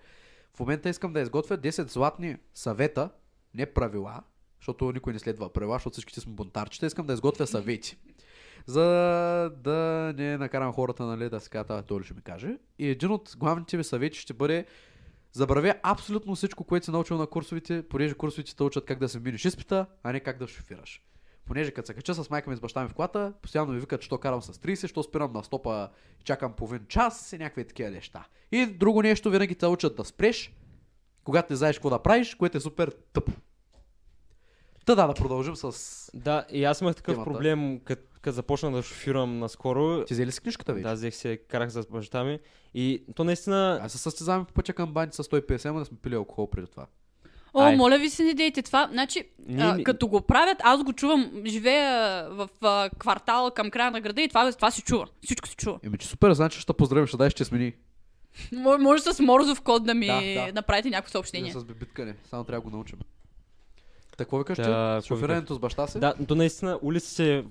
В 0.55 0.59
момента 0.59 0.89
искам 0.89 1.13
да 1.13 1.19
изготвя 1.19 1.57
10 1.57 1.91
златни 1.91 2.37
съвета, 2.53 3.09
не 3.53 3.65
правила, 3.65 4.21
защото 4.59 4.91
никой 4.91 5.13
не 5.13 5.19
следва 5.19 5.53
правила, 5.53 5.75
защото 5.75 5.93
всичките 5.93 6.19
сме 6.19 6.33
бунтарчета. 6.33 6.85
Искам 6.85 7.05
да 7.05 7.13
изготвя 7.13 7.47
съвети. 7.47 7.97
За 8.65 8.83
да 9.57 10.13
не 10.17 10.37
накарам 10.37 10.73
хората, 10.73 11.03
нали, 11.03 11.29
да 11.29 11.39
се 11.39 11.49
казват, 11.49 11.71
«А, 11.71 11.81
той 11.81 12.03
ще 12.03 12.13
ми 12.13 12.21
каже. 12.21 12.57
И 12.79 12.89
един 12.89 13.11
от 13.11 13.35
главните 13.37 13.77
ви 13.77 13.83
съвети 13.83 14.19
ще 14.19 14.33
бъде 14.33 14.65
Забравя 15.35 15.75
абсолютно 15.83 16.35
всичко, 16.35 16.63
което 16.63 16.85
си 16.85 16.91
научил 16.91 17.17
на 17.17 17.27
курсовите, 17.27 17.83
понеже 17.83 18.13
курсовите 18.13 18.55
те 18.55 18.63
учат 18.63 18.85
как 18.85 18.99
да 18.99 19.09
се 19.09 19.19
миниш 19.19 19.45
изпита, 19.45 19.85
а 20.03 20.11
не 20.11 20.19
как 20.19 20.39
да 20.39 20.47
шофираш. 20.47 21.01
Понеже 21.45 21.71
като 21.71 21.87
се 21.87 21.93
кача 21.93 22.13
с 22.13 22.29
майка 22.29 22.49
ми 22.49 22.55
с 22.55 22.59
баща 22.59 22.83
ми 22.83 22.89
в 22.89 22.93
колата, 22.93 23.33
постоянно 23.41 23.73
ми 23.73 23.79
викат, 23.79 24.01
що 24.01 24.17
карам 24.17 24.41
с 24.41 24.53
30, 24.53 24.87
що 24.87 25.03
спирам 25.03 25.33
на 25.33 25.43
стопа 25.43 25.89
чакам 26.23 26.53
половин 26.53 26.85
час 26.87 27.33
и 27.33 27.37
някакви 27.37 27.67
такива 27.67 27.89
неща. 27.89 28.25
И 28.51 28.65
друго 28.65 29.01
нещо, 29.01 29.29
винаги 29.29 29.55
те 29.55 29.67
учат 29.67 29.95
да 29.95 30.05
спреш, 30.05 30.53
когато 31.23 31.53
не 31.53 31.57
знаеш 31.57 31.77
какво 31.77 31.89
да 31.89 31.99
правиш, 31.99 32.35
което 32.35 32.57
е 32.57 32.61
супер 32.61 32.95
тъпо. 33.13 33.31
Та 34.85 34.95
да, 34.95 35.07
да 35.07 35.13
продължим 35.13 35.55
с... 35.55 36.11
Да, 36.13 36.45
и 36.51 36.63
аз 36.63 36.81
имах 36.81 36.95
такъв 36.95 37.15
Темата. 37.15 37.31
проблем, 37.31 37.79
като 37.79 38.14
започнах 38.27 38.73
да 38.73 38.83
шофирам 38.83 39.39
наскоро. 39.39 40.05
Ти 40.05 40.13
взели 40.13 40.27
ли 40.27 40.31
си 40.31 40.41
книжката 40.41 40.73
вече? 40.73 40.83
Да, 40.83 40.93
взех 40.93 41.15
се, 41.15 41.37
карах 41.39 41.69
с 41.69 41.87
баща 41.87 42.23
ми. 42.23 42.39
И 42.73 43.03
то 43.15 43.23
наистина... 43.23 43.79
Аз 43.83 43.91
се 43.91 43.97
състезаваме 43.97 44.45
по 44.45 44.53
пътя 44.53 44.73
към 44.73 44.93
баните 44.93 45.15
с 45.15 45.23
150, 45.23 45.65
ама 45.65 45.79
да 45.79 45.85
сме 45.85 45.97
пили 45.97 46.15
алкохол 46.15 46.49
преди 46.49 46.67
това. 46.67 46.85
О, 47.53 47.61
Ай. 47.61 47.75
моля 47.75 47.97
ви 47.97 48.09
се, 48.09 48.23
не 48.23 48.33
дейте 48.33 48.61
това. 48.61 48.89
Значи, 48.91 49.23
Ние 49.39 49.65
а, 49.65 49.73
не- 49.73 49.83
като 49.83 50.07
го 50.07 50.21
правят, 50.21 50.57
аз 50.61 50.83
го 50.83 50.93
чувам, 50.93 51.31
живея 51.45 51.91
в 52.29 52.49
а, 52.61 52.89
квартал 52.89 53.51
към 53.51 53.71
края 53.71 53.91
на 53.91 54.01
града 54.01 54.21
и 54.21 54.27
това, 54.27 54.51
това 54.51 54.71
се 54.71 54.81
чува. 54.81 55.07
Всичко 55.23 55.47
се 55.47 55.55
чува. 55.55 55.79
Еми, 55.83 55.97
че 55.97 56.07
супер, 56.07 56.33
значи 56.33 56.59
ще 56.59 56.67
те 56.67 56.73
поздравим, 56.73 57.07
ще 57.07 57.17
дай 57.17 57.29
ще 57.29 57.45
смени. 57.45 57.73
Мо- 58.53 58.77
Може 58.77 59.03
с 59.03 59.19
Морзов 59.19 59.61
код 59.61 59.85
да 59.85 59.93
ми 59.93 60.05
Да, 60.07 60.21
да. 60.21 60.51
направите 60.53 60.89
някакво 60.89 61.07
Не 61.09 61.11
съобщение. 61.11 61.53
с 61.53 61.63
бибиткане, 61.63 62.15
само 62.23 62.43
трябва 62.43 62.61
да 62.61 62.69
го 62.69 62.75
научим. 62.75 62.99
Какво 64.17 64.37
викаш, 64.37 64.57
Да, 64.57 64.63
какво 64.63 65.15
Шофирането 65.15 65.53
с 65.53 65.59
баща 65.59 65.87
си? 65.87 65.99
Да, 65.99 66.13
то 66.27 66.35
наистина 66.35 66.79
улиците 66.81 67.45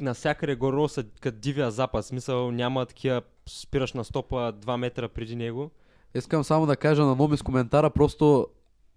навсякъде 0.00 0.54
горе 0.54 0.88
са 0.88 1.04
като 1.20 1.38
дивия 1.38 1.70
запад. 1.70 2.06
Смисъл 2.06 2.50
няма 2.50 2.86
такива 2.86 3.22
спираш 3.48 3.92
на 3.92 4.04
стопа 4.04 4.52
2 4.52 4.76
метра 4.76 5.08
преди 5.08 5.36
него. 5.36 5.70
Искам 6.14 6.44
само 6.44 6.66
да 6.66 6.76
кажа 6.76 7.04
на 7.04 7.14
Номи 7.14 7.36
с 7.36 7.42
коментара, 7.42 7.90
просто 7.90 8.46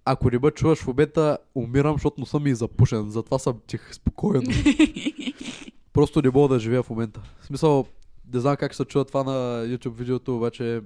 ако 0.05 0.29
не 0.29 0.39
бъ 0.39 0.51
чуваш 0.51 0.79
в 0.79 0.87
обета, 0.87 1.37
умирам, 1.55 1.95
защото 1.95 2.21
носа 2.21 2.39
ми 2.39 2.49
е 2.49 2.55
запушен. 2.55 3.09
Затова 3.09 3.39
съм 3.39 3.59
тих, 3.67 3.93
спокоен. 3.93 4.43
просто 5.93 6.21
не 6.21 6.29
мога 6.29 6.53
да 6.53 6.59
живея 6.59 6.83
в 6.83 6.89
момента. 6.89 7.21
В 7.39 7.45
смисъл, 7.45 7.85
не 8.33 8.39
знам 8.39 8.55
как 8.55 8.75
се 8.75 8.85
чува 8.85 9.05
това 9.05 9.23
на 9.23 9.65
YouTube 9.67 9.93
видеото, 9.93 10.37
обаче 10.37 10.81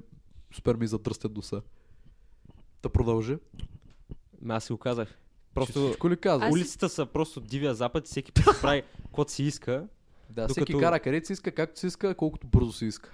супер 0.56 0.76
ми 0.76 0.88
задръстят 0.88 1.36
носа. 1.36 1.62
Да 2.84 2.90
продължи. 2.90 3.38
Ме 4.42 4.54
Аз 4.54 4.64
си 4.64 4.74
го 4.74 4.78
казах. 4.78 5.18
Просто... 5.58 5.86
Всичко 5.86 6.10
ли 6.10 6.18
казва? 6.18 6.48
Аз- 6.48 6.54
улиците 6.54 6.90
са 6.90 7.06
просто 7.06 7.40
дивия 7.40 7.74
запад 7.74 8.08
и 8.08 8.12
всеки 8.12 8.32
прави 8.32 8.84
каквото 9.04 9.32
си 9.32 9.44
иска. 9.44 9.84
Да, 10.30 10.48
всеки 10.48 10.60
докато- 10.74 10.80
кара 10.80 11.00
където 11.00 11.28
си 11.28 11.34
иска, 11.34 11.52
както 11.52 11.80
си 11.80 11.88
иска, 11.88 12.16
колкото 12.16 12.48
бързо 12.48 12.72
си 12.72 12.86
иска. 12.86 13.14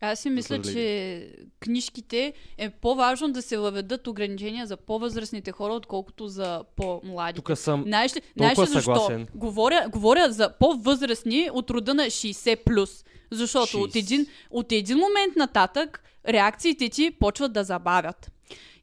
Аз 0.00 0.20
си 0.20 0.30
мисля, 0.30 0.62
че 0.62 1.34
книжките 1.60 2.32
е 2.58 2.70
по-важно 2.70 3.32
да 3.32 3.42
се 3.42 3.58
въведат 3.58 4.06
ограничения 4.06 4.66
за 4.66 4.76
по-възрастните 4.76 5.52
хора, 5.52 5.72
отколкото 5.72 6.28
за 6.28 6.64
по-младите. 6.76 7.44
Тук 7.44 7.58
съм 7.58 7.82
Знаеш 7.82 8.16
ли, 8.16 8.20
знаеш 8.36 8.58
ли 8.58 8.66
защо? 8.66 8.80
съгласен. 8.80 9.26
Говоря, 9.34 9.88
говоря 9.90 10.32
за 10.32 10.54
по-възрастни 10.58 11.48
от 11.52 11.70
рода 11.70 11.94
на 11.94 12.02
60+. 12.02 13.04
Защото 13.30 13.80
от 13.80 13.90
60. 13.90 13.98
един, 13.98 14.26
от 14.50 14.72
един 14.72 14.98
момент 14.98 15.36
нататък 15.36 16.02
реакциите 16.28 16.88
ти 16.88 17.10
почват 17.10 17.52
да 17.52 17.64
забавят. 17.64 18.30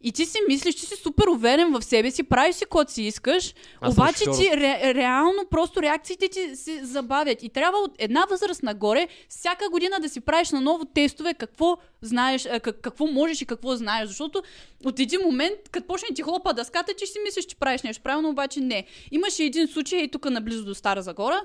И 0.02 0.12
ти 0.12 0.26
си 0.26 0.38
мислиш, 0.48 0.76
че 0.76 0.86
си 0.86 0.96
супер 0.96 1.28
уверен 1.28 1.72
в 1.72 1.82
себе 1.82 2.12
си, 2.12 2.24
правиш 2.24 2.56
си 2.56 2.64
каквото 2.64 2.92
си 2.92 3.04
искаш, 3.04 3.54
Аз 3.82 3.94
обаче 3.94 4.24
ти 4.24 4.50
ре, 4.54 4.94
реално 4.94 5.46
просто 5.50 5.82
реакциите 5.82 6.28
ти 6.28 6.56
се 6.56 6.86
забавят. 6.86 7.44
И 7.44 7.50
трябва 7.50 7.78
от 7.78 7.92
една 7.98 8.26
възраст 8.30 8.64
нагоре 8.64 9.08
всяка 9.30 9.70
година 9.70 10.00
да 10.02 10.10
си 10.10 10.22
правиш 10.22 10.52
на 10.52 10.62
ново 10.62 10.86
тестове 10.86 11.34
какво 11.34 11.78
знаеш, 12.02 12.48
как, 12.62 12.82
какво 12.82 13.08
можеш 13.08 13.42
и 13.42 13.46
какво 13.46 13.76
знаеш. 13.76 14.08
Защото 14.08 14.44
от 14.86 15.00
един 15.00 15.20
момент, 15.26 15.60
като 15.72 15.88
почне 15.88 16.16
ти 16.16 16.22
хлопа 16.22 16.54
дъската, 16.54 16.94
ти 16.94 17.06
ще 17.06 17.14
си 17.14 17.20
мислиш, 17.26 17.46
че 17.46 17.56
правиш 17.56 17.82
нещо 17.82 18.04
правилно, 18.04 18.30
обаче 18.30 18.60
не. 18.60 18.86
Имаше 19.12 19.44
един 19.44 19.68
случай 19.68 20.00
и 20.00 20.12
тук 20.12 20.30
наблизо 20.30 20.66
до 20.66 20.76
Стара 20.76 21.02
Загора. 21.02 21.42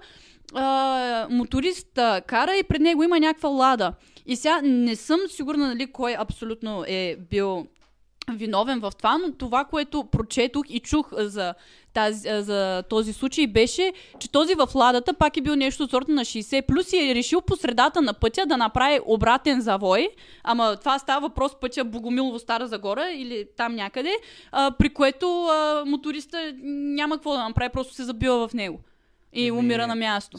А, 0.55 1.27
моторист 1.31 1.99
а, 1.99 2.21
кара 2.21 2.57
и 2.57 2.63
пред 2.63 2.81
него 2.81 3.03
има 3.03 3.21
някаква 3.21 3.49
лада. 3.49 3.93
И 4.27 4.37
сега 4.37 4.61
не 4.63 4.97
съм 4.97 5.21
сигурна 5.29 5.67
нали, 5.67 5.87
кой 5.87 6.15
абсолютно 6.19 6.85
е 6.89 7.17
бил 7.31 7.67
виновен 8.33 8.81
в 8.81 8.93
това, 8.99 9.19
но 9.19 9.33
това, 9.33 9.65
което 9.65 10.05
прочетох 10.05 10.65
и 10.69 10.81
чух 10.81 11.09
за, 11.17 11.55
тази, 11.95 12.29
за 12.43 12.83
този 12.91 13.13
случай 13.13 13.47
беше, 13.47 13.93
че 14.19 14.33
този 14.33 14.55
в 14.55 14.69
ладата 14.75 15.15
пак 15.15 15.37
е 15.37 15.41
бил 15.41 15.57
нещо 15.57 15.89
сорта 15.89 16.13
на 16.13 16.25
60 16.25 16.67
плюс 16.67 16.93
и 16.93 17.11
е 17.11 17.15
решил 17.15 17.41
по 17.41 17.57
средата 17.57 18.03
на 18.03 18.13
пътя 18.13 18.47
да 18.47 18.57
направи 18.57 19.01
обратен 19.07 19.61
завой, 19.61 20.09
ама 20.43 20.77
това 20.77 20.99
става 20.99 21.29
въпрос 21.29 21.61
пътя 21.61 21.85
Богомилово 21.85 22.39
Стара 22.39 22.67
Загора 22.67 23.11
или 23.13 23.47
там 23.57 23.75
някъде, 23.75 24.17
а, 24.53 24.71
при 24.79 24.89
което 24.91 25.45
а, 25.45 25.85
моториста 25.87 26.53
няма 26.63 27.17
какво 27.17 27.33
да 27.33 27.49
направи, 27.49 27.71
просто 27.73 27.95
се 27.95 28.05
забива 28.05 28.49
в 28.49 28.55
него. 28.55 28.81
И 29.35 29.49
Еми, 29.49 29.59
умира 29.59 29.87
на 29.87 29.95
място. 29.95 30.39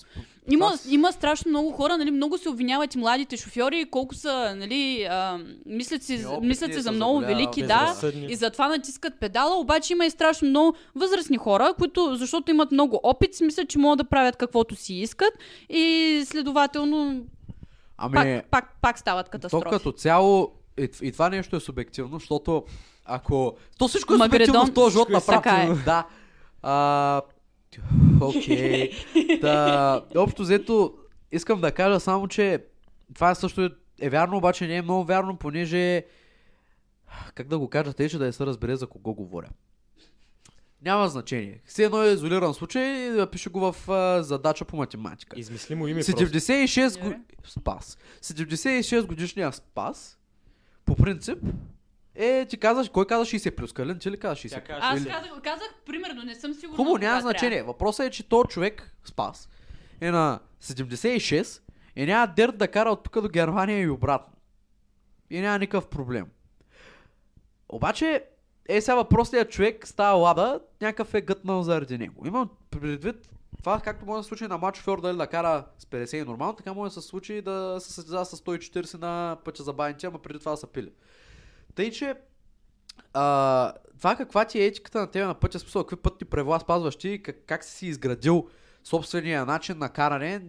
Има, 0.51 0.73
има 0.89 1.11
страшно 1.11 1.49
много 1.49 1.71
хора, 1.71 1.97
нали, 1.97 2.11
много 2.11 2.37
се 2.37 2.49
обвиняват 2.49 2.95
и 2.95 2.97
младите 2.97 3.37
шофьори, 3.37 3.85
колко 3.91 4.15
са, 4.15 4.55
нали, 4.57 5.03
а, 5.03 5.39
мислят, 5.65 6.03
си, 6.03 6.17
Неопитни 6.17 6.47
мислят 6.47 6.71
се 6.71 6.77
са 6.77 6.81
за 6.81 6.91
много 6.91 7.19
велики, 7.19 7.63
да, 7.63 7.95
и 8.29 8.35
затова 8.35 8.67
натискат 8.67 9.13
педала, 9.19 9.59
обаче 9.59 9.93
има 9.93 10.05
и 10.05 10.09
страшно 10.09 10.49
много 10.49 10.77
възрастни 10.95 11.37
хора, 11.37 11.73
които, 11.77 12.15
защото 12.15 12.51
имат 12.51 12.71
много 12.71 12.99
опит, 13.03 13.35
си 13.35 13.43
мислят, 13.43 13.69
че 13.69 13.79
могат 13.79 13.97
да 13.97 14.03
правят 14.03 14.35
каквото 14.35 14.75
си 14.75 14.93
искат 14.93 15.33
и 15.69 16.23
следователно 16.25 17.25
Ами, 17.97 18.13
пак, 18.13 18.49
пак, 18.51 18.77
пак 18.81 18.99
стават 18.99 19.25
то 19.25 19.31
катастрофи. 19.31 19.69
като 19.69 19.91
цяло, 19.91 20.51
и, 20.79 20.89
и 21.01 21.11
това 21.11 21.29
нещо 21.29 21.55
е 21.55 21.59
субективно, 21.59 22.19
защото 22.19 22.63
ако... 23.05 23.53
То 23.77 23.87
всичко 23.87 24.13
е 24.13 24.17
субективно 24.17 24.65
в 24.65 24.73
този 24.73 24.91
живот 24.93 25.09
е 25.09 25.13
направо. 25.13 25.73
е. 25.73 25.75
Да. 25.85 26.05
А, 26.61 27.21
Окей. 28.21 28.91
Да, 29.41 30.05
общо 30.15 30.41
взето, 30.41 30.93
искам 31.31 31.61
да 31.61 31.71
кажа 31.71 31.99
само, 31.99 32.27
че 32.27 32.65
това 33.13 33.35
също 33.35 33.61
е, 33.61 33.69
е 34.01 34.09
вярно, 34.09 34.37
обаче 34.37 34.67
не 34.67 34.75
е 34.75 34.81
много 34.81 35.03
вярно, 35.03 35.37
понеже 35.37 36.03
как 37.35 37.47
да 37.47 37.59
го 37.59 37.69
кажа, 37.69 37.93
те 37.93 38.09
ще 38.09 38.17
да 38.17 38.25
я 38.25 38.33
се 38.33 38.45
разбере 38.45 38.75
за 38.75 38.87
кого 38.87 39.13
говоря. 39.13 39.49
Няма 40.81 41.07
значение. 41.07 41.61
Все 41.65 41.83
едно 41.83 42.03
е 42.03 42.07
изолиран 42.07 42.53
случай, 42.53 43.09
да 43.09 43.31
пише 43.31 43.49
го 43.49 43.71
в 43.71 43.89
а, 43.89 44.23
задача 44.23 44.65
по 44.65 44.77
математика. 44.77 45.39
Измисли 45.39 45.75
му 45.75 45.87
име 45.87 46.01
просто. 46.01 46.25
76 46.25 46.99
го... 46.99 47.03
Добре. 47.03 47.19
Спас. 47.47 47.97
76 48.21 49.05
годишния 49.05 49.51
Спас, 49.53 50.17
по 50.85 50.95
принцип, 50.95 51.37
е, 52.15 52.45
ти 52.45 52.57
казаш, 52.57 52.89
кой 52.89 53.07
каза 53.07 53.25
60 53.25 53.55
плюс? 53.55 53.73
Калин, 53.73 53.99
ти 53.99 54.11
ли 54.11 54.19
каза 54.19 54.35
60 54.35 54.49
Тя 54.49 54.61
плюс? 54.61 54.77
Аз 54.81 54.99
Или- 55.01 55.09
казах, 55.09 55.41
казах, 55.43 55.73
примерно, 55.85 56.23
не 56.23 56.35
съм 56.35 56.53
сигурна. 56.53 56.75
Хубаво, 56.75 56.97
няма 56.97 57.19
трябва. 57.19 57.21
значение. 57.21 57.63
Въпросът 57.63 58.05
е, 58.05 58.11
че 58.11 58.29
то 58.29 58.43
човек, 58.43 58.95
Спас, 59.03 59.49
е 60.01 60.11
на 60.11 60.39
76 60.61 61.61
и 61.95 62.05
няма 62.05 62.33
дерт 62.35 62.57
да 62.57 62.67
кара 62.67 62.89
от 62.89 63.03
тук 63.03 63.21
до 63.21 63.29
Германия 63.29 63.81
и 63.81 63.89
обратно. 63.89 64.33
И 65.29 65.39
няма 65.39 65.59
никакъв 65.59 65.87
проблем. 65.87 66.25
Обаче, 67.69 68.23
е 68.69 68.81
сега 68.81 68.95
въпросният 68.95 69.51
човек 69.51 69.87
става 69.87 70.17
лада, 70.17 70.59
някакъв 70.81 71.13
е 71.13 71.21
гътнал 71.21 71.63
заради 71.63 71.97
него. 71.97 72.27
Имам 72.27 72.49
предвид 72.69 73.29
това, 73.57 73.79
както 73.79 74.05
може 74.05 74.17
да 74.19 74.23
се 74.23 74.27
случи 74.27 74.47
на 74.47 74.57
младшофьор 74.57 74.97
шофьор 74.97 75.01
дали 75.01 75.17
да 75.17 75.27
кара 75.27 75.65
с 75.77 75.85
50 75.85 76.21
и 76.21 76.25
нормално, 76.25 76.55
така 76.55 76.73
може 76.73 76.95
да 76.95 77.01
се 77.01 77.07
случи 77.07 77.41
да 77.41 77.77
се 77.79 77.93
състезава 77.93 78.25
с 78.25 78.41
140 78.41 78.97
на 78.97 79.37
пътя 79.45 79.63
за 79.63 79.73
баните, 79.73 80.07
ама 80.07 80.19
преди 80.19 80.39
това 80.39 80.51
да 80.51 80.57
са 80.57 80.67
пили. 80.67 80.91
Тъй, 81.75 81.91
че 81.91 82.15
а, 83.13 83.73
това 83.97 84.15
каква 84.15 84.45
ти 84.45 84.59
е 84.59 84.65
етиката 84.65 84.99
на 84.99 85.07
тебе 85.07 85.25
на 85.25 85.33
пътя, 85.33 85.59
смисъл, 85.59 85.83
какви 85.83 86.01
пътни 86.03 86.27
правила 86.27 86.59
спазваш 86.59 86.95
ти, 86.95 87.23
как, 87.23 87.35
как 87.45 87.63
си 87.63 87.75
си 87.75 87.87
изградил 87.87 88.47
собствения 88.83 89.45
начин 89.45 89.77
на 89.77 89.89
каране, 89.89 90.41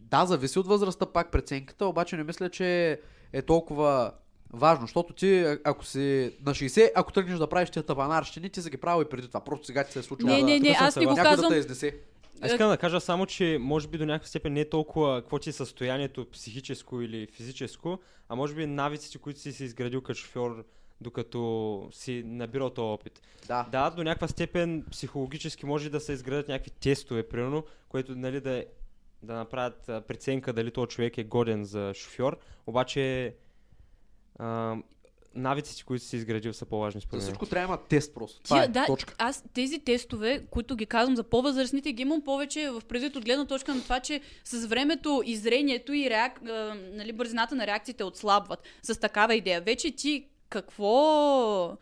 да, 0.00 0.26
зависи 0.26 0.58
от 0.58 0.66
възрастта, 0.66 1.06
пак 1.06 1.30
преценката, 1.30 1.86
обаче 1.86 2.16
не 2.16 2.24
мисля, 2.24 2.50
че 2.50 3.00
е 3.32 3.42
толкова 3.42 4.12
важно, 4.52 4.86
защото 4.86 5.14
ти, 5.14 5.56
ако 5.64 5.84
си 5.84 6.36
на 6.46 6.52
60, 6.52 6.90
ако 6.94 7.12
тръгнеш 7.12 7.38
да 7.38 7.46
правиш 7.46 7.70
тия 7.70 7.82
табанарщини, 7.82 8.50
ти 8.50 8.62
си 8.62 8.70
ги 8.70 8.76
правил 8.76 9.02
и 9.02 9.08
преди 9.08 9.28
това, 9.28 9.40
просто 9.40 9.66
сега 9.66 9.84
ти 9.84 9.92
се 9.92 9.98
е 9.98 10.02
случило. 10.02 10.30
Не, 10.30 10.40
да, 10.40 10.44
не, 10.44 10.60
не, 10.60 10.76
аз 10.80 10.94
ти 10.94 11.06
го 11.06 11.14
казвам. 11.14 11.52
да. 11.52 11.90
Аз 12.40 12.52
искам 12.52 12.70
да 12.70 12.76
кажа 12.76 13.00
само, 13.00 13.26
че 13.26 13.58
може 13.60 13.88
би 13.88 13.98
до 13.98 14.06
някаква 14.06 14.28
степен 14.28 14.52
не 14.52 14.60
е 14.60 14.68
толкова 14.68 15.22
какво 15.22 15.38
ти 15.38 15.50
е 15.50 15.52
състоянието 15.52 16.30
психическо 16.30 17.00
или 17.00 17.26
физическо, 17.26 17.98
а 18.28 18.34
може 18.34 18.54
би 18.54 18.66
навиците, 18.66 19.18
които 19.18 19.40
си 19.40 19.52
си 19.52 19.64
изградил 19.64 20.00
като 20.00 20.18
шофьор, 20.18 20.64
докато 21.00 21.88
си 21.92 22.22
набирал 22.26 22.70
този 22.70 22.84
опит. 22.84 23.22
Да. 23.48 23.66
Да, 23.72 23.90
до 23.90 24.02
някаква 24.02 24.28
степен 24.28 24.84
психологически 24.90 25.66
може 25.66 25.90
да 25.90 26.00
се 26.00 26.12
изградят 26.12 26.48
някакви 26.48 26.70
тестове, 26.70 27.28
примерно, 27.28 27.64
които 27.88 28.14
нали, 28.16 28.40
да, 28.40 28.64
да 29.22 29.34
направят 29.34 30.06
преценка 30.08 30.52
дали 30.52 30.70
този 30.70 30.88
човек 30.88 31.18
е 31.18 31.24
годен 31.24 31.64
за 31.64 31.92
шофьор, 31.94 32.38
обаче 32.66 33.34
а, 34.38 34.76
навиците, 35.34 35.84
които 35.84 36.04
си 36.04 36.16
изградил 36.16 36.52
са 36.52 36.66
по-важни 36.66 37.00
За 37.00 37.04
според 37.04 37.22
мен. 37.22 37.26
всичко 37.28 37.46
трябва 37.46 37.66
да 37.76 37.80
има 37.80 37.88
тест 37.88 38.14
просто. 38.14 38.40
Това 38.42 38.56
Тия, 38.56 38.64
е 38.64 38.68
да, 38.68 38.86
точка. 38.86 39.14
аз 39.18 39.44
тези 39.54 39.78
тестове, 39.78 40.44
които 40.50 40.76
ги 40.76 40.86
казвам 40.86 41.16
за 41.16 41.22
по-възрастните, 41.22 41.92
ги 41.92 42.02
имам 42.02 42.22
повече 42.24 42.70
в 42.70 42.82
предвид 42.88 43.16
от 43.16 43.24
гледна 43.24 43.44
точка 43.44 43.74
на 43.74 43.82
това, 43.82 44.00
че 44.00 44.20
с 44.44 44.66
времето 44.66 45.22
и 45.26 45.36
зрението 45.36 45.92
и 45.92 46.10
реак... 46.10 46.40
а, 46.48 46.76
нали, 46.92 47.12
бързината 47.12 47.54
на 47.54 47.66
реакциите 47.66 48.04
отслабват. 48.04 48.62
С 48.82 49.00
такава 49.00 49.34
идея. 49.34 49.60
Вече 49.60 49.90
ти 49.90 50.26
какво 50.48 51.76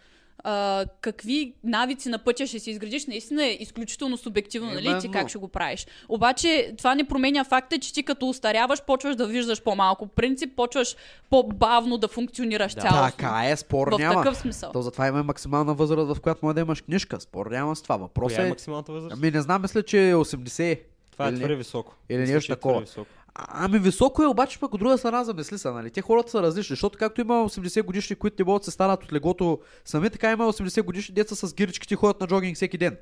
а, 0.44 0.84
какви 1.00 1.54
навици 1.64 2.08
на 2.08 2.18
пътя 2.18 2.46
ще 2.46 2.58
си 2.58 2.70
изградиш, 2.70 3.06
наистина 3.06 3.44
е 3.46 3.56
изключително 3.60 4.16
субективно, 4.16 4.70
нали? 4.70 4.82
Ти 4.82 4.88
Именно. 4.88 5.12
как 5.12 5.28
ще 5.28 5.38
го 5.38 5.48
правиш. 5.48 5.86
Обаче 6.08 6.74
това 6.78 6.94
не 6.94 7.04
променя 7.04 7.44
факта, 7.44 7.78
че 7.78 7.92
ти 7.92 8.02
като 8.02 8.28
устаряваш, 8.28 8.82
почваш 8.82 9.16
да 9.16 9.26
виждаш 9.26 9.62
по-малко. 9.62 10.06
По 10.06 10.14
принцип, 10.14 10.56
почваш 10.56 10.96
по-бавно 11.30 11.98
да 11.98 12.08
функционираш 12.08 12.74
Да. 12.74 12.80
цялостно. 12.80 13.10
Така 13.10 13.42
е, 13.46 13.56
спор 13.56 13.88
В 13.92 13.98
няма. 13.98 14.22
такъв 14.22 14.36
смисъл. 14.38 14.72
То 14.72 14.82
затова 14.82 15.06
има 15.08 15.22
максимална 15.22 15.74
възраст, 15.74 16.14
в 16.14 16.20
която 16.20 16.40
може 16.42 16.54
да 16.54 16.60
имаш 16.60 16.80
книжка. 16.80 17.20
Спор 17.20 17.46
няма 17.46 17.76
с 17.76 17.82
това. 17.82 17.96
Въпросът 17.96 18.38
е 18.38 18.42
е... 18.42 18.48
максималната 18.48 18.92
възраст? 18.92 19.16
Ами 19.18 19.30
не 19.30 19.40
знам, 19.42 19.62
мисля, 19.62 19.82
че 19.82 20.10
е 20.10 20.14
80. 20.14 20.80
Това 21.12 21.28
е 21.28 21.34
твърде 21.34 21.54
високо. 21.54 21.94
или 22.08 22.18
нещо 22.18 22.52
е 22.52 22.56
такова. 22.56 22.80
високо. 22.80 23.10
А- 23.34 23.64
Ами 23.64 23.78
високо 23.78 24.22
е, 24.22 24.26
обаче 24.26 24.58
пък 24.58 24.74
от 24.74 24.80
друга 24.80 24.98
страна 24.98 25.24
замисли 25.24 25.58
се, 25.58 25.70
нали? 25.70 25.90
Те 25.90 26.00
хората 26.00 26.30
са 26.30 26.42
различни, 26.42 26.72
защото 26.72 26.98
както 26.98 27.20
има 27.20 27.34
80 27.44 27.82
годишни, 27.82 28.16
които 28.16 28.36
не 28.38 28.44
могат 28.44 28.60
да 28.60 28.64
се 28.64 28.70
станат 28.70 29.04
от 29.04 29.12
легото 29.12 29.58
сами, 29.84 30.10
така 30.10 30.30
има 30.30 30.44
80 30.46 30.82
годишни 30.82 31.14
деца 31.14 31.34
с 31.36 31.54
гиричките 31.54 31.96
ходят 31.96 32.20
на 32.20 32.26
джогинг 32.26 32.56
всеки 32.56 32.78
ден. 32.78 32.96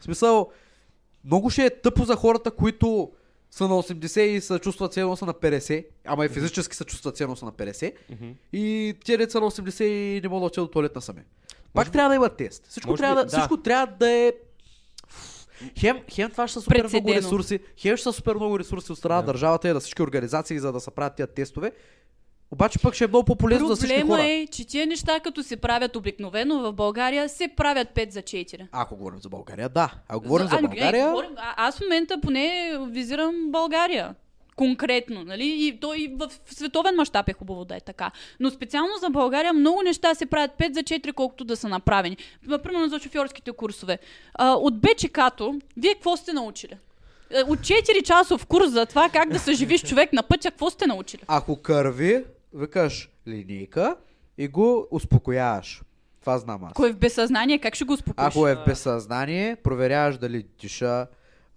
В 0.00 0.04
смисъл, 0.04 0.50
много 1.24 1.50
ще 1.50 1.64
е 1.64 1.70
тъпо 1.72 2.04
за 2.04 2.16
хората, 2.16 2.50
които 2.50 3.10
са 3.50 3.64
на 3.64 3.74
80 3.74 4.20
и 4.20 4.40
се 4.40 4.58
чувстват 4.58 4.92
ценно 4.92 5.16
са 5.16 5.26
на 5.26 5.34
50, 5.34 5.86
ама 6.04 6.24
и 6.24 6.30
физически 6.30 6.76
се 6.76 6.84
чувстват 6.84 7.16
ценно 7.16 7.36
са 7.36 7.44
на 7.44 7.52
50 7.52 7.92
Мгм. 8.10 8.26
и 8.52 8.94
те 9.04 9.16
деца 9.16 9.40
на 9.40 9.46
80 9.46 9.84
и 9.84 10.20
не 10.20 10.28
могат 10.28 10.42
да 10.42 10.46
отидат 10.46 10.64
до 10.64 10.72
туалетна 10.72 11.02
сами. 11.02 11.20
Пак 11.74 11.86
би- 11.86 11.92
трябва 11.92 12.08
да 12.08 12.14
има 12.14 12.28
тест. 12.28 12.66
Всичко, 12.68 12.90
може 12.90 13.00
трябва, 13.00 13.24
би- 13.24 13.30
да. 13.30 13.36
всичко 13.36 13.56
трябва 13.56 13.96
да 13.96 14.10
е 14.10 14.32
Хем, 15.78 15.98
хем 16.10 16.30
това 16.30 16.46
ще 16.46 16.54
са 16.54 16.60
супер 16.60 16.76
много 16.76 16.90
Прецедено. 16.90 17.16
ресурси, 17.16 17.58
хем 17.76 17.96
ще 17.96 18.04
са 18.04 18.12
супер 18.12 18.34
много 18.34 18.58
ресурси 18.58 18.92
от 18.92 18.98
страна 18.98 19.16
на 19.16 19.22
Да. 19.22 19.26
държавата 19.26 19.68
и 19.68 19.72
на 19.72 19.80
всички 19.80 20.02
организации, 20.02 20.58
за 20.58 20.72
да 20.72 20.80
се 20.80 20.90
правят 20.90 21.14
тия 21.14 21.26
тестове. 21.26 21.72
Обаче 22.50 22.78
пък 22.78 22.94
ще 22.94 23.04
е 23.04 23.08
много 23.08 23.24
по-полезно 23.24 23.68
за 23.68 23.76
всички 23.76 23.94
Проблема 23.94 24.10
хора. 24.12 24.26
е, 24.26 24.46
че 24.46 24.66
тия 24.66 24.86
неща, 24.86 25.20
като 25.20 25.42
се 25.42 25.56
правят 25.56 25.96
обикновено 25.96 26.60
в 26.60 26.72
България, 26.72 27.28
се 27.28 27.48
правят 27.48 27.88
5 27.88 28.10
за 28.10 28.22
4. 28.22 28.66
Ако 28.72 28.96
говорим 28.96 29.18
за 29.18 29.28
България, 29.28 29.68
да. 29.68 29.94
Ако 30.08 30.20
говорим 30.20 30.46
за, 30.46 30.56
а, 30.56 30.60
не, 30.60 30.68
България, 30.68 31.08
говорим, 31.08 31.30
а, 31.36 31.54
аз 31.58 31.76
в 31.76 31.80
момента 31.80 32.20
поне 32.20 32.50
визирам 32.82 33.34
България. 33.48 34.14
Конкретно, 34.58 35.24
нали? 35.24 35.44
И 35.58 35.80
то 35.80 35.94
и 35.94 36.16
в 36.18 36.28
световен 36.46 36.94
мащаб 36.96 37.28
е 37.28 37.32
хубаво 37.32 37.64
да 37.64 37.76
е 37.76 37.80
така. 37.80 38.10
Но 38.40 38.50
специално 38.50 38.90
за 39.00 39.10
България 39.10 39.52
много 39.52 39.82
неща 39.82 40.14
се 40.14 40.26
правят 40.26 40.50
5 40.58 40.72
за 40.74 40.80
4, 40.80 41.12
колкото 41.12 41.44
да 41.44 41.56
са 41.56 41.68
направени. 41.68 42.16
Примерно 42.62 42.88
за 42.88 42.98
шофьорските 42.98 43.52
курсове. 43.52 43.98
А, 44.34 44.52
от 44.52 44.80
БЧК-то, 44.80 45.60
вие 45.76 45.94
какво 45.94 46.16
сте 46.16 46.32
научили? 46.32 46.76
Е, 47.30 47.42
От 47.42 47.58
4 47.58 48.02
часов 48.02 48.46
курс 48.46 48.70
за 48.70 48.86
това 48.86 49.08
как 49.12 49.28
да 49.32 49.38
съживиш 49.38 49.82
човек 49.84 50.12
на 50.12 50.22
пътя, 50.22 50.50
какво 50.50 50.70
сте 50.70 50.86
научили? 50.86 51.22
ако 51.26 51.62
кърви, 51.62 52.24
викаш 52.54 53.08
линейка 53.28 53.96
и 54.38 54.48
го 54.48 54.86
успокояваш. 54.90 55.82
Това 56.20 56.38
знам 56.38 56.64
аз. 56.64 56.70
Ако 56.70 56.86
е 56.86 56.92
в 56.92 56.98
безсъзнание, 56.98 57.58
как 57.58 57.74
ще 57.74 57.84
го 57.84 57.92
успокоиш? 57.92 58.26
Ако 58.28 58.48
е 58.48 58.54
в 58.54 58.64
безсъзнание, 58.66 59.56
проверяваш 59.56 60.18
дали 60.18 60.46
диша, 60.60 61.06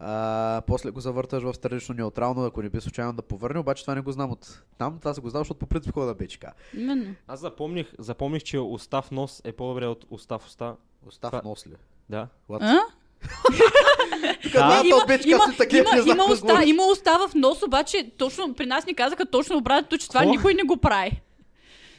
а, 0.04 0.62
после 0.62 0.92
го 0.92 1.00
завърташ 1.00 1.44
в 1.44 1.54
странично 1.54 1.96
неутрално, 1.96 2.46
ако 2.46 2.62
не 2.62 2.70
би 2.70 2.82
случайно 2.82 3.14
да 3.14 3.22
повърне, 3.22 3.60
обаче 3.60 3.84
това 3.84 3.96
не 3.96 4.02
го 4.02 4.12
знам 4.12 4.32
от 4.32 4.62
там, 4.78 5.00
това 5.00 5.14
се 5.14 5.22
го 5.22 5.30
знам, 5.30 5.40
защото 5.40 5.60
по 5.60 5.66
принцип 5.66 5.94
хода 5.94 6.14
БЧК. 6.16 6.46
Именно. 6.74 7.16
Аз 7.28 7.40
запомних, 7.40 7.94
запомних, 8.00 8.44
че 8.44 8.60
устав 8.60 9.12
нос 9.12 9.42
е 9.44 9.52
по-добре 9.52 9.88
от 9.88 10.06
устав 10.10 10.46
уста. 10.46 10.76
Остав 11.08 11.32
Това- 11.32 11.42
нос 11.46 11.68
ли? 11.68 11.74
Да. 12.10 12.28
What? 12.50 12.58
А? 12.62 12.80
Да, 14.54 14.82
има, 14.86 14.98
има, 15.26 15.44
има, 15.72 16.04
има, 16.08 16.24
уста, 16.26 16.64
има 16.66 16.84
уста 16.86 17.18
в 17.20 17.36
нос, 17.36 17.64
обаче 17.64 18.12
точно 18.18 18.54
при 18.54 18.66
нас 18.66 18.86
ни 18.86 18.94
казаха 18.94 19.26
точно 19.26 19.58
обратното, 19.58 19.98
че 19.98 20.08
това 20.08 20.24
никой 20.26 20.54
не 20.54 20.64
го 20.64 20.78
прави. 20.78 21.22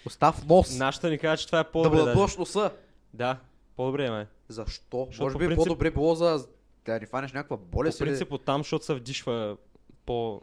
Остав 0.07 0.47
нос. 0.47 0.79
Нашата 0.79 1.11
ни 1.11 1.19
каза, 1.19 1.37
че 1.37 1.47
това 1.47 1.59
е 1.61 1.65
Да 1.65 1.71
по-добре. 1.71 1.99
надуваш 1.99 2.37
носа. 2.37 2.71
Да, 3.15 3.37
по-добре 3.77 4.07
е, 4.07 4.11
май. 4.11 4.27
Защо? 4.49 5.09
Може 5.21 5.37
би 5.37 5.45
принцип- 5.45 5.57
по-добре 5.57 5.91
било 5.91 6.15
за 6.15 6.45
да 6.87 7.01
не 7.01 7.07
фанеш 7.07 7.33
някаква 7.33 7.57
По 7.57 7.65
болест 7.67 8.01
или... 8.01 8.07
принцип 8.07 8.33
оттам, 8.33 8.61
защото 8.61 8.85
се 8.85 8.95
вдишва 8.95 9.57
по... 10.07 10.41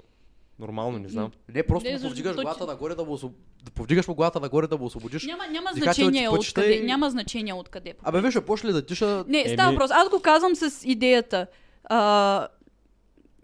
Нормално, 0.60 1.00
не 1.00 1.10
знам. 1.10 1.32
Не, 1.50 1.64
просто 1.64 1.90
Не, 1.90 1.96
му 1.96 2.02
повдигаш 2.02 2.36
той- 2.36 2.44
главата 2.44 2.66
нагоре 2.66 2.96
да 2.96 3.04
му 3.04 3.12
освоб... 3.14 3.34
да 3.64 3.72
повдигаш 3.72 4.08
му 4.08 4.16
главата 4.16 4.40
нагоре 4.40 4.68
да 4.68 4.78
му 4.78 4.86
освободиш. 4.86 5.26
Няма, 5.26 5.48
няма 5.48 5.70
значение 5.74 6.30
откъде. 6.30 6.74
и- 6.74 6.84
Няма 6.84 7.10
значение 7.10 7.54
откъде. 7.54 7.94
Абе, 8.04 8.22
виж, 8.22 8.38
почне 8.42 8.72
да 8.72 8.82
диша... 8.82 9.24
Не, 9.28 9.38
Еми- 9.40 9.54
става 9.54 9.72
въпрос. 9.72 9.92
Аз 9.92 10.10
го 10.10 10.22
казвам 10.22 10.56
с 10.56 10.82
идеята. 10.84 11.48
А... 11.84 12.48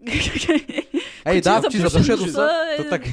Ей, 1.26 1.40
да, 1.40 1.68
ти 1.70 1.78
запуше 1.78 2.12
носа, 2.12 2.50
е 2.72 2.82
То. 2.82 3.10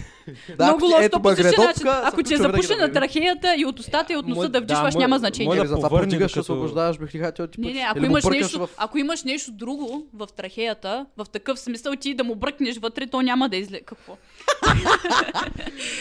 Да, 0.57 0.65
много 0.65 0.77
ако 0.77 0.87
ти- 0.87 0.93
лош. 0.93 1.03
ето 1.03 1.17
То 1.17 1.21
по 1.21 1.29
Ако 1.29 1.35
ти 1.35 1.41
е 1.41 1.45
включва 1.47 2.37
винаги 2.37 2.61
запушен 2.61 2.77
да 2.77 2.87
на 2.87 2.93
трахеята 2.93 3.55
и 3.57 3.65
от 3.65 3.79
устата 3.79 4.13
и 4.13 4.15
от 4.15 4.27
носа 4.27 4.41
да 4.41 4.49
да, 4.49 4.61
вдишваш, 4.61 4.95
няма 4.95 5.07
може 5.09 5.19
значение. 5.19 5.49
да 5.49 5.57
Еми, 5.57 5.67
затова 5.67 5.89
повърне, 5.89 6.05
повдигаш, 6.05 6.31
докато- 6.31 6.41
освобождаваш 6.41 6.97
дихателните 6.97 7.61
Не, 7.61 7.67
пъти. 7.67 7.79
не, 7.79 7.85
ако 7.89 8.05
имаш, 8.05 8.23
нещо, 8.25 8.67
ако 8.77 8.97
имаш 8.97 9.23
нещо 9.23 9.51
друго 9.51 10.05
в 10.13 10.27
трахеята, 10.27 11.05
в 11.17 11.25
такъв 11.25 11.59
смисъл 11.59 11.95
ти 11.95 12.13
да 12.13 12.23
му 12.23 12.35
бръкнеш 12.35 12.77
вътре, 12.77 13.07
то 13.07 13.21
няма 13.21 13.49
да 13.49 13.57
излезе. 13.57 13.81
Какво? 13.81 14.17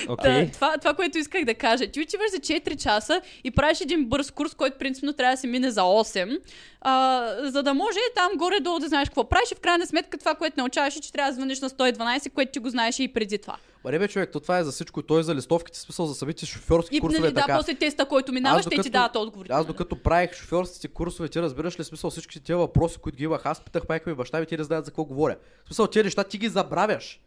Окей. 0.08 0.46
Та, 0.46 0.52
това, 0.52 0.78
това, 0.78 0.94
което 0.94 1.18
исках 1.18 1.44
да 1.44 1.54
кажа. 1.54 1.86
Ти 1.86 2.00
отиваш 2.00 2.30
за 2.30 2.38
4 2.38 2.76
часа 2.76 3.20
и 3.44 3.50
правиш 3.50 3.80
един 3.80 4.04
бърз 4.04 4.30
курс, 4.30 4.54
който 4.54 4.78
принципно 4.78 5.12
трябва 5.12 5.34
да 5.34 5.40
се 5.40 5.46
мине 5.46 5.70
за 5.70 5.80
8, 5.80 6.38
а, 6.80 7.24
за 7.42 7.62
да 7.62 7.74
може 7.74 7.98
там 8.14 8.30
горе-долу 8.36 8.78
да 8.78 8.88
знаеш 8.88 9.08
какво 9.08 9.24
правиш 9.24 9.50
и 9.52 9.54
в 9.54 9.60
крайна 9.60 9.86
сметка 9.86 10.18
това, 10.18 10.34
което 10.34 10.54
научаваш 10.58 10.96
е, 10.96 11.00
че 11.00 11.12
трябва 11.12 11.30
да 11.30 11.34
звъниш 11.34 11.60
на 11.60 11.70
112, 11.70 12.30
което 12.30 12.52
ти 12.52 12.58
го 12.58 12.70
знаеш 12.70 12.98
и 12.98 13.08
преди 13.08 13.38
това. 13.38 13.56
Ма 13.84 13.90
не 13.90 13.98
бе, 13.98 14.08
човек, 14.08 14.32
то 14.32 14.40
това 14.40 14.58
е 14.58 14.64
за 14.64 14.72
всичко. 14.72 15.02
Той 15.02 15.20
е 15.20 15.22
за 15.22 15.34
листовките, 15.34 15.78
смисъл 15.78 16.06
за 16.06 16.14
самите 16.14 16.46
шофьорски 16.46 16.96
И 16.96 17.00
курсове. 17.00 17.20
нали, 17.20 17.32
да, 17.32 17.40
така. 17.40 17.56
после 17.56 17.74
теста, 17.74 18.08
който 18.08 18.32
минаваш, 18.32 18.64
те 18.64 18.70
ти 18.70 18.76
докато- 18.76 18.90
дават 18.90 19.16
отговорите. 19.16 19.52
Аз 19.52 19.58
нали? 19.58 19.66
докато 19.66 19.96
правих 19.96 20.34
шофьорските 20.34 20.88
курсове, 20.88 21.28
ти 21.28 21.42
разбираш 21.42 21.80
ли 21.80 21.84
смисъл 21.84 22.10
всички 22.10 22.40
тези 22.40 22.54
въпроси, 22.54 22.98
които 22.98 23.18
ги 23.18 23.24
имах, 23.24 23.46
аз 23.46 23.60
питах 23.60 23.82
майка 23.88 24.10
ми 24.10 24.14
и 24.14 24.16
баща 24.16 24.40
ми, 24.40 24.46
те 24.46 24.56
не 24.56 24.64
знаят 24.64 24.84
за 24.84 24.90
какво 24.90 25.04
говоря. 25.04 25.36
В 25.64 25.68
смисъл, 25.68 25.86
тези 25.86 26.04
неща 26.04 26.24
ти 26.24 26.38
ги 26.38 26.48
забравяш. 26.48 27.20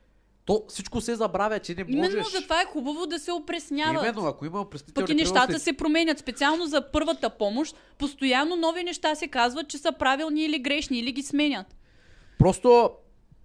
То 0.45 0.63
всичко 0.67 1.01
се 1.01 1.15
забравя, 1.15 1.59
че 1.59 1.75
не 1.75 1.83
можеш. 1.83 1.95
Именно 2.13 2.29
затова 2.29 2.61
е 2.61 2.65
хубаво 2.65 3.05
да 3.07 3.19
се 3.19 3.31
опресняват. 3.31 4.03
Именно, 4.03 4.27
ако 4.27 4.45
има 4.45 4.65
Пък 4.93 5.09
и 5.09 5.13
нещата 5.13 5.59
се 5.59 5.73
променят. 5.73 6.19
Специално 6.19 6.65
за 6.65 6.91
първата 6.91 7.29
помощ, 7.29 7.75
постоянно 7.97 8.55
нови 8.55 8.83
неща 8.83 9.15
се 9.15 9.27
казват, 9.27 9.67
че 9.67 9.77
са 9.77 9.91
правилни 9.91 10.45
или 10.45 10.59
грешни, 10.59 10.99
или 10.99 11.11
ги 11.11 11.23
сменят. 11.23 11.67
Просто 12.39 12.91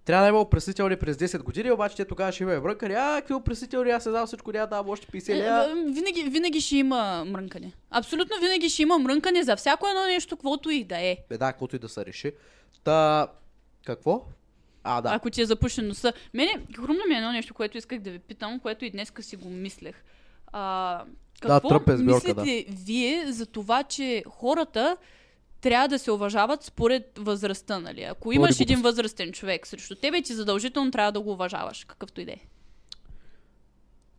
трябва 0.05 0.23
да 0.23 0.29
има 0.29 0.39
опреснителни 0.39 0.95
през 0.95 1.17
10 1.17 1.43
години, 1.43 1.71
обаче 1.71 1.95
те 1.95 2.05
тогава 2.05 2.31
ще 2.31 2.43
има 2.43 2.53
и 2.53 2.59
брънкари. 2.59 2.93
А, 2.93 3.15
какви 3.17 3.33
опреснителни, 3.33 3.91
аз 3.91 4.05
не 4.05 4.11
знам 4.11 4.27
всичко, 4.27 4.51
няма 4.51 4.67
да 4.67 4.75
дам 4.75 4.89
още 4.89 5.07
50 5.07 5.29
Е, 5.29 5.35
лева. 5.35 5.65
е, 5.65 5.91
винаги, 5.91 6.23
винаги 6.23 6.61
ще 6.61 6.77
има 6.77 7.25
мрънкане. 7.25 7.71
Абсолютно 7.89 8.35
винаги 8.41 8.69
ще 8.69 8.81
има 8.81 8.99
мрънкане 8.99 9.43
за 9.43 9.55
всяко 9.55 9.87
едно 9.87 10.03
нещо, 10.03 10.35
каквото 10.35 10.69
и 10.69 10.83
да 10.83 10.97
е. 10.97 11.17
Бе, 11.29 11.37
да, 11.37 11.45
каквото 11.45 11.75
и 11.75 11.79
да 11.79 11.89
се 11.89 12.05
реши. 12.05 12.31
Та, 12.83 13.27
какво? 13.85 14.25
А, 14.83 15.01
да. 15.01 15.09
Ако 15.13 15.29
ти 15.29 15.41
е 15.41 15.45
запушен 15.45 15.87
носа. 15.87 16.13
Мене, 16.33 16.51
хрумна 16.75 17.03
ми 17.07 17.15
е 17.15 17.17
едно 17.17 17.31
нещо, 17.31 17.53
което 17.53 17.77
исках 17.77 17.99
да 17.99 18.11
ви 18.11 18.19
питам, 18.19 18.59
което 18.59 18.85
и 18.85 18.89
днеска 18.91 19.23
си 19.23 19.35
го 19.35 19.49
мислех. 19.49 20.03
А, 20.47 21.03
какво 21.41 21.55
е 21.55 21.59
сборка, 21.59 21.97
мислите 21.97 22.65
вие 22.85 23.31
за 23.31 23.45
това, 23.45 23.83
че 23.83 24.23
хората 24.29 24.97
трябва 25.61 25.87
да 25.87 25.99
се 25.99 26.11
уважават 26.11 26.63
според 26.63 27.11
възрастта, 27.17 27.79
нали? 27.79 28.01
Ако 28.01 28.31
имаш 28.31 28.59
един 28.59 28.81
възрастен 28.81 29.31
човек 29.31 29.67
срещу 29.67 29.95
тебе, 29.95 30.21
ти 30.21 30.33
задължително 30.33 30.91
трябва 30.91 31.11
да 31.11 31.21
го 31.21 31.31
уважаваш, 31.31 31.83
какъвто 31.83 32.21
и 32.21 32.25
да 32.25 32.31
е. 32.31 32.39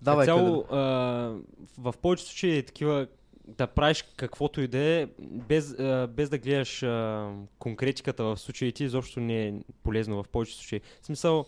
Давай, 0.03 0.26
цяло, 0.26 0.64
Калин. 0.64 0.80
а, 0.80 0.86
в 1.78 1.95
повечето 2.03 2.30
случаи 2.30 2.59
е 2.59 2.62
такива 2.62 3.07
да 3.49 3.66
правиш 3.66 4.05
каквото 4.16 4.61
и 4.61 4.68
да 4.68 4.78
е, 4.78 5.07
без, 5.20 5.74
а, 5.78 6.09
без 6.16 6.28
да 6.30 6.38
гледаш 6.38 6.82
а, 6.82 7.30
конкретиката 7.59 8.24
в 8.24 8.36
случаите, 8.36 8.84
изобщо 8.84 9.20
не 9.20 9.49
е 9.49 9.55
полезно 9.82 10.22
в 10.22 10.28
повечето 10.28 10.59
случаи. 10.59 10.80
В 11.03 11.07
смисъл, 11.07 11.47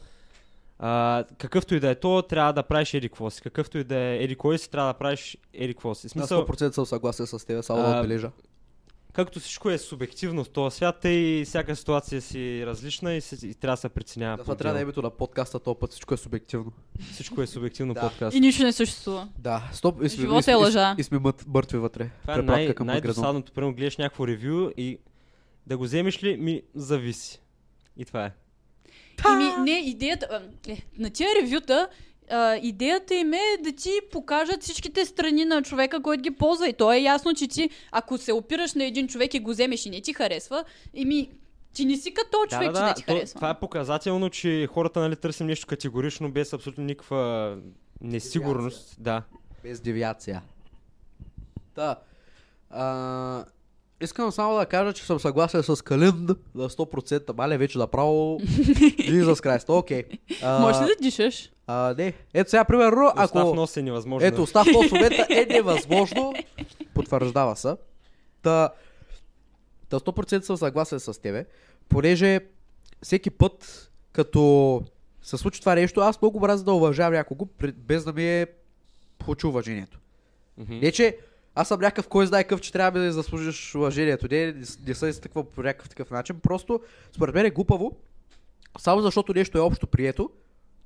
а, 0.78 1.24
какъвто 1.38 1.74
и 1.74 1.80
да 1.80 1.90
е 1.90 1.94
то, 1.94 2.22
трябва 2.22 2.52
да 2.52 2.62
правиш 2.62 2.94
еди 2.94 3.08
какво 3.08 3.30
си. 3.30 3.42
Какъвто 3.42 3.78
и 3.78 3.84
да 3.84 3.96
е 3.96 4.16
еди 4.16 4.36
кой 4.36 4.58
си, 4.58 4.70
трябва 4.70 4.92
да 4.92 4.98
правиш 4.98 5.36
еди 5.52 5.74
какво 5.74 5.94
си. 5.94 6.08
Смисъл, 6.08 6.46
100% 6.46 6.70
съм 6.70 6.86
съгласен 6.86 7.26
с 7.26 7.46
теб, 7.46 7.64
само 7.64 7.82
да 7.82 8.00
отбележа. 8.00 8.30
Както 9.14 9.40
всичко 9.40 9.70
е 9.70 9.78
субективно 9.78 10.44
в 10.44 10.48
този 10.48 10.76
свят, 10.76 11.04
и 11.04 11.42
всяка 11.46 11.76
ситуация 11.76 12.20
си 12.22 12.66
различна 12.66 13.14
и, 13.14 13.20
се, 13.20 13.46
и 13.46 13.54
трябва 13.54 13.72
да 13.72 13.80
се 13.80 13.88
преценява. 13.88 14.38
Това 14.38 14.54
трябва 14.54 14.74
да 14.74 14.80
е 14.80 14.82
името 14.82 15.02
на 15.02 15.10
подкаста, 15.10 15.60
този 15.60 15.78
път 15.80 15.90
всичко 15.90 16.14
е 16.14 16.16
субективно. 16.16 16.72
Всичко 17.12 17.42
е 17.42 17.46
субективно 17.46 17.94
Да. 17.94 18.00
подкаст. 18.00 18.36
И 18.36 18.40
нищо 18.40 18.62
не 18.62 18.72
съществува. 18.72 19.28
Да, 19.38 19.70
стоп, 19.72 20.02
и 20.02 20.08
сме, 20.08 20.20
Живота 20.20 20.52
е 20.52 20.54
лъжа. 20.54 20.94
И, 20.98 21.00
и 21.00 21.04
сме 21.04 21.20
мъртви 21.46 21.78
вътре. 21.78 22.10
Това 22.22 22.38
е 22.38 22.42
най- 22.42 22.74
най-досадното. 22.80 23.52
Примерно 23.52 23.74
гледаш 23.74 23.96
някакво 23.96 24.26
ревю 24.26 24.70
и 24.76 24.98
да 25.66 25.78
го 25.78 25.84
вземеш 25.84 26.22
ли, 26.22 26.36
ми 26.36 26.62
зависи. 26.74 27.40
И 27.96 28.04
това 28.04 28.24
е. 28.26 28.32
Ими, 29.32 29.70
не, 29.70 29.78
идеята... 29.78 30.48
Е, 30.68 30.82
на 30.98 31.10
тия 31.10 31.28
ревюта, 31.42 31.88
а, 32.30 32.56
идеята 32.56 33.14
им 33.14 33.32
е 33.32 33.62
да 33.62 33.72
ти 33.72 33.90
покажат 34.12 34.62
всичките 34.62 35.04
страни 35.04 35.44
на 35.44 35.62
човека, 35.62 36.02
който 36.02 36.22
ги 36.22 36.30
ползва. 36.30 36.68
И 36.68 36.72
то 36.72 36.92
е 36.92 36.98
ясно, 36.98 37.34
че 37.34 37.48
ти, 37.48 37.70
ако 37.92 38.18
се 38.18 38.32
опираш 38.32 38.74
на 38.74 38.84
един 38.84 39.08
човек 39.08 39.34
и 39.34 39.40
го 39.40 39.50
вземеш 39.50 39.86
и 39.86 39.90
не 39.90 40.00
ти 40.00 40.12
харесва, 40.12 40.64
еми, 40.94 41.30
ти 41.74 41.84
не 41.84 41.96
си 41.96 42.14
като 42.14 42.38
човек, 42.48 42.76
че 42.76 42.82
не 42.82 42.94
ти 42.94 43.04
то, 43.04 43.12
харесва. 43.12 43.38
това 43.38 43.50
е 43.50 43.60
показателно, 43.60 44.30
че 44.30 44.66
хората 44.66 45.00
нали, 45.00 45.16
търсим 45.16 45.46
нещо 45.46 45.66
категорично, 45.66 46.32
без 46.32 46.52
абсолютно 46.52 46.84
никаква 46.84 47.56
несигурност. 48.00 48.96
Да. 48.98 49.22
Без 49.62 49.80
девиация. 49.80 50.42
Да. 51.74 51.96
А, 52.70 53.44
искам 54.04 54.32
само 54.32 54.56
да 54.58 54.66
кажа, 54.66 54.92
че 54.92 55.04
съм 55.04 55.20
съгласен 55.20 55.62
с 55.62 55.84
Калинд 55.84 56.30
на 56.54 56.68
100%. 56.68 57.36
Мале 57.36 57.58
вече 57.58 57.78
направо. 57.78 58.38
Jesus 58.40 59.34
Christ, 59.34 59.68
окей. 59.68 60.02
А, 60.42 60.58
Може 60.58 60.80
ли 60.82 60.86
да 60.86 60.96
дишаш? 61.02 61.50
А, 61.66 61.94
не. 61.98 62.12
Ето 62.34 62.50
сега, 62.50 62.64
примерно, 62.64 63.12
ако... 63.16 63.38
Остав 63.38 63.54
нос 63.54 63.76
е 63.76 63.82
невъзможно. 63.82 64.28
Ето, 64.28 64.42
остав 64.42 64.66
нос 64.72 64.88
в 64.88 64.92
момента 64.92 65.26
е 65.30 65.46
невъзможно. 65.50 66.34
Потвърждава 66.94 67.56
се. 67.56 67.76
Та, 68.42 68.70
та 69.88 69.98
100% 69.98 70.40
съм 70.40 70.56
съгласен 70.56 71.00
с 71.00 71.20
тебе, 71.20 71.46
понеже 71.88 72.40
всеки 73.02 73.30
път, 73.30 73.90
като 74.12 74.82
се 75.22 75.36
случи 75.36 75.60
това 75.60 75.74
нещо, 75.74 76.00
аз 76.00 76.22
много 76.22 76.40
мразя 76.40 76.64
да 76.64 76.72
уважавам 76.72 77.14
някого, 77.14 77.48
без 77.76 78.04
да 78.04 78.12
ми 78.12 78.24
е 78.24 78.46
получи 79.18 79.46
уважението. 79.46 79.98
Мгм. 80.58 80.74
Не, 80.74 80.92
че 80.92 81.18
аз 81.54 81.68
съм 81.68 81.80
някакъв, 81.80 82.08
кой 82.08 82.26
знае 82.26 82.44
какъв, 82.44 82.60
че 82.60 82.72
трябва 82.72 83.00
да 83.00 83.12
заслужиш 83.12 83.74
уважението. 83.74 84.28
Не, 84.30 84.46
не, 84.46 84.64
не 84.86 84.94
се 84.94 85.06
изтъква 85.06 85.44
по 85.50 85.62
някакъв 85.62 85.88
такъв 85.88 86.10
начин. 86.10 86.40
Просто, 86.42 86.80
според 87.12 87.34
мен 87.34 87.46
е 87.46 87.50
глупаво, 87.50 87.96
само 88.78 89.02
защото 89.02 89.34
нещо 89.34 89.58
е 89.58 89.60
общо 89.60 89.86
прието, 89.86 90.30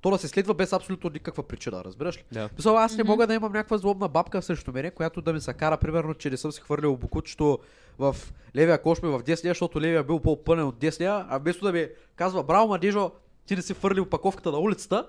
то 0.01 0.11
да 0.11 0.19
се 0.19 0.29
следва 0.29 0.55
без 0.55 0.73
абсолютно 0.73 1.11
никаква 1.11 1.43
причина, 1.43 1.85
разбираш 1.85 2.16
ли? 2.16 2.25
Да. 2.33 2.49
Мисъл, 2.57 2.79
аз 2.79 2.97
не 2.97 3.05
мога 3.05 3.27
да 3.27 3.35
имам 3.35 3.53
някаква 3.53 3.79
злобна 3.79 4.09
бабка 4.09 4.43
срещу 4.43 4.73
мене, 4.73 4.91
която 4.91 5.23
да 5.23 5.33
ми 5.33 5.41
се 5.41 5.53
кара, 5.53 5.77
примерно, 5.77 6.14
че 6.14 6.31
не 6.31 6.37
съм 6.37 6.53
си 6.53 6.61
хвърлил 6.61 6.97
букучето 6.97 7.59
в 7.99 8.16
левия 8.57 8.83
кош 8.83 9.03
ми 9.03 9.09
в 9.09 9.23
десния, 9.23 9.51
защото 9.51 9.81
левия 9.81 10.05
бил 10.05 10.21
по-пълен 10.21 10.64
от 10.64 10.79
десния, 10.79 11.27
а 11.29 11.39
вместо 11.39 11.64
да 11.64 11.73
ми 11.73 11.89
казва, 12.16 12.43
браво, 12.43 12.69
мадежо, 12.69 13.11
ти 13.47 13.57
не 13.57 13.62
си 13.62 13.75
хвърлил 13.75 14.07
паковката 14.07 14.51
на 14.51 14.59
улицата, 14.59 15.07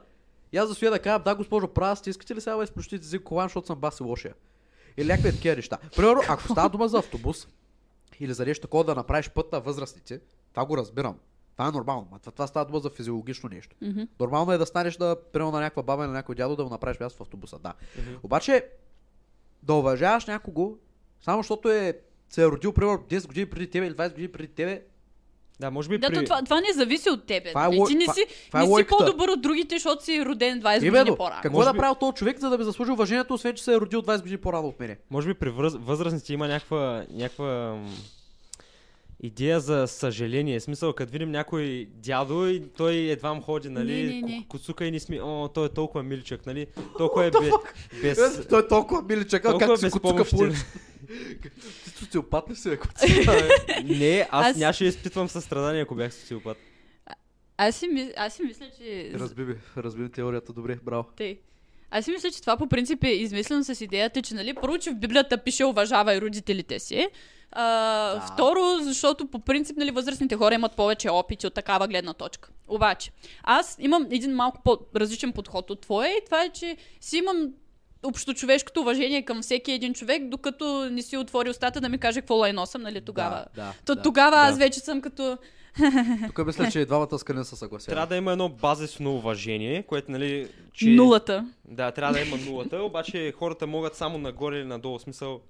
и 0.52 0.58
аз 0.58 0.70
да 0.70 0.76
стоя 0.76 0.92
да 0.92 1.00
кажа, 1.00 1.20
да, 1.20 1.36
госпожо, 1.36 1.68
права 1.68 1.96
сте, 1.96 2.10
искате 2.10 2.36
ли 2.36 2.42
сега 2.42 2.56
да 2.56 2.64
изключите 2.64 2.96
език 2.96 3.24
колан, 3.24 3.46
защото 3.46 3.68
съм 3.68 3.80
баси 3.80 4.04
лошия? 4.04 4.34
Или 5.00 5.08
някакви 5.08 5.32
такива 5.32 5.56
неща. 5.56 5.78
Примерно, 5.96 6.22
ако 6.30 6.44
става 6.44 6.70
дума 6.70 6.88
за 6.88 6.98
автобус, 6.98 7.48
или 8.20 8.34
за 8.34 8.46
нещо 8.46 8.62
такова 8.62 8.84
да 8.84 8.96
направиш 8.96 9.30
път 9.30 9.52
на 9.52 9.60
възрастните, 9.60 10.20
това 10.54 10.66
го 10.66 10.78
разбирам. 10.78 11.16
Това 11.52 11.68
е 11.68 11.72
нормално. 11.72 12.08
Ма 12.12 12.20
това, 12.20 12.32
това 12.32 12.48
става 12.48 12.66
дума 12.66 12.80
за 12.80 12.90
физиологично 12.90 13.50
нещо. 13.50 13.76
Мгм. 13.82 14.02
Нормално 14.20 14.52
е 14.52 14.58
да 14.58 14.66
станеш 14.66 14.98
да, 14.98 15.16
примерно 15.34 15.52
на 15.52 15.60
някаква 15.60 15.84
баба 15.84 16.04
или 16.04 16.08
на 16.08 16.14
някой 16.14 16.36
дядо 16.36 16.56
да 16.56 16.64
го 16.64 16.70
направиш 16.70 17.00
място 17.00 17.18
в 17.18 17.22
автобуса, 17.22 17.60
да. 17.60 17.74
Обаче, 18.24 18.66
да 19.64 19.74
уважаваш 19.74 20.26
някого, 20.26 20.78
само 21.22 21.40
защото 21.40 21.70
е, 21.70 22.00
се 22.30 22.44
е 22.44 22.48
родил, 22.48 22.74
примерно, 22.74 22.98
10 22.98 23.28
години 23.28 23.46
преди 23.46 23.70
тебе 23.70 23.88
или 23.88 23.96
20 23.96 24.10
години 24.10 24.32
преди 24.32 24.48
тебе, 24.48 24.84
Да, 25.60 25.72
може 25.72 25.90
би 25.90 25.98
Да, 25.98 26.08
при... 26.08 26.16
то, 26.16 26.24
това, 26.24 26.42
това 26.42 26.60
не 26.60 26.74
зависи 26.74 27.10
от 27.10 27.24
тебе. 27.24 27.50
Това 27.50 27.66
е 27.66 27.70
нали? 27.70 27.82
Ти 27.88 27.96
не 27.96 28.04
това- 28.04 28.14
си, 28.14 28.26
това 28.48 28.60
е 28.60 28.64
не 28.64 28.68
си 28.68 28.72
логиката. 28.72 28.98
по-добър 28.98 29.30
от 29.30 29.42
другите, 29.42 29.76
защото 29.76 30.04
си 30.04 30.26
роден 30.26 30.62
20 30.62 30.78
Именно, 30.78 31.04
години 31.04 31.18
по-рано. 31.18 31.40
какво 31.44 31.58
Може 31.58 31.66
е 31.66 31.72
би- 31.72 31.78
направил 31.78 31.96
този 31.96 32.14
човек, 32.14 32.40
за 32.40 32.50
да 32.50 32.58
ми 32.58 32.64
заслужи 32.64 32.92
уважението, 32.92 33.34
освен 33.34 33.56
че 33.56 33.64
се 33.64 33.74
е 33.74 33.78
родил 33.78 34.02
20 34.02 34.18
години 34.18 34.38
по-рано 34.38 34.68
от 34.68 34.80
мене? 34.80 34.98
Може 35.12 35.28
би 35.28 35.34
при 35.34 35.50
възрастните 35.50 36.34
има 36.34 36.48
някаква, 36.48 37.04
някаква 37.12 37.78
идея 39.20 39.60
за 39.60 39.88
съжаление. 39.88 40.60
В 40.60 40.64
смисъл, 40.64 40.94
като 40.94 41.12
видим 41.12 41.32
някой 41.32 41.88
дядо 41.94 42.48
и 42.48 42.64
той 42.68 42.94
едва 42.96 43.34
му 43.34 43.42
ходи, 43.42 43.70
нали, 43.70 43.94
Не, 43.94 44.04
не, 44.04 44.22
не. 44.22 44.40
ку- 44.40 44.48
куцука 44.48 44.86
и 44.86 44.92
ни 44.92 45.00
сми, 45.00 45.20
о, 45.22 45.48
той 45.48 45.66
е 45.66 45.70
толкова 45.70 46.04
миличък, 46.04 46.46
нали, 46.46 46.68
толкова 46.98 47.26
е 47.26 47.32
бе, 47.32 47.50
без... 48.02 48.48
Той 48.48 48.60
е 48.60 48.68
толкова 48.68 49.02
миличък, 49.04 49.46
а 49.46 49.58
как 49.58 49.80
си 49.80 49.90
куцука 49.92 50.26
по. 50.26 50.38
Ти 51.84 51.90
социопат 51.90 52.50
ли 52.50 52.56
си, 52.56 52.70
ако 52.70 52.88
Не, 53.86 54.28
аз, 54.32 54.48
Аз- 54.48 54.58
нямаше 54.58 54.86
изпитвам 54.86 55.30
състрадание, 55.30 55.82
ако 55.82 55.96
бях 55.96 56.14
социопат. 56.14 56.58
Аз 57.58 57.76
си, 57.76 57.88
ми- 57.88 58.12
аз 58.18 58.34
си 58.34 58.44
мисля, 58.44 58.66
че... 58.78 59.12
Разби 59.14 59.46
разби 59.78 60.10
теорията, 60.12 60.54
добре, 60.54 60.78
браво. 60.84 61.06
Тъй. 61.18 61.40
Аз 61.92 62.06
си 62.06 62.12
мисля, 62.12 62.32
че 62.32 62.42
това 62.42 62.58
по 62.58 62.68
принцип 62.68 63.04
е 63.04 63.10
измислено 63.10 63.64
с 63.64 63.82
идеята, 63.82 64.22
че 64.22 64.34
нали, 64.34 64.54
първо, 64.54 64.78
че 64.78 64.92
в 64.92 64.96
Библията 64.96 65.38
пише 65.38 65.66
уважавай 65.66 66.22
родителите 66.22 66.80
си. 66.80 67.08
А, 67.52 68.14
Да. 68.14 68.22
Второ, 68.22 68.78
защото 68.82 69.28
по 69.28 69.40
принцип 69.40 69.78
нали, 69.78 69.92
възрастните 69.92 70.36
хора 70.36 70.56
имат 70.56 70.76
повече 70.76 71.10
опити 71.10 71.48
от 71.48 71.54
такава 71.54 71.88
гледна 71.88 72.14
точка. 72.14 72.50
Обаче, 72.68 73.12
аз 73.44 73.78
имам 73.80 74.08
един 74.12 74.36
малко 74.36 74.62
по-различен 74.64 75.32
подход 75.32 75.70
от 75.70 75.82
твоя 75.82 76.10
и 76.10 76.26
това 76.26 76.44
е, 76.44 76.50
че 76.50 76.78
си 77.02 77.18
имам 77.18 77.50
общочовешкото 78.04 78.82
уважение 78.82 79.26
към 79.26 79.42
всеки 79.42 79.72
един 79.72 79.94
човек, 79.94 80.28
докато 80.28 80.90
не 80.92 81.02
си 81.02 81.18
отвори 81.18 81.50
устата 81.50 81.82
да 81.82 81.90
ми 81.90 81.98
каже 81.98 82.22
какво 82.22 82.36
лайно 82.36 82.66
съм, 82.66 82.82
нали, 82.82 83.02
тогава. 83.02 83.46
Да, 83.56 83.64
да, 83.64 83.74
То, 83.86 83.96
да. 83.96 84.02
тогава 84.02 84.38
аз 84.38 84.58
Да. 84.58 84.64
вече 84.66 84.80
съм 84.80 85.02
като... 85.02 85.38
Тук 86.28 86.46
мисля, 86.46 86.72
че 86.72 86.80
и 86.80 86.86
двамата 86.86 87.20
скъне 87.20 87.44
са 87.44 87.56
съгласени. 87.56 87.94
Трябва 87.94 88.08
да 88.08 88.16
има 88.16 88.32
едно 88.32 88.50
базисно 88.50 89.16
уважение, 89.16 89.84
което, 89.84 90.12
нали, 90.12 90.48
че... 90.74 90.90
Нулата. 90.90 91.48
Да, 91.66 91.92
трябва 91.92 92.14
да 92.14 92.22
има 92.22 92.38
нулата, 92.38 92.84
обаче 92.84 93.34
хората 93.38 93.68
могат 93.68 93.96
само 93.96 94.18
нагоре 94.18 94.58
или 94.58 94.66
надолу, 94.66 94.98
в 94.98 95.02
смисъл... 95.02 95.42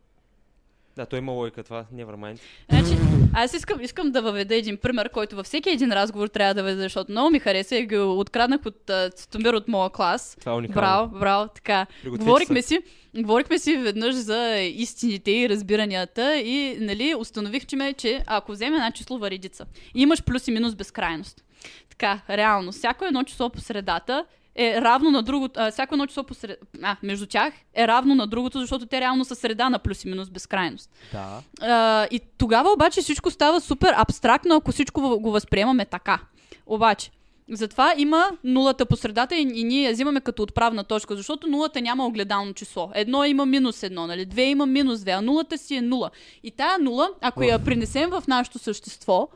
Да, 0.96 1.06
то 1.06 1.16
има 1.16 1.32
логика 1.32 1.64
това, 1.64 1.86
mind. 1.94 2.40
Значи, 2.70 2.98
аз 3.34 3.54
искам, 3.54 3.82
искам 3.82 4.12
да 4.12 4.22
въведа 4.22 4.56
един 4.56 4.78
пример, 4.78 5.10
който 5.10 5.36
във 5.36 5.46
всеки 5.46 5.70
един 5.70 5.92
разговор 5.92 6.28
трябва 6.28 6.54
да 6.54 6.64
въведа, 6.64 6.82
защото 6.82 7.12
много 7.12 7.30
ми 7.30 7.40
хареса 7.40 7.76
и 7.76 7.88
го 7.88 8.20
откраднах 8.20 8.62
от 8.66 8.92
Цитомир 9.16 9.54
от 9.54 9.68
моя 9.68 9.90
клас. 9.90 10.38
Това 10.40 10.52
е 10.52 10.56
уникално. 10.56 10.88
Браво, 10.88 11.20
браво, 11.20 11.48
така. 11.56 11.86
Говорихме 12.06 12.62
си, 12.62 12.80
говорихме 13.16 13.60
си 13.60 13.78
веднъж 13.78 14.16
за 14.16 14.58
истините 14.60 15.32
и 15.32 15.50
разбиранията 15.50 16.38
и 16.38 16.78
нали, 16.80 17.16
установих, 17.16 17.66
че, 17.98 18.24
ако 18.28 18.52
вземе 18.52 18.76
една 18.76 18.92
числова 18.92 19.30
редица 19.30 19.66
имаш 19.96 20.24
плюс 20.24 20.48
и 20.48 20.52
минус 20.52 20.76
безкрайност, 20.76 21.44
така, 21.90 22.22
реално, 22.30 22.72
всяко 22.72 23.06
едно 23.06 23.24
число 23.24 23.50
по 23.50 23.62
средата 23.62 24.26
е 24.60 24.82
равно 24.82 25.12
на 25.12 25.24
другото, 25.24 25.60
а, 25.60 25.72
всяко 25.72 25.96
едно 25.96 26.08
число 26.08 26.24
по 26.24 26.34
сред... 26.34 26.60
а, 26.84 26.96
между 27.04 27.26
тях 27.26 27.54
е 27.74 27.88
равно 27.88 28.16
на 28.16 28.28
другото, 28.28 28.60
защото 28.60 28.86
те 28.86 29.02
реално 29.02 29.26
са 29.26 29.36
среда 29.36 29.70
на 29.70 29.80
плюс 29.80 30.04
и 30.04 30.08
минус 30.08 30.30
безкрайност. 30.30 30.90
Да. 31.12 31.42
А, 31.62 32.08
и 32.12 32.22
тогава 32.38 32.74
обаче 32.74 33.02
всичко 33.02 33.32
става 33.32 33.62
супер 33.62 33.94
абстрактно, 33.98 34.56
ако 34.56 34.72
всичко 34.72 35.20
го 35.20 35.32
възприемаме 35.32 35.86
така. 35.86 36.20
Обаче, 36.66 37.12
затова 37.52 37.94
има 37.98 38.30
нулата 38.44 38.86
по 38.86 38.96
средата 38.96 39.36
и, 39.36 39.42
и 39.42 39.64
ние 39.64 39.84
я 39.84 39.92
взимаме 39.92 40.22
като 40.22 40.44
отправна 40.44 40.84
точка, 40.84 41.16
защото 41.16 41.48
нулата 41.48 41.82
няма 41.82 42.06
огледално 42.06 42.54
число. 42.54 42.92
Едно 42.94 43.24
има 43.24 43.46
минус 43.46 43.84
едно, 43.84 44.08
нали? 44.08 44.26
Две 44.26 44.44
има 44.44 44.66
минус 44.66 45.00
две, 45.00 45.12
а 45.12 45.22
нулата 45.22 45.58
си 45.58 45.76
е 45.76 45.82
нула. 45.82 46.10
И 46.44 46.52
тая 46.52 46.80
нула, 46.80 47.10
ако 47.22 47.44
я 47.44 47.60
принесем 47.60 48.10
в 48.10 48.24
нашето 48.28 48.60
същество, 48.60 49.28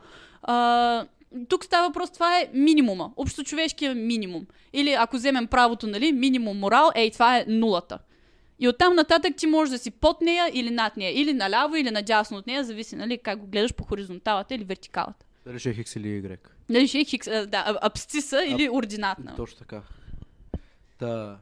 а, 0.42 1.04
тук 1.48 1.64
става 1.64 1.88
въпрос, 1.88 2.10
това 2.10 2.38
е 2.38 2.48
минимума, 2.52 3.12
общочовешкия 3.16 3.94
минимум. 3.94 4.46
Или 4.72 4.92
ако 4.92 5.16
вземем 5.16 5.46
правото, 5.46 5.86
нали, 5.86 6.12
минимум 6.12 6.58
морал, 6.58 6.90
ей, 6.94 7.10
това 7.10 7.38
е 7.38 7.44
нулата. 7.48 7.98
И 8.58 8.68
оттам 8.68 8.94
нататък 8.94 9.36
ти 9.36 9.46
можеш 9.46 9.72
да 9.72 9.78
си 9.78 9.90
под 9.90 10.20
нея 10.20 10.50
или 10.52 10.70
над 10.70 10.96
нея, 10.96 11.20
или 11.20 11.32
наляво, 11.32 11.76
или 11.76 11.90
надясно 11.90 12.36
от 12.36 12.46
нея, 12.46 12.64
зависи, 12.64 12.96
нали, 12.96 13.18
как 13.18 13.38
го 13.38 13.46
гледаш 13.46 13.74
по 13.74 13.84
хоризонталата 13.84 14.54
или 14.54 14.64
вертикалата. 14.64 15.26
Дали 15.46 15.58
ще 15.58 15.70
е 15.70 15.74
хикс 15.74 15.96
или 15.96 16.22
Y? 16.22 16.38
Нали, 16.68 16.88
ще 16.88 16.98
е 16.98 17.04
хикс, 17.04 17.26
да, 17.26 17.78
абсциса 17.82 18.44
или 18.44 18.70
ординатна. 18.70 19.36
Точно 19.36 19.58
така. 19.58 19.82
Та, 20.98 21.38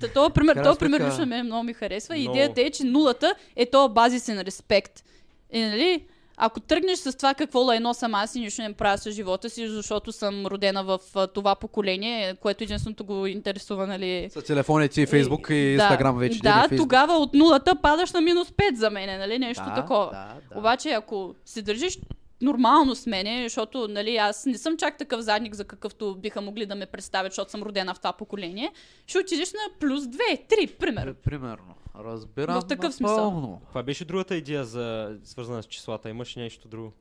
Та, 0.00 0.08
това 0.08 0.30
пример, 0.30 0.56
това 0.56 0.76
пример 0.76 1.06
лично 1.06 1.26
мен 1.26 1.46
много 1.46 1.62
ми 1.62 1.72
харесва. 1.72 2.14
Много. 2.14 2.30
идеята 2.30 2.60
е, 2.62 2.70
че 2.70 2.84
нулата 2.84 3.34
е 3.56 3.70
то 3.70 3.88
базисен 3.88 4.40
респект. 4.40 5.04
И, 5.52 5.60
нали, 5.60 6.06
ако 6.40 6.60
тръгнеш 6.60 6.98
с 6.98 7.16
това 7.16 7.34
какво 7.34 7.60
лайно 7.60 7.94
съм 7.94 8.14
аз 8.14 8.34
и 8.34 8.40
нищо 8.40 8.62
не 8.62 8.72
правя 8.72 8.98
с 8.98 9.10
живота 9.10 9.50
си, 9.50 9.68
защото 9.68 10.12
съм 10.12 10.46
родена 10.46 10.84
в 10.84 10.98
това 11.34 11.54
поколение, 11.54 12.34
което 12.34 12.64
единственото 12.64 13.04
го 13.04 13.26
интересува, 13.26 13.86
нали, 13.86 14.30
с 14.30 14.42
телефоните 14.42 15.02
и 15.02 15.06
Фейсбук 15.06 15.46
и 15.50 15.54
Инстаграм 15.54 16.18
вече. 16.18 16.34
не 16.34 16.40
Да, 16.42 16.66
е 16.72 16.76
тогава 16.76 17.14
от 17.14 17.34
нулата 17.34 17.76
падаш 17.82 18.12
на 18.12 18.20
минус 18.20 18.50
5 18.50 18.74
за 18.74 18.90
мен, 18.90 19.18
нали? 19.18 19.38
Нещо 19.38 19.64
да, 19.64 19.74
такова. 19.74 20.04
Да, 20.04 20.34
да. 20.52 20.58
Обаче, 20.58 20.90
ако 20.90 21.34
се 21.44 21.62
държиш 21.62 21.98
нормално 22.40 22.94
с 22.94 23.06
мене, 23.06 23.42
защото 23.42 23.88
нали, 23.88 24.16
аз 24.16 24.46
не 24.46 24.58
съм 24.58 24.76
чак 24.76 24.98
такъв 24.98 25.20
задник, 25.20 25.54
за 25.54 25.64
какъвто 25.64 26.16
биха 26.18 26.40
могли 26.40 26.66
да 26.66 26.74
ме 26.74 26.86
представят, 26.86 27.32
защото 27.32 27.50
съм 27.50 27.62
родена 27.62 27.94
в 27.94 27.98
това 27.98 28.12
поколение, 28.12 28.72
ще 29.06 29.18
отидеш 29.18 29.52
на 29.52 29.78
плюс 29.80 30.04
2, 30.04 30.18
3, 30.48 30.76
примерно. 30.78 31.14
При- 31.14 31.30
Примерно. 31.30 31.74
Разбирам 31.98 32.60
В 32.60 32.66
такъв 32.66 32.94
смисъл. 32.94 33.58
Каква 33.64 33.82
беше 33.82 34.04
другата 34.04 34.36
идея 34.36 34.64
за 34.64 35.16
свързана 35.24 35.62
с 35.62 35.66
числата? 35.66 36.10
Имаш 36.10 36.36
нещо 36.36 36.68
друго? 36.68 36.92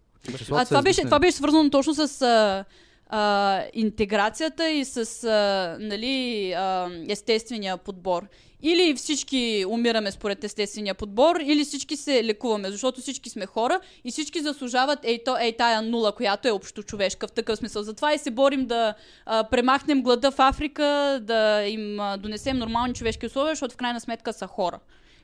А 0.51 0.65
това 0.65 0.81
беше, 0.81 1.01
това 1.03 1.19
беше 1.19 1.37
свързано 1.37 1.69
точно 1.69 1.93
с 1.93 2.21
а, 2.21 2.65
а, 3.10 3.64
интеграцията 3.74 4.70
и 4.70 4.86
с 4.86 5.24
а, 5.24 5.78
нали, 5.80 6.51
а, 6.51 6.89
естествения 7.10 7.78
подбор. 7.78 8.28
Или 8.62 8.95
всички 8.95 9.66
умираме 9.68 10.12
според 10.12 10.43
естествения 10.43 10.95
подбор, 10.95 11.36
или 11.36 11.66
всички 11.66 11.97
се 11.97 12.24
лекуваме, 12.24 12.72
защото 12.72 13.01
всички 13.01 13.30
сме 13.30 13.45
хора 13.45 13.80
и 14.05 14.12
всички 14.12 14.41
заслужават 14.41 14.99
ей, 15.03 15.24
то, 15.24 15.38
ей 15.38 15.58
тая 15.58 15.82
нула, 15.82 16.12
която 16.12 16.47
е 16.47 16.51
общо 16.51 16.84
човешка 16.84 17.28
в 17.28 17.32
такъв 17.32 17.58
смисъл. 17.58 17.84
Затова 17.84 18.14
и 18.14 18.18
се 18.18 18.32
борим 18.32 18.66
да 18.66 18.93
а, 19.26 19.43
премахнем 19.43 20.01
глада 20.01 20.32
в 20.32 20.39
Африка, 20.39 21.20
да 21.22 21.66
им 21.68 21.99
а, 21.99 22.18
донесем 22.18 22.58
нормални 22.58 22.93
човешки 22.93 23.26
условия, 23.26 23.51
защото 23.55 23.74
в 23.74 23.78
крайна 23.78 23.99
сметка 23.99 24.34
са 24.34 24.47
хора. 24.47 24.80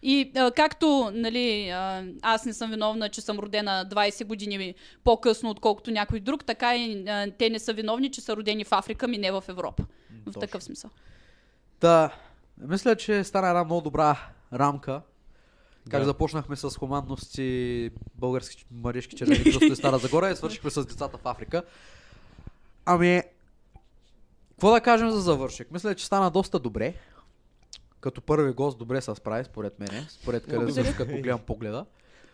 И 0.05 0.31
а, 0.35 0.51
както 0.51 1.11
нали, 1.13 1.69
а, 1.69 2.03
аз 2.21 2.45
не 2.45 2.53
съм 2.53 2.71
виновна, 2.71 3.09
че 3.09 3.21
съм 3.21 3.39
родена 3.39 3.87
20 3.91 4.25
години 4.25 4.75
по-късно, 5.03 5.49
отколкото 5.49 5.91
някой 5.91 6.19
друг, 6.19 6.45
така 6.45 6.75
и 6.75 7.09
а, 7.09 7.31
те 7.39 7.49
не 7.49 7.59
са 7.59 7.73
виновни, 7.73 8.11
че 8.11 8.21
са 8.21 8.35
родени 8.35 8.63
в 8.63 8.71
Африка, 8.71 9.07
ми 9.07 9.17
не 9.17 9.31
в 9.31 9.43
Европа. 9.47 9.83
В 9.83 10.25
точно. 10.25 10.41
такъв 10.41 10.63
смисъл. 10.63 10.89
Та, 11.79 12.09
мисля, 12.57 12.95
че 12.95 13.23
стана 13.23 13.47
една 13.47 13.63
много 13.63 13.81
добра 13.81 14.19
рамка 14.53 15.01
Как 15.89 15.99
Да. 15.99 16.05
започнахме 16.05 16.55
с 16.55 16.69
хуманност 16.69 17.37
и 17.37 17.91
български 18.15 18.65
мъжки 18.71 19.15
червени 19.15 19.43
кръстови 19.43 19.71
и 19.71 19.75
Стара 19.75 19.97
Загора 19.97 20.29
и 20.29 20.35
свършихме 20.35 20.69
с 20.69 20.85
децата 20.85 21.17
в 21.17 21.27
Африка. 21.27 21.63
Ами, 22.85 23.21
какво 24.51 24.71
да 24.71 24.81
кажем 24.81 25.09
за 25.09 25.19
завършек? 25.21 25.71
Мисля, 25.71 25.95
че 25.95 26.05
стана 26.05 26.31
доста 26.31 26.59
добре. 26.59 26.93
Като 28.03 28.21
първи 28.21 28.51
гост 28.51 28.77
добре 28.77 29.01
се 29.01 29.15
справи, 29.15 29.43
според 29.45 29.79
мене. 29.79 30.05
Според 30.11 30.43
Благодаря. 30.49 30.93
като 30.93 31.11
гледам 31.13 31.39
погледа. 31.39 31.85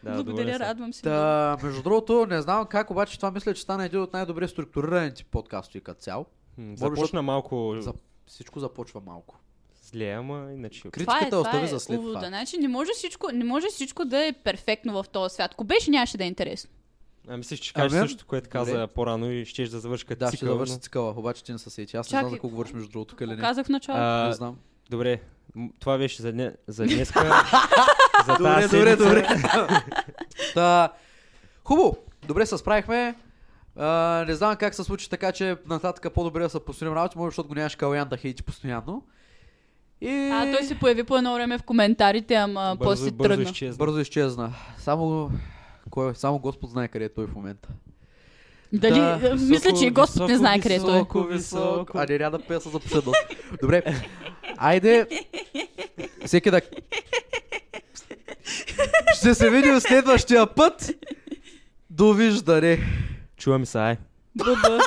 Да, 0.03 0.13
Благодаря, 0.13 0.53
са. 0.53 0.59
радвам 0.59 0.93
се. 0.93 1.01
Та, 1.01 1.57
между 1.63 1.82
другото, 1.84 2.26
не 2.26 2.41
знам 2.41 2.65
как, 2.65 2.91
обаче 2.91 3.15
това 3.15 3.32
мисля, 3.32 3.53
че 3.53 3.61
стана 3.61 3.86
един 3.86 4.01
от 4.01 4.13
най-добре 4.13 4.47
структурираните 4.47 5.24
подкасти 5.24 5.82
като 5.82 6.01
цяло. 6.01 6.26
Би, 6.57 6.78
Започна 6.78 7.22
малко 7.22 7.76
За... 7.80 7.93
Всичко 8.28 8.59
започва 8.59 9.01
малко. 9.01 9.39
зле, 9.84 10.05
ама 10.07 10.47
иначе... 10.51 10.82
Кри- 10.82 10.99
Това 10.99 11.13
е, 11.13 11.20
Критиката 11.20 11.30
това 11.30 11.41
остави 11.41 11.65
е 11.65 11.67
за 11.67 11.80
след 11.80 11.99
увода. 11.99 12.13
това. 12.13 12.28
Значи 12.28 12.57
не 12.57 12.67
може, 12.67 12.89
всичко, 12.93 13.30
не 13.34 13.43
може 13.43 13.67
всичко 13.67 14.05
да 14.05 14.26
е 14.26 14.34
перфектно 14.34 14.93
в 14.93 15.09
този 15.09 15.34
свят. 15.34 15.51
Ако 15.53 15.63
беше, 15.63 15.91
нямаше 15.91 16.17
да 16.17 16.24
е 16.24 16.28
интересно. 16.28 16.70
А 17.28 17.38
мислиш, 17.38 17.59
че 17.59 17.74
кажеш 17.74 17.91
мен? 17.91 18.01
същото, 18.01 18.26
което 18.26 18.49
каза 18.49 18.72
Добре. 18.72 18.88
по-рано 18.88 19.32
и 19.32 19.45
щеш 19.45 19.70
да 19.70 19.80
завърши 19.80 20.05
като 20.05 20.20
Да, 20.20 20.28
ще 20.28 20.38
цикъл, 20.38 20.53
завърши 20.53 20.74
но- 20.74 20.80
цикъла, 20.80 21.11
обаче 21.11 21.43
ти 21.43 21.51
не 21.51 21.57
се 21.57 21.70
сети. 21.70 21.97
Аз 21.97 22.07
не 22.07 22.09
Чакай, 22.09 22.20
знам 22.20 22.30
за 22.30 22.36
какво 22.36 22.49
говориш 22.49 22.74
между 22.74 22.89
другото, 22.89 23.15
къде 23.15 23.36
не. 23.36 23.41
Казах 23.41 23.65
в 23.65 23.70
началото. 23.70 24.01
А, 24.03 24.28
Не 24.28 24.34
знам. 24.34 24.57
Добре, 24.89 25.21
това 25.79 25.97
беше 25.97 26.21
за, 26.21 26.31
дне, 26.31 26.51
за 26.67 26.85
днеска. 26.85 27.19
за 28.25 28.33
Добре, 28.37 28.61
тази 28.61 28.77
добре, 28.77 28.95
добре. 28.95 29.27
Та, 30.53 30.93
хубаво, 31.63 31.97
добре 32.27 32.45
се 32.45 32.57
справихме. 32.57 33.15
А, 33.75 34.25
не 34.27 34.35
знам 34.35 34.55
как 34.55 34.75
се 34.75 34.83
случи 34.83 35.09
така, 35.09 35.31
че 35.31 35.57
нататък 35.67 36.13
по-добре 36.13 36.43
да 36.43 36.49
се 36.49 36.65
построим 36.65 36.93
работи, 36.93 37.17
може 37.17 37.27
защото 37.31 37.49
го 37.49 37.55
нямаш 37.55 37.75
Калян 37.75 38.09
да 38.09 38.17
хейти 38.17 38.43
постоянно. 38.43 39.03
И 40.01 40.29
А, 40.33 40.51
той 40.55 40.63
се 40.63 40.79
появи 40.79 41.03
по 41.03 41.17
едно 41.17 41.33
време 41.33 41.57
в 41.57 41.63
коментарите, 41.63 42.33
ама 42.35 42.75
Бързо, 42.79 42.91
после 42.91 43.11
бързо 43.11 43.29
тръгна. 43.29 43.43
изчезна. 43.43 43.77
бързо 43.77 43.99
изчезна. 43.99 44.53
Само, 44.77 45.31
кой, 45.89 46.15
само 46.15 46.39
Господ 46.39 46.69
знае 46.69 46.87
къде 46.87 47.05
е 47.05 47.13
той 47.13 47.27
в 47.27 47.35
момента. 47.35 47.69
Дали, 48.74 48.99
Да, 48.99 49.36
мисля, 49.39 49.74
че 49.80 49.86
и 49.86 49.89
Господ 49.89 50.22
не 50.22 50.26
високо, 50.28 50.39
знае 50.39 50.59
къде 50.59 50.80
той 50.80 50.89
е. 50.89 50.93
високо, 50.93 51.24
високо. 51.24 51.97
А 51.97 52.05
не 52.09 52.20
ряда 52.20 52.38
да 52.38 52.43
песа 52.43 52.70
за 52.70 52.80
последно. 52.80 53.13
Добре. 53.61 53.84
Айде. 54.57 55.07
Всеки 56.26 56.51
да... 56.51 56.61
Ще 59.15 59.34
се 59.36 59.49
видим 59.49 59.80
следващия 59.80 60.47
път. 60.47 60.91
Довиждане. 61.89 62.80
Чуваме 63.38 63.65
се, 63.65 63.78
ай. 63.78 63.97
Бъбър. 64.36 64.82